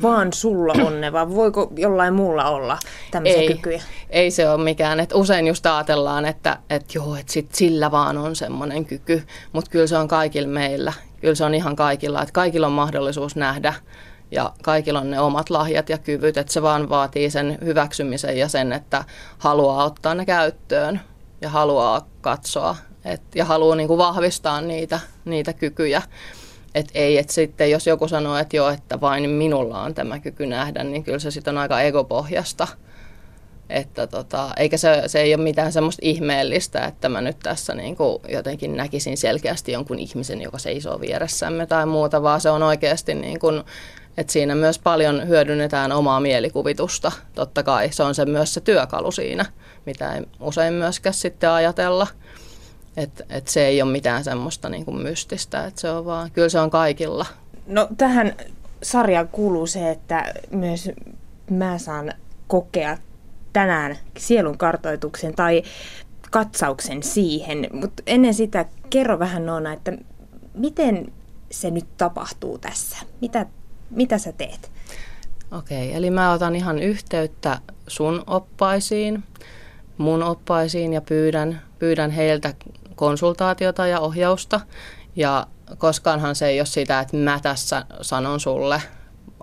vaan 0.02 0.34
sulla 0.34 0.74
on 0.86 1.02
ne, 1.02 1.14
vai 1.14 1.30
voiko 1.30 1.72
jollain 1.78 2.14
muulla 2.14 2.50
olla 2.50 2.78
tämmöisiä 3.12 3.42
ei, 3.42 3.48
kykyjä? 3.48 3.82
Ei 4.10 4.32
se 4.32 4.50
ole 4.50 4.64
mikään. 4.64 5.00
Et 5.00 5.14
usein 5.14 5.48
just 5.48 5.66
ajatellaan, 5.66 6.26
että, 6.26 6.58
että 6.70 6.92
joo, 6.96 7.16
että 7.16 7.34
sit 7.34 7.56
sillä 7.56 7.92
vaan 7.92 8.18
on 8.18 8.36
semmoinen 8.36 8.86
kyky, 8.86 9.24
mutta 9.54 9.72
kyllä 9.72 9.88
se 9.88 9.98
on 9.98 10.08
kaikilla 10.08 10.50
meillä. 10.50 10.94
Kyllä 11.22 11.36
se 11.36 11.46
on 11.46 11.56
ihan 11.56 11.76
kaikilla, 11.76 12.22
että 12.22 12.34
kaikilla 12.34 12.68
on 12.68 12.74
mahdollisuus 12.74 13.36
nähdä 13.36 13.74
ja 14.32 14.52
kaikilla 14.62 15.00
on 15.00 15.12
ne 15.12 15.20
omat 15.20 15.50
lahjat 15.50 15.90
ja 15.90 15.98
kyvyt, 15.98 16.38
että 16.38 16.54
se 16.54 16.62
vaan 16.62 16.90
vaatii 16.90 17.30
sen 17.30 17.58
hyväksymisen 17.64 18.38
ja 18.38 18.48
sen, 18.48 18.74
että 18.74 19.04
haluaa 19.38 19.86
ottaa 19.86 20.16
ne 20.16 20.26
käyttöön 20.26 21.02
ja 21.42 21.50
haluaa 21.50 22.08
katsoa 22.22 22.76
et, 23.06 23.22
ja 23.36 23.46
haluaa 23.46 23.76
niin 23.76 23.88
kuin 23.88 23.98
vahvistaa 23.98 24.62
niitä, 24.62 25.00
niitä 25.26 25.54
kykyjä. 25.54 26.02
Et 26.76 26.92
ei, 26.94 27.18
että 27.18 27.34
sitten 27.34 27.72
jos 27.72 27.88
joku 27.88 28.08
sanoo, 28.08 28.38
että 28.38 28.58
joo, 28.58 28.70
että 28.70 29.02
vain 29.02 29.30
minulla 29.30 29.82
on 29.82 29.94
tämä 29.94 30.20
kyky 30.20 30.46
nähdä, 30.46 30.84
niin 30.84 31.04
kyllä 31.04 31.20
se 31.20 31.32
sitten 31.32 31.58
on 31.58 31.62
aika 31.62 31.82
egopohjasta. 31.82 32.68
Että 33.70 34.08
tota, 34.08 34.50
eikä 34.58 34.78
se, 34.78 35.04
se 35.08 35.22
ei 35.22 35.36
ole 35.36 35.44
mitään 35.44 35.72
semmoista 35.72 36.00
ihmeellistä, 36.04 36.86
että 36.86 37.10
mä 37.10 37.22
nyt 37.22 37.40
tässä 37.40 37.76
niin 37.76 37.96
kuin 37.96 38.20
jotenkin 38.28 38.78
näkisin 38.78 39.18
selkeästi 39.18 39.72
jonkun 39.72 40.00
ihmisen, 40.00 40.42
joka 40.42 40.58
seisoo 40.58 41.02
vieressämme 41.02 41.66
tai 41.66 41.86
muuta, 41.86 42.24
vaan 42.24 42.42
se 42.42 42.50
on 42.50 42.64
oikeasti 42.64 43.14
niin 43.14 43.40
kuin, 43.40 43.64
että 44.18 44.34
siinä 44.34 44.56
myös 44.56 44.80
paljon 44.80 45.28
hyödynnetään 45.28 45.92
omaa 45.92 46.20
mielikuvitusta. 46.20 47.12
Totta 47.36 47.64
kai 47.64 47.90
se 47.92 48.04
on 48.04 48.16
se 48.16 48.26
myös 48.26 48.54
se 48.54 48.62
työkalu 48.62 49.12
siinä, 49.12 49.46
mitä 49.86 50.14
ei 50.14 50.22
usein 50.40 50.74
myöskään 50.74 51.14
sitten 51.14 51.50
ajatella– 51.50 52.08
että 52.98 53.24
et 53.30 53.48
se 53.48 53.66
ei 53.66 53.82
ole 53.82 53.92
mitään 53.92 54.24
semmoista 54.24 54.70
niin 54.70 54.86
kuin 54.86 54.98
mystistä, 54.98 55.66
että 55.66 55.82
se 55.82 55.92
on 55.92 56.06
vaan, 56.06 56.32
kyllä 56.32 56.50
se 56.50 56.60
on 56.60 56.70
kaikilla. 56.70 57.26
No 57.68 57.88
tähän 57.98 58.36
sarjaan 58.84 59.28
kuuluu 59.28 59.68
se, 59.68 59.90
että 59.90 60.34
myös 60.52 60.90
mä 61.50 61.78
saan 61.78 62.14
kokea 62.48 62.98
tänään 63.54 63.98
sielun 64.18 64.58
kartoituksen 64.58 65.36
tai 65.36 65.64
katsauksen 66.32 67.04
siihen, 67.04 67.68
mutta 67.74 68.04
ennen 68.08 68.34
sitä 68.34 68.66
kerro 68.90 69.20
vähän 69.20 69.46
Noona, 69.46 69.74
että 69.74 69.94
miten 70.54 71.12
se 71.52 71.72
nyt 71.72 71.86
tapahtuu 71.98 72.58
tässä? 72.58 72.98
Mitä, 73.22 73.46
mitä 73.90 74.18
sä 74.18 74.32
teet? 74.32 74.72
Okei, 75.52 75.94
eli 75.94 76.10
mä 76.10 76.32
otan 76.32 76.56
ihan 76.56 76.80
yhteyttä 76.80 77.60
sun 77.88 78.24
oppaisiin, 78.28 79.24
mun 79.98 80.24
oppaisiin 80.24 80.94
ja 80.94 81.02
pyydän, 81.02 81.62
pyydän 81.80 82.12
heiltä 82.12 82.54
konsultaatiota 83.04 83.88
ja 83.88 84.00
ohjausta. 84.00 84.62
Ja 85.16 85.48
koskaanhan 85.78 86.36
se 86.36 86.48
ei 86.48 86.60
ole 86.60 86.66
sitä, 86.66 87.00
että 87.00 87.18
mä 87.18 87.40
tässä 87.44 87.86
sanon 88.02 88.40
sulle 88.40 88.82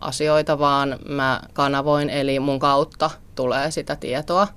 asioita, 0.00 0.58
vaan 0.58 0.98
mä 1.08 1.40
kanavoin, 1.52 2.10
eli 2.10 2.40
mun 2.40 2.58
kautta 2.58 3.10
tulee 3.34 3.70
sitä 3.70 3.96
tietoa. 3.96 4.48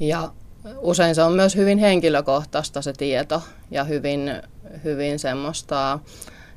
Ja 0.00 0.32
usein 0.80 1.14
se 1.14 1.22
on 1.22 1.32
myös 1.32 1.56
hyvin 1.56 1.78
henkilökohtaista 1.78 2.82
se 2.82 2.92
tieto 2.92 3.42
ja 3.70 3.84
hyvin, 3.84 4.42
hyvin 4.84 5.18
semmoista 5.18 5.98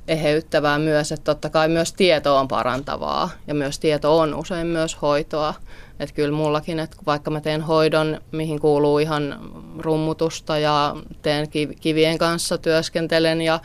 eheyttävää 0.07 0.79
myös, 0.79 1.11
että 1.11 1.23
totta 1.23 1.49
kai 1.49 1.67
myös 1.67 1.93
tieto 1.93 2.37
on 2.37 2.47
parantavaa 2.47 3.29
ja 3.47 3.53
myös 3.53 3.79
tieto 3.79 4.17
on 4.17 4.35
usein 4.35 4.67
myös 4.67 5.01
hoitoa. 5.01 5.53
Että 5.99 6.15
kyllä 6.15 6.35
mullakin, 6.35 6.79
että 6.79 6.97
vaikka 7.05 7.31
mä 7.31 7.41
teen 7.41 7.61
hoidon, 7.61 8.21
mihin 8.31 8.59
kuuluu 8.59 8.99
ihan 8.99 9.39
rummutusta 9.79 10.57
ja 10.57 10.95
teen 11.21 11.47
kivien 11.81 12.17
kanssa 12.17 12.57
työskentelen 12.57 13.41
ja, 13.41 13.59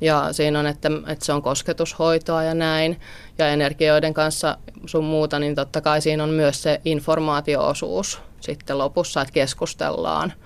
ja 0.00 0.32
siinä 0.32 0.58
on, 0.58 0.66
että, 0.66 0.90
että 1.06 1.24
se 1.24 1.32
on 1.32 1.42
kosketushoitoa 1.42 2.42
ja 2.42 2.54
näin. 2.54 3.00
Ja 3.38 3.48
energioiden 3.48 4.14
kanssa 4.14 4.58
sun 4.86 5.04
muuta, 5.04 5.38
niin 5.38 5.54
totta 5.54 5.80
kai 5.80 6.00
siinä 6.00 6.22
on 6.22 6.30
myös 6.30 6.62
se 6.62 6.80
informaatioosuus 6.84 8.20
sitten 8.40 8.78
lopussa, 8.78 9.20
että 9.20 9.32
keskustellaan– 9.32 10.32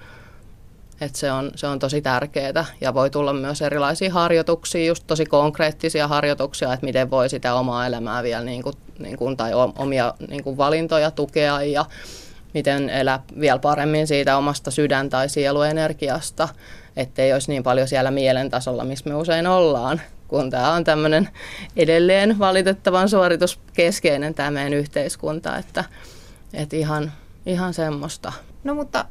et 1.01 1.15
se, 1.15 1.33
on, 1.33 1.51
se 1.55 1.67
on 1.67 1.79
tosi 1.79 2.03
tärkeää 2.03 2.65
ja 2.81 2.95
voi 2.95 3.11
tulla 3.11 3.33
myös 3.33 3.63
erilaisia 3.63 4.13
harjoituksia, 4.13 4.87
just 4.87 5.05
tosi 5.07 5.27
konkreettisia 5.27 6.09
harjoituksia, 6.09 6.73
että 6.73 6.87
miten 6.87 7.11
voi 7.11 7.29
sitä 7.29 7.55
omaa 7.55 7.87
elämää 7.87 8.23
vielä 8.23 8.45
niin 8.45 8.63
kuin, 8.63 8.75
niin 8.99 9.17
kuin, 9.17 9.37
tai 9.37 9.53
omia 9.79 10.15
niin 10.29 10.45
kuin 10.45 10.57
valintoja 10.57 11.11
tukea 11.11 11.63
ja 11.63 11.85
miten 12.55 12.91
elää 12.91 13.23
vielä 13.41 13.59
paremmin 13.59 14.07
siitä 14.07 14.37
omasta 14.37 14.71
sydän- 14.71 15.11
tai 15.11 15.29
sieluenergiasta, 15.29 16.49
ettei 16.97 17.33
olisi 17.33 17.51
niin 17.51 17.63
paljon 17.63 17.89
siellä 17.89 18.11
mielen 18.11 18.51
tasolla, 18.51 18.85
missä 18.85 19.09
me 19.09 19.15
usein 19.15 19.47
ollaan, 19.47 20.01
kun 20.29 20.51
tämä 20.51 20.73
on 20.73 20.85
tämmöinen 20.85 21.29
edelleen 21.77 22.39
valitettavan 22.39 23.09
suorituskeskeinen 23.09 24.35
tämä 24.35 24.51
meidän 24.51 24.75
yhteiskunta, 24.75 25.57
että, 25.57 25.85
että 26.55 26.77
ihan, 26.77 27.13
ihan 27.47 27.75
semmoista. 27.75 28.33
No 28.65 28.75
mutta 28.75 29.05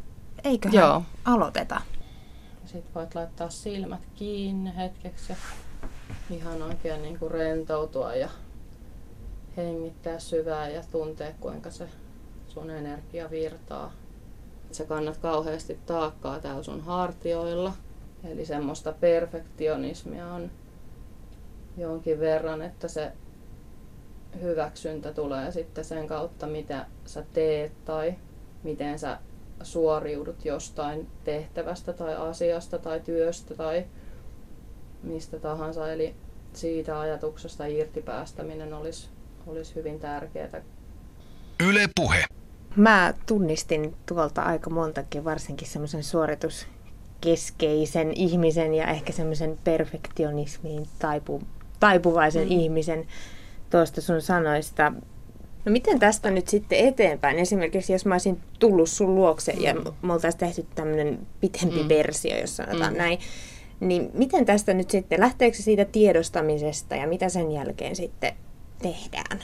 Eiköhän 0.43 0.75
Joo. 0.75 1.03
aloiteta. 1.25 1.81
Sitten 2.65 2.93
voit 2.95 3.15
laittaa 3.15 3.49
silmät 3.49 4.01
kiinni 4.15 4.75
hetkeksi 4.75 5.31
ja 5.33 5.37
ihan 6.29 6.61
oikein 6.61 7.01
niin 7.01 7.19
kuin 7.19 7.31
rentoutua 7.31 8.15
ja 8.15 8.29
hengittää 9.57 10.19
syvään 10.19 10.73
ja 10.73 10.83
tuntea, 10.91 11.31
kuinka 11.39 11.71
se 11.71 11.89
sun 12.47 12.69
energia 12.69 13.29
virtaa. 13.29 13.91
Sä 14.71 14.85
kannat 14.85 15.17
kauheasti 15.17 15.79
taakkaa 15.85 16.39
täällä 16.39 16.63
sun 16.63 16.81
hartioilla. 16.81 17.73
Eli 18.23 18.45
semmoista 18.45 18.91
perfektionismia 18.91 20.27
on 20.27 20.51
jonkin 21.77 22.19
verran, 22.19 22.61
että 22.61 22.87
se 22.87 23.11
hyväksyntä 24.41 25.13
tulee 25.13 25.51
sitten 25.51 25.85
sen 25.85 26.07
kautta, 26.07 26.47
mitä 26.47 26.85
sä 27.05 27.25
teet 27.33 27.85
tai 27.85 28.15
miten 28.63 28.99
sä 28.99 29.19
suoriudut 29.63 30.45
jostain 30.45 31.07
tehtävästä 31.23 31.93
tai 31.93 32.15
asiasta 32.15 32.77
tai 32.77 32.99
työstä 32.99 33.55
tai 33.55 33.85
mistä 35.03 35.39
tahansa. 35.39 35.91
Eli 35.91 36.15
siitä 36.53 36.99
ajatuksesta 36.99 37.65
irti 37.65 38.01
päästäminen 38.01 38.73
olisi, 38.73 39.09
olisi 39.47 39.75
hyvin 39.75 39.99
tärkeää. 39.99 40.61
Yle 41.63 41.89
Puhe. 41.95 42.25
Mä 42.75 43.13
tunnistin 43.25 43.95
tuolta 44.05 44.41
aika 44.41 44.69
montakin, 44.69 45.23
varsinkin 45.23 45.67
semmoisen 45.67 46.03
suorituskeskeisen 46.03 48.13
ihmisen 48.13 48.73
ja 48.73 48.87
ehkä 48.87 49.13
semmoisen 49.13 49.57
perfektionismiin 49.63 50.87
taipu, 50.99 51.41
taipuvaisen 51.79 52.47
mm. 52.47 52.51
ihmisen 52.51 53.07
tuosta 53.69 54.01
sun 54.01 54.21
sanoista. 54.21 54.93
No 55.67 55.71
miten 55.71 55.99
tästä 55.99 56.31
nyt 56.31 56.47
sitten 56.47 56.79
eteenpäin? 56.79 57.39
Esimerkiksi 57.39 57.93
jos 57.93 58.05
mä 58.05 58.13
olisin 58.13 58.39
tullut 58.59 58.89
sun 58.89 59.15
luokse 59.15 59.53
mm. 59.53 59.61
ja 59.61 59.75
me 60.01 60.13
oltaisiin 60.13 60.39
tehty 60.39 60.65
tämmöinen 60.75 61.19
pitempi 61.41 61.83
mm. 61.83 61.89
versio, 61.89 62.37
jos 62.37 62.55
sanotaan 62.55 62.93
mm. 62.93 62.97
näin, 62.97 63.19
niin 63.79 64.09
miten 64.13 64.45
tästä 64.45 64.73
nyt 64.73 64.89
sitten, 64.89 65.19
lähteekö 65.19 65.57
siitä 65.57 65.85
tiedostamisesta 65.85 66.95
ja 66.95 67.07
mitä 67.07 67.29
sen 67.29 67.51
jälkeen 67.51 67.95
sitten 67.95 68.33
tehdään? 68.81 69.39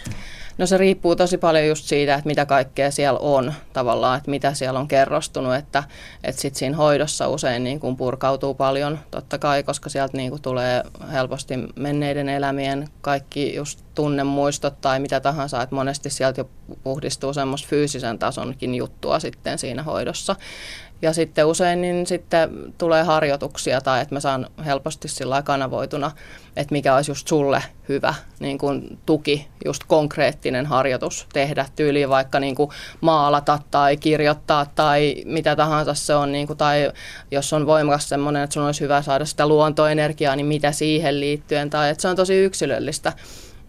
No 0.57 0.65
se 0.65 0.77
riippuu 0.77 1.15
tosi 1.15 1.37
paljon 1.37 1.67
just 1.67 1.85
siitä, 1.85 2.15
että 2.15 2.27
mitä 2.27 2.45
kaikkea 2.45 2.91
siellä 2.91 3.19
on 3.19 3.53
tavallaan, 3.73 4.17
että 4.17 4.31
mitä 4.31 4.53
siellä 4.53 4.79
on 4.79 4.87
kerrostunut, 4.87 5.55
että, 5.55 5.83
että 6.23 6.41
sitten 6.41 6.59
siinä 6.59 6.77
hoidossa 6.77 7.27
usein 7.27 7.63
niin 7.63 7.79
kuin 7.79 7.97
purkautuu 7.97 8.53
paljon 8.53 8.99
totta 9.11 9.37
kai, 9.37 9.63
koska 9.63 9.89
sieltä 9.89 10.17
niin 10.17 10.29
kuin 10.29 10.41
tulee 10.41 10.83
helposti 11.11 11.53
menneiden 11.75 12.29
elämien 12.29 12.87
kaikki 13.01 13.55
just 13.55 13.79
tunnemuistot 13.95 14.81
tai 14.81 14.99
mitä 14.99 15.19
tahansa, 15.19 15.61
että 15.61 15.75
monesti 15.75 16.09
sieltä 16.09 16.41
jo 16.41 16.49
puhdistuu 16.83 17.33
semmoista 17.33 17.67
fyysisen 17.67 18.19
tasonkin 18.19 18.75
juttua 18.75 19.19
sitten 19.19 19.57
siinä 19.57 19.83
hoidossa. 19.83 20.35
Ja 21.03 21.13
sitten 21.13 21.45
usein 21.45 21.81
niin 21.81 22.07
sitten 22.07 22.49
tulee 22.77 23.03
harjoituksia 23.03 23.81
tai 23.81 24.01
että 24.01 24.15
mä 24.15 24.19
saan 24.19 24.47
helposti 24.65 25.07
sillä 25.07 25.41
kanavoituna, 25.41 26.11
että 26.55 26.71
mikä 26.71 26.95
olisi 26.95 27.11
just 27.11 27.27
sulle 27.27 27.63
hyvä 27.89 28.13
niin 28.39 28.57
kuin 28.57 28.99
tuki, 29.05 29.47
just 29.65 29.83
konkreettinen 29.87 30.65
harjoitus 30.65 31.27
tehdä 31.33 31.65
tyyliin 31.75 32.09
vaikka 32.09 32.39
niin 32.39 32.55
kuin 32.55 32.69
maalata 33.01 33.59
tai 33.71 33.97
kirjoittaa 33.97 34.65
tai 34.75 35.15
mitä 35.25 35.55
tahansa 35.55 35.93
se 35.93 36.15
on. 36.15 36.31
Niin 36.31 36.47
kuin, 36.47 36.57
tai 36.57 36.91
jos 37.31 37.53
on 37.53 37.65
voimakas 37.65 38.09
semmoinen, 38.09 38.43
että 38.43 38.53
sun 38.53 38.65
olisi 38.65 38.81
hyvä 38.81 39.01
saada 39.01 39.25
sitä 39.25 39.47
luontoenergiaa, 39.47 40.35
niin 40.35 40.45
mitä 40.45 40.71
siihen 40.71 41.19
liittyen. 41.19 41.69
Tai 41.69 41.89
että 41.89 42.01
se 42.01 42.07
on 42.07 42.15
tosi 42.15 42.35
yksilöllistä. 42.35 43.13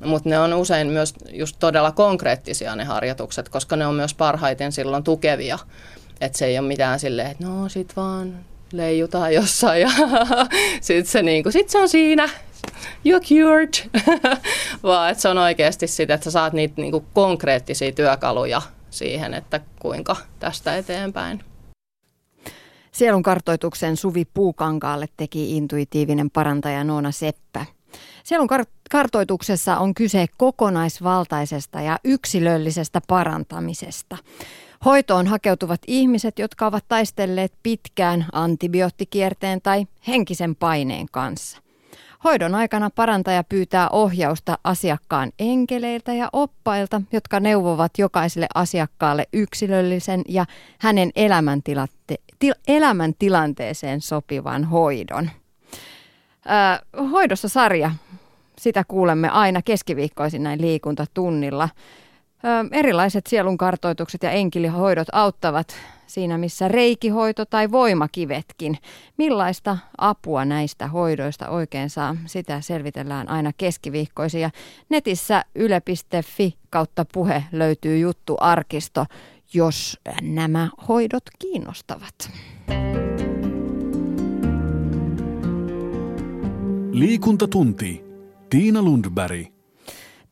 Mutta 0.05 0.28
ne 0.28 0.39
on 0.39 0.55
usein 0.55 0.87
myös 0.87 1.14
just 1.32 1.57
todella 1.59 1.93
konkreettisia 1.93 2.76
ne 2.76 2.85
harjoitukset, 2.85 3.49
koska 3.49 3.76
ne 3.76 3.87
on 3.87 3.95
myös 3.95 4.14
parhaiten 4.14 4.72
silloin 4.72 5.05
tukevia. 5.05 5.59
Että 6.25 6.39
se 6.39 6.47
ei 6.47 6.59
ole 6.59 6.68
mitään 6.68 7.01
silleen, 7.01 7.31
että 7.31 7.45
no 7.45 7.68
sit 7.68 7.97
vaan 7.97 8.45
leijutaan 8.72 9.35
jossain 9.35 9.81
ja 9.81 9.91
sitten 10.81 11.07
se, 11.07 11.22
niinku, 11.22 11.51
sit 11.51 11.68
se 11.68 11.79
on 11.79 11.89
siinä, 11.89 12.29
you're 13.09 13.29
cured. 13.29 14.03
Vaan 14.83 15.11
että 15.11 15.22
se 15.22 15.29
on 15.29 15.39
oikeasti 15.39 15.87
sitä, 15.87 16.14
että 16.14 16.25
sä 16.25 16.31
saat 16.31 16.53
niitä 16.53 16.75
niinku 16.77 17.05
konkreettisia 17.12 17.93
työkaluja 17.93 18.62
siihen, 18.91 19.35
että 19.35 19.61
kuinka 19.79 20.16
tästä 20.39 20.77
eteenpäin. 20.77 21.45
Sielun 22.93 23.22
kartoituksen 23.22 23.97
Suvi 23.97 24.25
Puukankaalle 24.35 25.07
teki 25.16 25.57
intuitiivinen 25.57 26.31
parantaja 26.31 26.85
Noona 26.85 27.12
Seppä. 27.12 27.66
Sielun 28.25 28.49
kar- 28.51 28.70
kartoituksessa 28.91 29.79
on 29.79 29.95
kyse 29.95 30.27
kokonaisvaltaisesta 30.37 31.81
ja 31.81 31.99
yksilöllisestä 32.05 33.01
parantamisesta. 33.09 34.16
Hoitoon 34.85 35.26
hakeutuvat 35.26 35.80
ihmiset, 35.87 36.39
jotka 36.39 36.66
ovat 36.66 36.85
taistelleet 36.89 37.53
pitkään 37.62 38.26
antibioottikierteen 38.32 39.62
tai 39.62 39.87
henkisen 40.09 40.57
paineen 40.57 41.07
kanssa. 41.12 41.59
Hoidon 42.24 42.55
aikana 42.55 42.91
parantaja 42.91 43.45
pyytää 43.45 43.89
ohjausta 43.89 44.59
asiakkaan 44.64 45.32
enkeleiltä 45.39 46.14
ja 46.14 46.28
oppailta, 46.32 47.03
jotka 47.12 47.41
neuvovat 47.41 47.93
jokaiselle 47.99 48.47
asiakkaalle 48.55 49.26
yksilöllisen 49.32 50.22
ja 50.28 50.45
hänen 50.78 51.11
elämäntilante- 51.16 52.22
til- 52.39 52.61
elämäntilanteeseen 52.68 54.01
sopivan 54.01 54.64
hoidon. 54.64 55.30
Öö, 56.47 57.03
hoidossa 57.11 57.49
sarja, 57.49 57.91
sitä 58.59 58.85
kuulemme 58.89 59.28
aina 59.28 59.62
keskiviikkoisin 59.62 60.43
näin 60.43 60.61
liikuntatunnilla. 60.61 61.68
Erilaiset 62.73 63.27
sielun 63.27 63.59
kartoitukset 63.59 64.23
ja 64.23 64.31
enkilihoidot 64.31 65.09
auttavat 65.13 65.77
siinä, 66.07 66.39
missä 66.39 66.69
reikihoito 66.69 67.45
tai 67.45 67.71
voimakivetkin. 67.71 68.79
Millaista 69.17 69.79
apua 69.99 70.45
näistä 70.45 70.89
hoidoista 70.89 71.49
oikein 71.49 71.91
saa, 71.91 72.17
sitä 72.27 72.61
selvitellään 72.61 73.29
aina 73.29 73.53
keskiviikkoisin. 73.59 74.41
Ja 74.41 74.51
netissä 74.89 75.45
yle.fi 75.55 76.55
kautta 76.71 77.05
puhe 77.13 77.45
löytyy 77.53 77.99
juttu 77.99 78.37
arkisto, 78.41 79.07
jos 79.55 80.01
nämä 80.23 80.69
hoidot 80.89 81.25
kiinnostavat. 81.39 82.31
Liikuntatunti. 86.93 88.05
Tiina 88.51 88.83
Lundberg. 88.83 89.54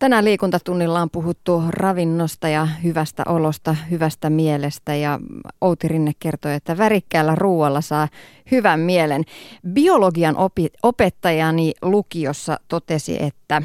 Tänään 0.03 0.24
liikuntatunnilla 0.24 1.03
on 1.03 1.11
puhuttu 1.11 1.62
ravinnosta 1.68 2.48
ja 2.48 2.66
hyvästä 2.84 3.22
olosta, 3.26 3.76
hyvästä 3.90 4.30
mielestä 4.30 4.94
ja 4.94 5.20
Outi 5.61 5.88
Rinne 5.88 6.12
kertoi, 6.18 6.55
että 6.55 6.78
värikkäällä 6.78 7.34
ruoalla 7.34 7.80
saa 7.80 8.09
hyvän 8.50 8.80
mielen. 8.80 9.24
Biologian 9.72 10.36
opi- 10.36 10.72
opettajani 10.82 11.72
lukiossa 11.82 12.61
totesi, 12.68 13.22
että 13.22 13.62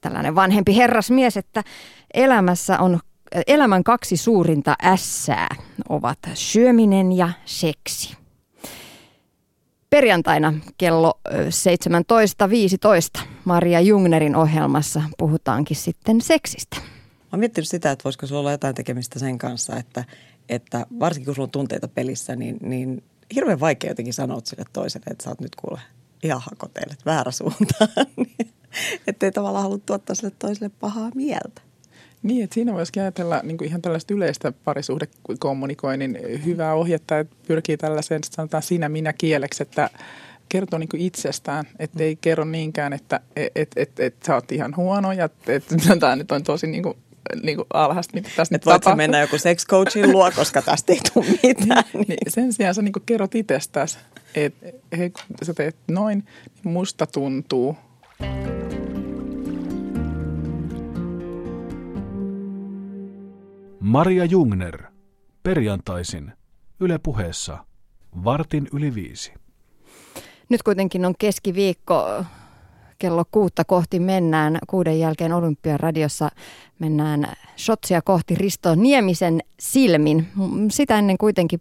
tällainen 0.00 0.34
vanhempi 0.34 0.76
herrasmies, 0.76 1.36
että 1.36 1.62
elämässä 2.14 2.78
on 2.78 3.00
elämän 3.46 3.84
kaksi 3.84 4.16
suurinta 4.16 4.76
ässää 4.84 5.48
ovat 5.88 6.18
syöminen 6.34 7.12
ja 7.12 7.30
seksi. 7.44 8.16
Perjantaina 9.90 10.54
kello 10.78 11.20
17.15 13.18 13.22
Maria 13.44 13.80
Jungnerin 13.80 14.36
ohjelmassa 14.36 15.02
puhutaankin 15.18 15.76
sitten 15.76 16.20
seksistä. 16.20 16.76
Mä 16.76 16.82
oon 17.32 17.40
miettinyt 17.40 17.68
sitä, 17.68 17.90
että 17.90 18.04
voisiko 18.04 18.26
sulla 18.26 18.40
olla 18.40 18.50
jotain 18.50 18.74
tekemistä 18.74 19.18
sen 19.18 19.38
kanssa, 19.38 19.76
että, 19.76 20.04
että 20.48 20.86
varsinkin 21.00 21.24
kun 21.26 21.34
sulla 21.34 21.46
on 21.46 21.50
tunteita 21.50 21.88
pelissä, 21.88 22.36
niin, 22.36 22.58
niin 22.62 23.02
hirveän 23.34 23.60
vaikea 23.60 23.90
jotenkin 23.90 24.14
sanoa 24.14 24.40
sille 24.44 24.64
toiselle, 24.72 25.06
että 25.10 25.24
sä 25.24 25.30
oot 25.30 25.40
nyt 25.40 25.56
kuule 25.56 25.80
ihan 26.22 26.42
hakoteilet 26.50 27.06
väärä 27.06 27.30
suuntaan. 27.30 28.06
että 29.06 29.26
ei 29.26 29.32
tavallaan 29.32 29.62
halua 29.62 29.78
tuottaa 29.78 30.16
sille 30.16 30.32
toiselle 30.38 30.70
pahaa 30.80 31.10
mieltä. 31.14 31.62
Niin, 32.22 32.44
että 32.44 32.54
siinä 32.54 32.74
voisi 32.74 33.00
ajatella 33.00 33.40
niin 33.42 33.58
kuin 33.58 33.68
ihan 33.68 33.82
tällaista 33.82 34.14
yleistä 34.14 34.52
parisuhdekommunikoinnin 34.64 36.18
hyvää 36.44 36.74
ohjetta, 36.74 37.18
että 37.18 37.36
pyrkii 37.46 37.76
tällaiseen, 37.76 38.20
sanotaan 38.30 38.62
sinä 38.62 38.88
minä 38.88 39.12
kieleksi, 39.12 39.62
että 39.62 39.90
kertoo 40.48 40.78
niin 40.78 40.88
kuin 40.88 41.02
itsestään, 41.02 41.64
että 41.78 42.02
ei 42.02 42.18
kerro 42.20 42.44
niinkään, 42.44 42.92
että 42.92 43.20
et, 43.36 43.52
et, 43.56 43.70
et, 43.76 44.00
et 44.00 44.14
sä 44.26 44.34
oot 44.34 44.52
ihan 44.52 44.76
huono 44.76 45.12
ja 45.12 45.24
että 45.24 45.52
et, 45.52 45.64
tämä 46.00 46.16
nyt 46.16 46.32
on 46.32 46.42
tosi 46.42 46.66
niin 46.66 46.82
kuin 46.82 46.94
niin 47.42 47.56
kuin 47.56 47.66
alhaista, 47.74 48.14
mitä 48.14 48.30
tästä 48.36 48.54
nyt 48.54 48.62
tapahtuu. 48.62 48.96
mennä 48.96 49.20
joku 49.20 49.38
sex 49.38 49.66
coachin 49.66 50.12
luo, 50.12 50.30
koska 50.30 50.62
tästä 50.62 50.92
ei 50.92 51.00
tule 51.14 51.24
mitään. 51.42 51.84
niin, 51.92 52.04
niin. 52.08 52.18
Sen 52.28 52.52
sijaan 52.52 52.74
sä 52.74 52.82
niin 52.82 52.92
kuin 52.92 53.02
kerrot 53.06 53.34
itsestäsi, 53.34 53.98
että 54.34 54.66
hei, 54.98 55.10
kun 55.10 55.22
sä 55.42 55.54
teet 55.54 55.76
noin, 55.88 56.24
niin 56.64 56.72
musta 56.72 57.06
tuntuu. 57.06 57.76
Maria 63.80 64.24
Jungner. 64.24 64.82
Perjantaisin. 65.42 66.32
Yle 66.80 66.98
puheessa. 66.98 67.64
Vartin 68.24 68.68
yli 68.72 68.94
viisi. 68.94 69.32
Nyt 70.48 70.62
kuitenkin 70.62 71.04
on 71.04 71.14
keskiviikko. 71.18 72.24
Kello 72.98 73.24
kuutta 73.30 73.64
kohti 73.64 74.00
mennään. 74.00 74.58
Kuuden 74.66 74.98
jälkeen 75.00 75.32
Olympiaradiossa 75.32 76.30
mennään 76.78 77.32
shotsia 77.56 78.02
kohti 78.02 78.34
Risto 78.34 78.74
Niemisen 78.74 79.40
silmin. 79.60 80.28
Sitä 80.70 80.98
ennen 80.98 81.18
kuitenkin 81.18 81.60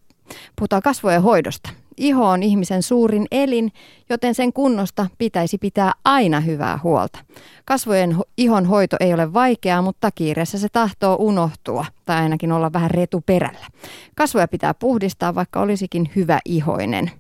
puhutaan 0.56 0.82
kasvojen 0.82 1.22
hoidosta. 1.22 1.70
Iho 2.00 2.30
on 2.30 2.44
ihmisen 2.44 2.84
suurin 2.84 3.28
elin, 3.32 3.72
joten 4.10 4.36
sen 4.36 4.54
kunnosta 4.54 5.08
pitäisi 5.18 5.58
pitää 5.58 5.92
aina 6.06 6.40
hyvää 6.40 6.80
huolta. 6.84 7.20
Kasvojen 7.66 8.18
ihon 8.38 8.66
hoito 8.66 8.98
ei 9.00 9.14
ole 9.14 9.34
vaikeaa, 9.34 9.82
mutta 9.82 10.12
kiireessä 10.12 10.58
se 10.58 10.68
tahtoo 10.72 11.16
unohtua 11.20 11.86
tai 12.06 12.18
ainakin 12.18 12.52
olla 12.52 12.74
vähän 12.74 12.92
retuperällä. 12.92 13.68
Kasvoja 14.16 14.48
pitää 14.48 14.74
puhdistaa, 14.74 15.36
vaikka 15.36 15.62
olisikin 15.62 16.10
hyvä 16.16 16.40
ihoinen. 16.46 17.12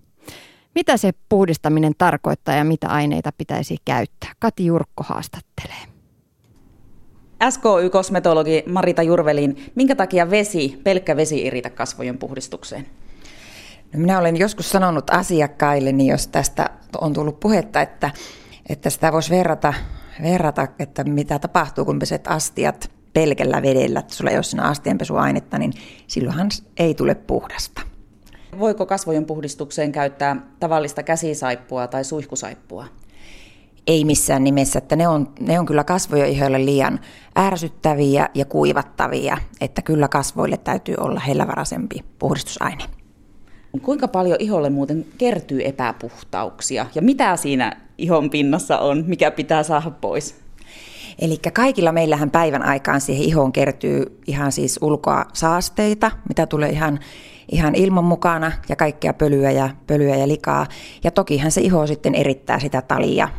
Mitä 0.76 0.98
se 0.98 1.12
puhdistaminen 1.30 1.94
tarkoittaa 1.98 2.56
ja 2.56 2.64
mitä 2.64 2.88
aineita 2.88 3.32
pitäisi 3.38 3.78
käyttää? 3.86 4.30
Kati 4.40 4.66
Jurkko 4.66 5.04
haastattelee. 5.08 5.90
SKY-kosmetologi 7.50 8.64
Marita 8.66 9.04
Jurvelin, 9.04 9.72
minkä 9.76 9.96
takia 9.96 10.30
vesi, 10.30 10.82
pelkkä 10.84 11.16
vesi 11.16 11.44
ei 11.44 11.50
riitä 11.50 11.70
kasvojen 11.70 12.18
puhdistukseen? 12.18 12.86
No 13.94 14.00
minä 14.00 14.20
olen 14.20 14.38
joskus 14.38 14.70
sanonut 14.70 15.10
asiakkailleni, 15.10 16.08
jos 16.08 16.28
tästä 16.28 16.70
on 17.02 17.14
tullut 17.14 17.40
puhetta, 17.40 17.82
että, 17.82 18.12
että 18.70 18.90
sitä 18.90 19.12
voisi 19.12 19.30
verrata, 19.30 19.74
verrata, 20.24 20.68
että 20.80 21.04
mitä 21.04 21.40
tapahtuu, 21.40 21.86
kun 21.86 22.00
peset 22.00 22.28
astiat 22.28 22.92
pelkällä 23.14 23.62
vedellä, 23.62 24.00
että 24.00 24.16
sulla 24.16 24.32
ei 24.32 24.38
ole 24.38 24.44
siinä 24.44 24.64
astianpesuainetta, 24.64 25.58
niin 25.58 25.74
silloinhan 26.08 26.50
ei 26.78 26.94
tule 26.94 27.16
puhdasta. 27.16 27.82
Voiko 28.60 28.86
kasvojen 28.86 29.26
puhdistukseen 29.26 29.92
käyttää 29.92 30.36
tavallista 30.60 31.04
käsisaippua 31.04 31.88
tai 31.88 32.04
suihkusaippua? 32.04 32.86
Ei 33.88 34.06
missään 34.06 34.44
nimessä, 34.44 34.80
että 34.80 34.96
ne 34.96 35.08
on, 35.08 35.34
ne 35.40 35.60
on 35.60 35.66
kyllä 35.66 35.84
kasvojen 35.84 36.30
ihoille 36.30 36.66
liian 36.66 37.00
ärsyttäviä 37.38 38.30
ja 38.34 38.46
kuivattavia, 38.46 39.38
että 39.62 39.82
kyllä 39.82 40.08
kasvoille 40.08 40.58
täytyy 40.58 40.96
olla 40.98 41.20
hellävaraisempi 41.20 42.06
puhdistusaine. 42.20 42.99
Kuinka 43.82 44.08
paljon 44.08 44.38
iholle 44.40 44.70
muuten 44.70 45.06
kertyy 45.18 45.62
epäpuhtauksia 45.66 46.86
ja 46.96 47.02
mitä 47.02 47.36
siinä 47.36 47.78
ihon 47.98 48.30
pinnassa 48.30 48.80
on, 48.80 49.04
mikä 49.08 49.32
pitää 49.32 49.64
saada 49.64 49.92
pois? 49.92 50.36
Eli 51.20 51.38
kaikilla 51.54 51.92
meillähän 51.92 52.32
päivän 52.32 52.64
aikaan 52.66 53.02
siihen 53.02 53.26
ihoon 53.26 53.52
kertyy 53.52 54.20
ihan 54.28 54.52
siis 54.52 54.80
ulkoa 54.82 55.26
saasteita, 55.34 56.12
mitä 56.30 56.46
tulee 56.46 56.70
ihan, 56.70 57.00
ihan 57.52 57.76
ilman 57.76 58.04
mukana 58.04 58.52
ja 58.70 58.76
kaikkea 58.76 59.14
pölyä 59.14 59.52
ja, 59.52 59.70
pölyä 59.88 60.16
ja 60.16 60.28
likaa. 60.28 60.68
Ja 61.04 61.12
tokihan 61.12 61.52
se 61.52 61.62
iho 61.62 61.88
sitten 61.88 62.16
erittää 62.16 62.60
sitä 62.60 62.82
talia. 62.82 63.30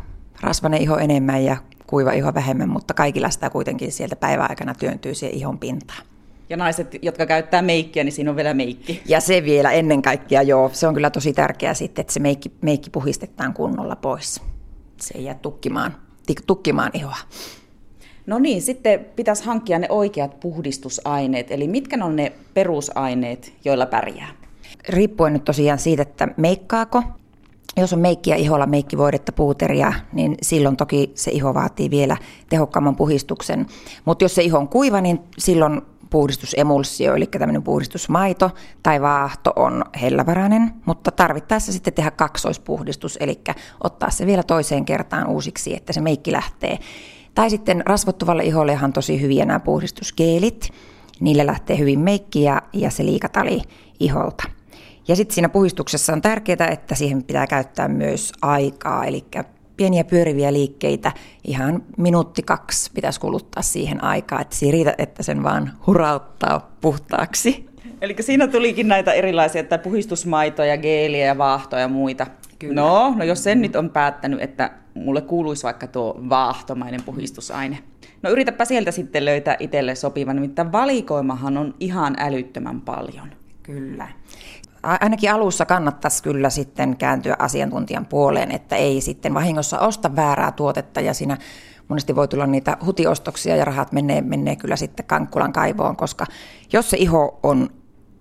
Rasvainen 0.41 0.81
iho 0.81 0.97
enemmän 0.97 1.43
ja 1.43 1.57
kuiva 1.87 2.11
iho 2.11 2.33
vähemmän, 2.33 2.69
mutta 2.69 2.93
kaikilla 2.93 3.29
sitä 3.29 3.49
kuitenkin 3.49 3.91
sieltä 3.91 4.15
päivän 4.15 4.49
aikana 4.49 4.73
työntyy 4.73 5.15
siihen 5.15 5.37
ihon 5.37 5.59
pintaan. 5.59 6.10
Ja 6.51 6.57
naiset, 6.57 6.97
jotka 7.01 7.25
käyttää 7.25 7.61
meikkiä, 7.61 8.03
niin 8.03 8.11
siinä 8.11 8.29
on 8.29 8.35
vielä 8.35 8.53
meikki. 8.53 9.01
Ja 9.05 9.21
se 9.21 9.43
vielä 9.43 9.71
ennen 9.71 10.01
kaikkea, 10.01 10.41
joo. 10.41 10.69
Se 10.73 10.87
on 10.87 10.93
kyllä 10.93 11.09
tosi 11.09 11.33
tärkeää 11.33 11.73
sitten, 11.73 12.01
että 12.01 12.13
se 12.13 12.19
meikki, 12.19 12.51
meikki 12.61 12.89
puhistetaan 12.89 13.53
kunnolla 13.53 13.95
pois. 13.95 14.41
Se 14.97 15.17
ei 15.17 15.23
jää 15.23 15.33
tukkimaan, 15.33 15.95
tukkimaan 16.47 16.91
ihoa. 16.93 17.17
No 18.25 18.39
niin, 18.39 18.61
sitten 18.61 19.05
pitäisi 19.15 19.45
hankkia 19.45 19.79
ne 19.79 19.87
oikeat 19.89 20.39
puhdistusaineet. 20.39 21.51
Eli 21.51 21.67
mitkä 21.67 22.05
on 22.05 22.15
ne 22.15 22.31
perusaineet, 22.53 23.53
joilla 23.65 23.85
pärjää? 23.85 24.29
Riippuen 24.89 25.33
nyt 25.33 25.45
tosiaan 25.45 25.79
siitä, 25.79 26.01
että 26.01 26.27
meikkaako. 26.37 27.03
Jos 27.77 27.93
on 27.93 27.99
meikkiä 27.99 28.35
iholla, 28.35 28.65
meikkivoidetta, 28.65 29.31
puuteria, 29.31 29.93
niin 30.13 30.37
silloin 30.41 30.77
toki 30.77 31.11
se 31.15 31.31
iho 31.31 31.53
vaatii 31.53 31.89
vielä 31.89 32.17
tehokkaamman 32.49 32.95
puhistuksen. 32.95 33.65
Mutta 34.05 34.25
jos 34.25 34.35
se 34.35 34.43
iho 34.43 34.57
on 34.57 34.67
kuiva, 34.67 35.01
niin 35.01 35.19
silloin 35.37 35.81
puhdistusemulsio, 36.11 37.15
eli 37.15 37.25
tämmöinen 37.25 37.63
puhdistusmaito 37.63 38.51
tai 38.83 39.01
vaahto 39.01 39.53
on 39.55 39.83
hellävarainen, 40.01 40.73
mutta 40.85 41.11
tarvittaessa 41.11 41.71
sitten 41.71 41.93
tehdä 41.93 42.11
kaksoispuhdistus, 42.11 43.17
eli 43.21 43.41
ottaa 43.83 44.09
se 44.09 44.25
vielä 44.25 44.43
toiseen 44.43 44.85
kertaan 44.85 45.27
uusiksi, 45.27 45.75
että 45.75 45.93
se 45.93 46.01
meikki 46.01 46.31
lähtee. 46.31 46.79
Tai 47.35 47.49
sitten 47.49 47.83
rasvottuvalle 47.85 48.43
ihollehan 48.43 48.93
tosi 48.93 49.21
hyviä 49.21 49.45
nämä 49.45 49.59
puhdistusgeelit, 49.59 50.69
niille 51.19 51.45
lähtee 51.45 51.77
hyvin 51.77 51.99
meikki 51.99 52.43
ja, 52.43 52.61
ja 52.73 52.89
se 52.89 53.05
liikatali 53.05 53.61
iholta. 53.99 54.43
Ja 55.07 55.15
sitten 55.15 55.35
siinä 55.35 55.49
puhistuksessa 55.49 56.13
on 56.13 56.21
tärkeää, 56.21 56.67
että 56.71 56.95
siihen 56.95 57.23
pitää 57.23 57.47
käyttää 57.47 57.87
myös 57.87 58.33
aikaa, 58.41 59.05
eli 59.05 59.25
pieniä 59.77 60.03
pyöriviä 60.03 60.53
liikkeitä, 60.53 61.11
ihan 61.43 61.83
minuutti 61.97 62.41
kaksi 62.41 62.91
pitäisi 62.93 63.19
kuluttaa 63.19 63.63
siihen 63.63 64.03
aikaa, 64.03 64.41
että 64.41 64.55
siinä 64.55 64.71
riitä, 64.71 64.95
että 64.97 65.23
sen 65.23 65.43
vaan 65.43 65.71
hurauttaa 65.87 66.71
puhtaaksi. 66.81 67.65
Eli 68.01 68.15
siinä 68.19 68.47
tulikin 68.47 68.87
näitä 68.87 69.13
erilaisia, 69.13 69.61
että 69.61 69.77
puhistusmaitoja, 69.77 70.77
geeliä 70.77 71.25
ja 71.25 71.37
vaahtoja 71.37 71.81
ja 71.81 71.87
muita. 71.87 72.27
Kyllä. 72.59 72.81
No, 72.81 73.13
no 73.17 73.23
jos 73.23 73.43
sen 73.43 73.61
nyt 73.61 73.75
on 73.75 73.89
päättänyt, 73.89 74.41
että 74.41 74.71
mulle 74.93 75.21
kuuluisi 75.21 75.63
vaikka 75.63 75.87
tuo 75.87 76.19
vaahtomainen 76.29 77.03
puhistusaine. 77.03 77.77
No 78.21 78.29
yritäpä 78.29 78.65
sieltä 78.65 78.91
sitten 78.91 79.25
löytää 79.25 79.55
itselle 79.59 79.95
sopivan, 79.95 80.35
nimittäin 80.35 80.71
valikoimahan 80.71 81.57
on 81.57 81.75
ihan 81.79 82.15
älyttömän 82.19 82.81
paljon. 82.81 83.31
Kyllä 83.63 84.07
ainakin 84.83 85.31
alussa 85.31 85.65
kannattaisi 85.65 86.23
kyllä 86.23 86.49
sitten 86.49 86.97
kääntyä 86.97 87.35
asiantuntijan 87.39 88.05
puoleen, 88.05 88.51
että 88.51 88.75
ei 88.75 89.01
sitten 89.01 89.33
vahingossa 89.33 89.79
osta 89.79 90.15
väärää 90.15 90.51
tuotetta 90.51 91.01
ja 91.01 91.13
siinä 91.13 91.37
monesti 91.87 92.15
voi 92.15 92.27
tulla 92.27 92.47
niitä 92.47 92.77
hutiostoksia 92.85 93.55
ja 93.55 93.65
rahat 93.65 93.91
menee, 93.91 94.21
menee 94.21 94.55
kyllä 94.55 94.75
sitten 94.75 95.05
kankkulan 95.05 95.53
kaivoon, 95.53 95.95
koska 95.95 96.25
jos 96.73 96.89
se 96.89 96.97
iho 96.97 97.39
on 97.43 97.69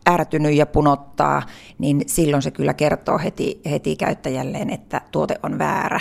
ärtynyt 0.09 0.55
ja 0.55 0.67
punottaa, 0.67 1.43
niin 1.79 2.03
silloin 2.07 2.43
se 2.43 2.51
kyllä 2.51 2.75
kertoo 2.75 3.19
heti, 3.19 3.61
heti 3.71 3.97
käyttäjälleen, 3.97 4.71
että 4.71 5.01
tuote 5.11 5.41
on 5.43 5.59
väärä 5.59 6.01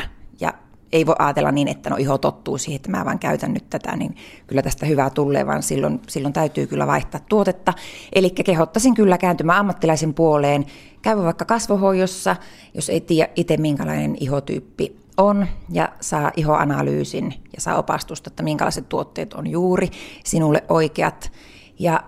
ei 0.91 1.05
voi 1.05 1.15
ajatella 1.19 1.51
niin, 1.51 1.67
että 1.67 1.89
no 1.89 1.95
iho 1.95 2.17
tottuu 2.17 2.57
siihen, 2.57 2.75
että 2.75 2.91
mä 2.91 3.05
vaan 3.05 3.19
käytän 3.19 3.53
nyt 3.53 3.69
tätä, 3.69 3.95
niin 3.95 4.15
kyllä 4.47 4.61
tästä 4.61 4.85
hyvää 4.85 5.09
tulee, 5.09 5.47
vaan 5.47 5.63
silloin, 5.63 6.01
silloin 6.07 6.33
täytyy 6.33 6.67
kyllä 6.67 6.87
vaihtaa 6.87 7.21
tuotetta. 7.29 7.73
Eli 8.13 8.29
kehottaisin 8.29 8.93
kyllä 8.93 9.17
kääntymään 9.17 9.59
ammattilaisen 9.59 10.13
puoleen, 10.13 10.65
käydä 11.01 11.23
vaikka 11.23 11.45
kasvohoidossa, 11.45 12.35
jos 12.73 12.89
ei 12.89 13.01
tiedä 13.01 13.29
itse 13.35 13.57
minkälainen 13.57 14.17
ihotyyppi 14.19 14.99
on 15.17 15.47
ja 15.71 15.89
saa 16.01 16.31
ihoanalyysin 16.37 17.33
ja 17.55 17.61
saa 17.61 17.77
opastusta, 17.77 18.29
että 18.29 18.43
minkälaiset 18.43 18.89
tuotteet 18.89 19.33
on 19.33 19.47
juuri 19.47 19.89
sinulle 20.23 20.63
oikeat. 20.69 21.31
Ja 21.79 22.03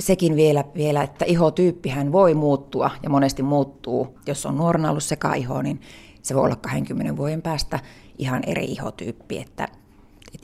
sekin 0.00 0.36
vielä, 0.36 0.64
vielä, 0.74 1.02
että 1.02 1.24
ihotyyppihän 1.24 2.12
voi 2.12 2.34
muuttua 2.34 2.90
ja 3.02 3.10
monesti 3.10 3.42
muuttuu. 3.42 4.18
Jos 4.26 4.46
on 4.46 4.56
nuorena 4.56 4.90
ollut 4.90 5.04
sekaiho, 5.04 5.62
niin 5.62 5.80
se 6.22 6.34
voi 6.34 6.44
olla 6.44 6.56
20 6.56 7.16
vuoden 7.16 7.42
päästä 7.42 7.78
ihan 8.18 8.42
eri 8.46 8.64
ihotyyppi, 8.64 9.38
että 9.38 9.68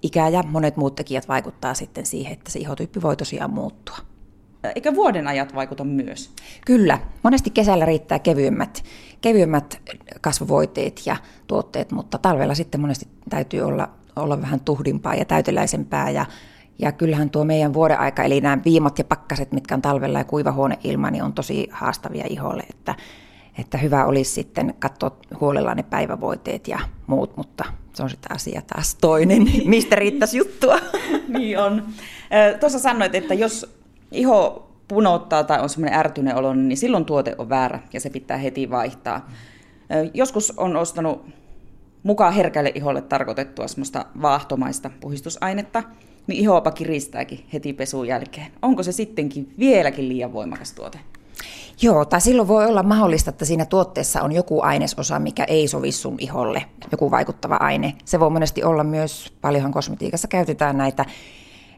ikä 0.03 0.29
ja 0.29 0.43
monet 0.43 0.77
muut 0.77 0.95
tekijät 0.95 1.29
vaikuttaa 1.29 1.75
sitten 1.75 2.07
siihen, 2.07 2.33
että 2.33 2.51
se 2.51 2.59
ihotyyppi 2.59 3.03
voi 3.03 3.17
tosiaan 3.17 3.51
muuttua. 3.51 3.99
Eikä 4.75 4.95
vuoden 4.95 5.29
ajat 5.29 5.55
vaikuta 5.55 5.85
myös? 5.85 6.31
Kyllä. 6.67 6.99
Monesti 7.23 7.51
kesällä 7.51 7.85
riittää 7.85 8.19
kevyemmät, 8.19 8.85
kevyemmät 9.21 9.81
kasvovoiteet 10.21 11.03
ja 11.07 11.17
tuotteet, 11.47 11.93
mutta 11.93 12.19
talvella 12.19 12.55
sitten 12.55 12.81
monesti 12.81 13.09
täytyy 13.31 13.61
olla, 13.61 13.89
olla 14.17 14.43
vähän 14.43 14.61
tuhdimpaa 14.61 15.15
ja 15.15 15.25
täyteläisempää. 15.25 16.11
Ja, 16.11 16.27
ja 16.79 16.93
kyllähän 16.93 17.31
tuo 17.31 17.45
meidän 17.45 17.75
vuoden 17.75 17.99
aika, 17.99 18.23
eli 18.23 18.41
nämä 18.41 18.59
viimat 18.65 18.99
ja 18.99 19.05
pakkaset, 19.05 19.53
mitkä 19.53 19.75
on 19.75 19.83
talvella 19.83 20.19
ja 20.19 20.25
kuiva 20.25 20.53
huoneilma, 20.53 21.11
niin 21.11 21.23
on 21.25 21.33
tosi 21.33 21.69
haastavia 21.71 22.25
iholle. 22.29 22.63
Että 22.71 22.95
että 23.59 23.79
hyvä 23.79 24.05
olisi 24.05 24.31
sitten 24.31 24.75
katsoa 24.79 25.17
huolella 25.41 25.75
ne 25.75 25.83
päivävoiteet 25.83 26.69
ja 26.69 26.79
muut, 27.07 27.37
mutta 27.37 27.65
se 27.93 28.03
on 28.03 28.11
sitten 28.11 28.33
asia 28.33 28.63
taas 28.63 28.95
toinen, 28.95 29.43
mistä 29.65 29.97
riittäisi 29.97 30.39
juttua. 30.39 30.79
niin 31.39 31.59
on. 31.59 31.87
Tuossa 32.61 32.79
sanoit, 32.79 33.15
että 33.15 33.35
jos 33.35 33.77
iho 34.11 34.71
punottaa 34.89 35.45
tai 35.45 35.61
on 35.61 35.69
semmoinen 35.69 35.99
ärtyinen 35.99 36.37
olo, 36.37 36.55
niin 36.55 36.77
silloin 36.77 37.05
tuote 37.05 37.35
on 37.39 37.49
väärä 37.49 37.81
ja 37.93 38.01
se 38.01 38.11
pitää 38.11 38.37
heti 38.37 38.71
vaihtaa. 38.71 39.31
Joskus 40.15 40.53
on 40.57 40.77
ostanut 40.77 41.27
mukaan 42.03 42.33
herkälle 42.33 42.73
iholle 42.75 43.03
tarkoitettua 43.03 43.69
semmoista 43.69 44.05
vaahtomaista 44.23 44.91
puhistusainetta, 45.01 45.83
niin 46.27 46.41
ihoapa 46.41 46.71
kiristääkin 46.71 47.45
heti 47.53 47.73
pesun 47.73 48.09
jälkeen. 48.09 48.47
Onko 48.63 48.83
se 48.83 48.93
sittenkin 48.93 49.53
vieläkin 49.59 50.09
liian 50.09 50.33
voimakas 50.33 50.73
tuote? 50.73 50.99
Joo, 51.83 52.05
tai 52.05 52.21
silloin 52.21 52.49
voi 52.49 52.67
olla 52.67 52.83
mahdollista, 52.83 53.31
että 53.31 53.45
siinä 53.45 53.65
tuotteessa 53.65 54.23
on 54.23 54.33
joku 54.33 54.61
ainesosa, 54.63 55.19
mikä 55.19 55.45
ei 55.45 55.69
sovi 55.69 55.93
sun 55.93 56.17
iholle, 56.19 56.65
joku 56.93 57.11
vaikuttava 57.11 57.57
aine. 57.61 57.95
Se 58.05 58.21
voi 58.21 58.31
monesti 58.31 58.65
olla 58.65 58.85
myös, 58.85 59.33
paljonhan 59.41 59.73
kosmetiikassa 59.73 60.29
käytetään 60.29 60.77
näitä 60.77 61.05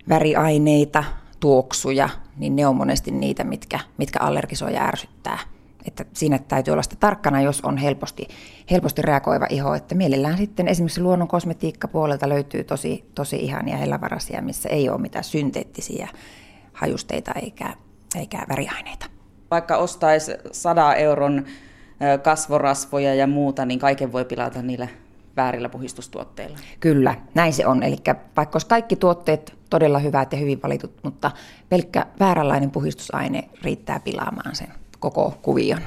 väriaineita, 0.09 1.05
tuoksuja, 1.41 2.09
niin 2.37 2.57
ne 2.57 2.67
on 2.67 2.77
monesti 2.77 3.11
niitä, 3.11 3.45
mitkä, 3.45 3.81
mitkä 3.97 4.19
allergisoi 4.21 4.75
ja 4.75 4.85
ärsyttää. 4.85 5.39
Että 5.85 6.05
siinä 6.13 6.39
täytyy 6.39 6.73
olla 6.73 6.83
sitä 6.83 6.97
tarkkana, 7.01 7.43
jos 7.43 7.61
on 7.61 7.77
helposti, 7.77 8.29
helposti 8.71 9.03
reagoiva 9.03 9.47
iho. 9.51 9.75
Että 9.75 9.95
mielellään 9.95 10.39
sitten 10.39 10.69
esimerkiksi 10.69 11.01
luonnon 11.01 11.29
kosmetiikkapuolelta 11.29 12.29
löytyy 12.29 12.65
tosi, 12.65 13.05
tosi 13.15 13.37
ihania 13.37 13.77
hellävarasia, 13.77 14.43
missä 14.43 14.69
ei 14.69 14.89
ole 14.89 15.01
mitään 15.01 15.25
synteettisiä 15.25 16.09
hajusteita 16.73 17.33
eikä, 17.33 17.75
eikä 18.17 18.47
väriaineita 18.49 19.18
vaikka 19.51 19.77
ostaisi 19.77 20.33
100 20.53 20.95
euron 20.95 21.45
kasvorasvoja 22.23 23.15
ja 23.15 23.27
muuta, 23.27 23.65
niin 23.65 23.79
kaiken 23.79 24.13
voi 24.13 24.25
pilata 24.25 24.63
niillä 24.63 24.89
väärillä 25.37 25.69
puhistustuotteilla. 25.69 26.59
Kyllä, 26.81 27.15
näin 27.35 27.53
se 27.53 27.67
on. 27.67 27.83
Eli 27.83 27.97
vaikka 28.37 28.57
olisi 28.57 28.67
kaikki 28.67 28.97
tuotteet 28.97 29.55
todella 29.71 29.99
hyvät 29.99 30.33
ja 30.33 30.39
hyvin 30.39 30.63
valitut, 30.63 30.93
mutta 31.03 31.31
pelkkä 31.69 32.07
vääränlainen 32.21 32.71
puhistusaine 32.71 33.49
riittää 33.63 34.01
pilaamaan 34.01 34.57
sen 34.57 34.69
koko 34.99 35.39
kuvion. 35.43 35.81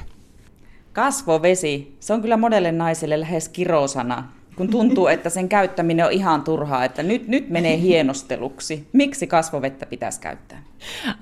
Kasvovesi, 0.92 1.96
se 2.00 2.12
on 2.12 2.22
kyllä 2.22 2.36
monelle 2.36 2.72
naiselle 2.72 3.20
lähes 3.20 3.48
kirosana, 3.48 4.28
kun 4.56 4.68
tuntuu, 4.68 5.06
että 5.06 5.30
sen 5.30 5.48
käyttäminen 5.48 6.06
on 6.06 6.12
ihan 6.12 6.42
turhaa, 6.42 6.84
että 6.84 7.02
nyt, 7.02 7.28
nyt 7.28 7.50
menee 7.50 7.78
hienosteluksi. 7.78 8.88
Miksi 8.92 9.26
kasvovettä 9.26 9.86
pitäisi 9.86 10.20
käyttää? 10.20 10.61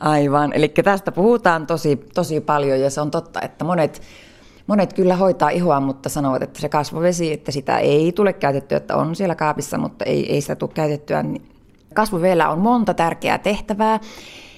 Aivan, 0.01 0.53
eli 0.53 0.69
tästä 0.69 1.13
puhutaan 1.13 1.67
tosi, 1.67 1.97
tosi 2.15 2.41
paljon 2.41 2.81
ja 2.81 2.91
se 2.91 3.01
on 3.01 3.11
totta, 3.11 3.41
että 3.43 3.65
monet 3.65 4.03
Monet 4.71 4.93
kyllä 4.93 5.17
hoitaa 5.17 5.49
ihoa, 5.49 5.81
mutta 5.81 6.09
sanovat, 6.09 6.43
että 6.43 6.61
se 6.61 6.69
kasvovesi, 6.69 7.33
että 7.33 7.53
sitä 7.53 7.79
ei 7.79 8.13
tule 8.13 8.33
käytettyä, 8.33 8.77
että 8.77 8.97
on 8.97 9.17
siellä 9.17 9.35
kaapissa, 9.35 9.79
mutta 9.79 10.05
ei, 10.05 10.33
ei 10.33 10.41
sitä 10.41 10.57
tule 10.57 10.71
käytettyä. 10.75 11.25
Kasvovedellä 11.95 12.49
on 12.49 12.59
monta 12.59 12.95
tärkeää 12.95 13.39
tehtävää. 13.39 14.01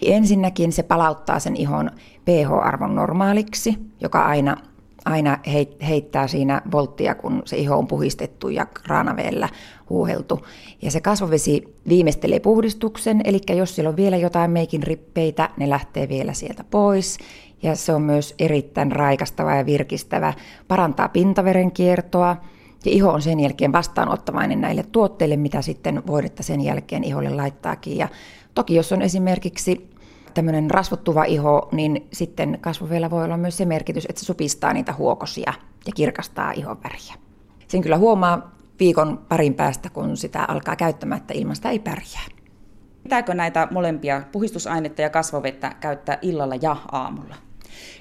Ensinnäkin 0.02 0.72
se 0.72 0.82
palauttaa 0.82 1.38
sen 1.38 1.56
ihon 1.56 1.90
pH-arvon 2.24 2.94
normaaliksi, 2.94 3.78
joka 4.00 4.24
aina, 4.24 4.56
aina 5.04 5.38
heittää 5.88 6.26
siinä 6.26 6.62
volttia, 6.72 7.14
kun 7.14 7.42
se 7.44 7.56
iho 7.56 7.76
on 7.78 7.86
puhistettu 7.86 8.48
ja 8.48 8.66
kraanaveellä 8.66 9.48
huuheltu. 9.90 10.46
Ja 10.82 10.90
se 10.90 11.00
kasvovesi 11.00 11.74
viimeistelee 11.88 12.40
puhdistuksen, 12.40 13.20
eli 13.24 13.40
jos 13.56 13.74
siellä 13.74 13.88
on 13.88 13.96
vielä 13.96 14.16
jotain 14.16 14.50
meikin 14.50 14.82
rippeitä, 14.82 15.48
ne 15.56 15.70
lähtee 15.70 16.08
vielä 16.08 16.32
sieltä 16.32 16.64
pois 16.64 17.18
ja 17.62 17.76
se 17.76 17.94
on 17.94 18.02
myös 18.02 18.34
erittäin 18.38 18.92
raikastava 18.92 19.54
ja 19.54 19.66
virkistävä, 19.66 20.32
parantaa 20.68 21.08
pintaveren 21.08 21.72
kiertoa 21.72 22.36
ja 22.84 22.90
iho 22.90 23.10
on 23.10 23.22
sen 23.22 23.40
jälkeen 23.40 23.72
vastaanottavainen 23.72 24.60
näille 24.60 24.82
tuotteille, 24.92 25.36
mitä 25.36 25.62
sitten 25.62 26.02
voidetta 26.06 26.42
sen 26.42 26.60
jälkeen 26.60 27.04
iholle 27.04 27.30
laittaakin. 27.30 27.96
Ja 27.96 28.08
toki 28.54 28.74
jos 28.74 28.92
on 28.92 29.02
esimerkiksi 29.02 29.91
tämmöinen 30.34 30.70
rasvottuva 30.70 31.24
iho, 31.24 31.68
niin 31.72 32.08
sitten 32.12 32.58
kasvoveellä 32.60 33.10
voi 33.10 33.24
olla 33.24 33.36
myös 33.36 33.56
se 33.56 33.64
merkitys, 33.64 34.06
että 34.08 34.20
se 34.20 34.26
supistaa 34.26 34.72
niitä 34.72 34.92
huokosia 34.92 35.52
ja 35.86 35.92
kirkastaa 35.94 36.52
ihon 36.52 36.82
väriä. 36.84 37.14
Sen 37.68 37.82
kyllä 37.82 37.98
huomaa 37.98 38.52
viikon 38.80 39.18
parin 39.28 39.54
päästä, 39.54 39.90
kun 39.90 40.16
sitä 40.16 40.44
alkaa 40.48 40.76
käyttämättä 40.76 41.34
ilman 41.34 41.56
sitä 41.56 41.70
ei 41.70 41.78
pärjää. 41.78 42.26
Pitääkö 43.02 43.34
näitä 43.34 43.68
molempia 43.70 44.22
puhistusainetta 44.32 45.02
ja 45.02 45.10
kasvovettä 45.10 45.74
käyttää 45.80 46.18
illalla 46.22 46.54
ja 46.62 46.76
aamulla? 46.92 47.34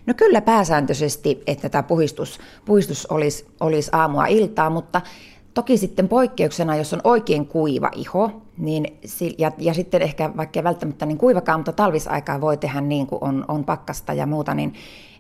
No 0.06 0.14
kyllä 0.14 0.42
pääsääntöisesti, 0.42 1.44
että 1.48 1.70
tämä 1.70 1.84
puhistus, 1.84 2.40
puhistus 2.66 3.06
olisi, 3.06 3.48
olisi 3.60 3.90
aamua 3.94 4.26
iltaa, 4.26 4.70
mutta 4.70 5.02
toki 5.54 5.78
sitten 5.78 6.08
poikkeuksena, 6.08 6.76
jos 6.76 6.94
on 6.94 7.02
oikein 7.04 7.48
kuiva 7.48 7.90
iho, 7.96 8.42
niin, 8.58 9.00
ja, 9.38 9.52
ja 9.58 9.74
sitten 9.74 10.02
ehkä 10.02 10.32
vaikka 10.38 10.64
välttämättä 10.64 11.06
niin 11.06 11.18
kuivakaan, 11.18 11.60
mutta 11.60 11.74
talvisaikaa 11.74 12.42
voi 12.42 12.58
tehdä 12.58 12.82
niin 12.82 13.08
kuin 13.08 13.24
on, 13.24 13.46
on 13.48 13.64
pakkasta 13.64 14.14
ja 14.14 14.26
muuta, 14.26 14.54
niin 14.54 14.74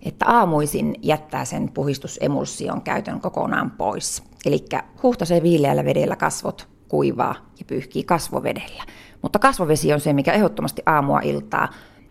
että 0.05 0.25
aamuisin 0.25 0.95
jättää 1.01 1.45
sen 1.45 1.71
puhistusemulsion 1.73 2.81
käytön 2.81 3.21
kokonaan 3.21 3.71
pois. 3.71 4.23
Eli 4.45 4.65
huhtasee 5.03 5.43
viileällä 5.43 5.85
vedellä 5.85 6.15
kasvot 6.15 6.67
kuivaa 6.87 7.35
ja 7.59 7.65
pyyhkii 7.65 8.03
kasvovedellä. 8.03 8.83
Mutta 9.21 9.39
kasvovesi 9.39 9.93
on 9.93 9.99
se, 9.99 10.13
mikä 10.13 10.33
ehdottomasti 10.33 10.81
aamua 10.85 11.19
iltaa 11.19 11.69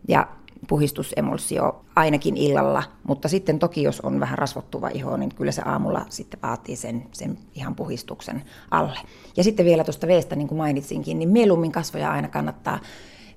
ja 0.08 0.26
puhistusemulsio 0.68 1.84
ainakin 1.96 2.36
illalla, 2.36 2.82
mutta 3.08 3.28
sitten 3.28 3.58
toki 3.58 3.82
jos 3.82 4.00
on 4.00 4.20
vähän 4.20 4.38
rasvottuva 4.38 4.88
iho, 4.88 5.16
niin 5.16 5.34
kyllä 5.34 5.52
se 5.52 5.62
aamulla 5.64 6.06
sitten 6.08 6.40
vaatii 6.42 6.76
sen, 6.76 7.06
sen 7.12 7.38
ihan 7.54 7.74
puhistuksen 7.74 8.42
alle. 8.70 8.98
Ja 9.36 9.44
sitten 9.44 9.66
vielä 9.66 9.84
tuosta 9.84 10.06
veestä, 10.06 10.36
niin 10.36 10.48
kuin 10.48 10.58
mainitsinkin, 10.58 11.18
niin 11.18 11.28
mieluummin 11.28 11.72
kasvoja 11.72 12.12
aina 12.12 12.28
kannattaa, 12.28 12.80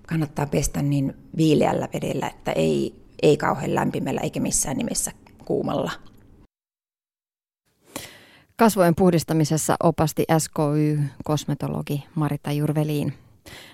kannattaa 0.07 0.45
pestä 0.45 0.81
niin 0.81 1.13
viileällä 1.37 1.87
vedellä, 1.93 2.27
että 2.27 2.51
ei, 2.51 2.95
ei 3.21 3.37
kauhean 3.37 3.75
lämpimällä 3.75 4.21
eikä 4.21 4.39
missään 4.39 4.77
nimessä 4.77 5.11
kuumalla. 5.45 5.91
Kasvojen 8.55 8.95
puhdistamisessa 8.95 9.75
opasti 9.83 10.25
SKY-kosmetologi 10.37 12.03
Marita 12.15 12.51
Jurveliin. 12.51 13.13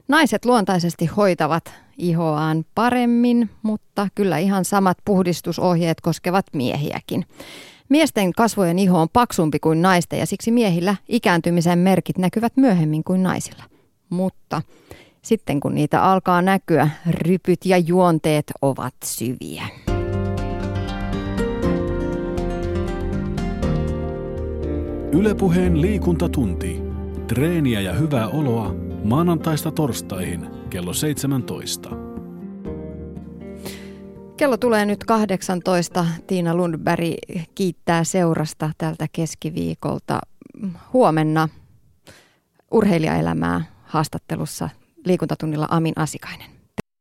Naiset 0.07 0.45
luontaisesti 0.45 1.05
hoitavat 1.05 1.74
ihoaan 1.97 2.65
paremmin, 2.76 3.49
mutta 3.63 4.07
kyllä 4.15 4.38
ihan 4.38 4.65
samat 4.65 4.97
puhdistusohjeet 5.05 6.01
koskevat 6.01 6.45
miehiäkin. 6.53 7.26
Miesten 7.89 8.34
kasvojen 8.34 8.80
iho 8.80 9.01
on 9.01 9.07
paksumpi 9.13 9.59
kuin 9.59 9.82
naisten 9.82 10.20
ja 10.20 10.26
siksi 10.26 10.51
miehillä 10.51 10.95
ikääntymisen 11.07 11.80
merkit 11.80 12.17
näkyvät 12.17 12.53
myöhemmin 12.57 13.03
kuin 13.03 13.24
naisilla. 13.24 13.63
Mutta 14.09 14.61
sitten 15.22 15.59
kun 15.59 15.76
niitä 15.76 16.03
alkaa 16.03 16.41
näkyä, 16.41 16.89
rypyt 17.09 17.65
ja 17.65 17.78
juonteet 17.78 18.45
ovat 18.61 18.93
syviä. 19.05 19.67
Ylepuheen 25.11 25.82
liikuntatunti. 25.82 26.82
Treeniä 27.28 27.82
ja 27.82 27.93
hyvää 27.93 28.28
oloa 28.28 28.89
maanantaista 29.04 29.72
torstaihin 29.72 30.47
kello 30.70 30.93
17. 30.93 31.89
Kello 34.38 34.58
tulee 34.58 34.86
nyt 34.86 35.04
18. 35.04 36.06
Tiina 36.28 36.56
Lundberg 36.56 37.04
kiittää 37.56 38.04
seurasta 38.04 38.72
tältä 38.78 39.06
keskiviikolta. 39.12 40.20
Huomenna 40.93 41.50
urheilijaelämää 42.72 43.64
haastattelussa 43.84 44.70
liikuntatunnilla 45.06 45.68
Amin 45.70 45.93
Asikainen. 45.95 46.59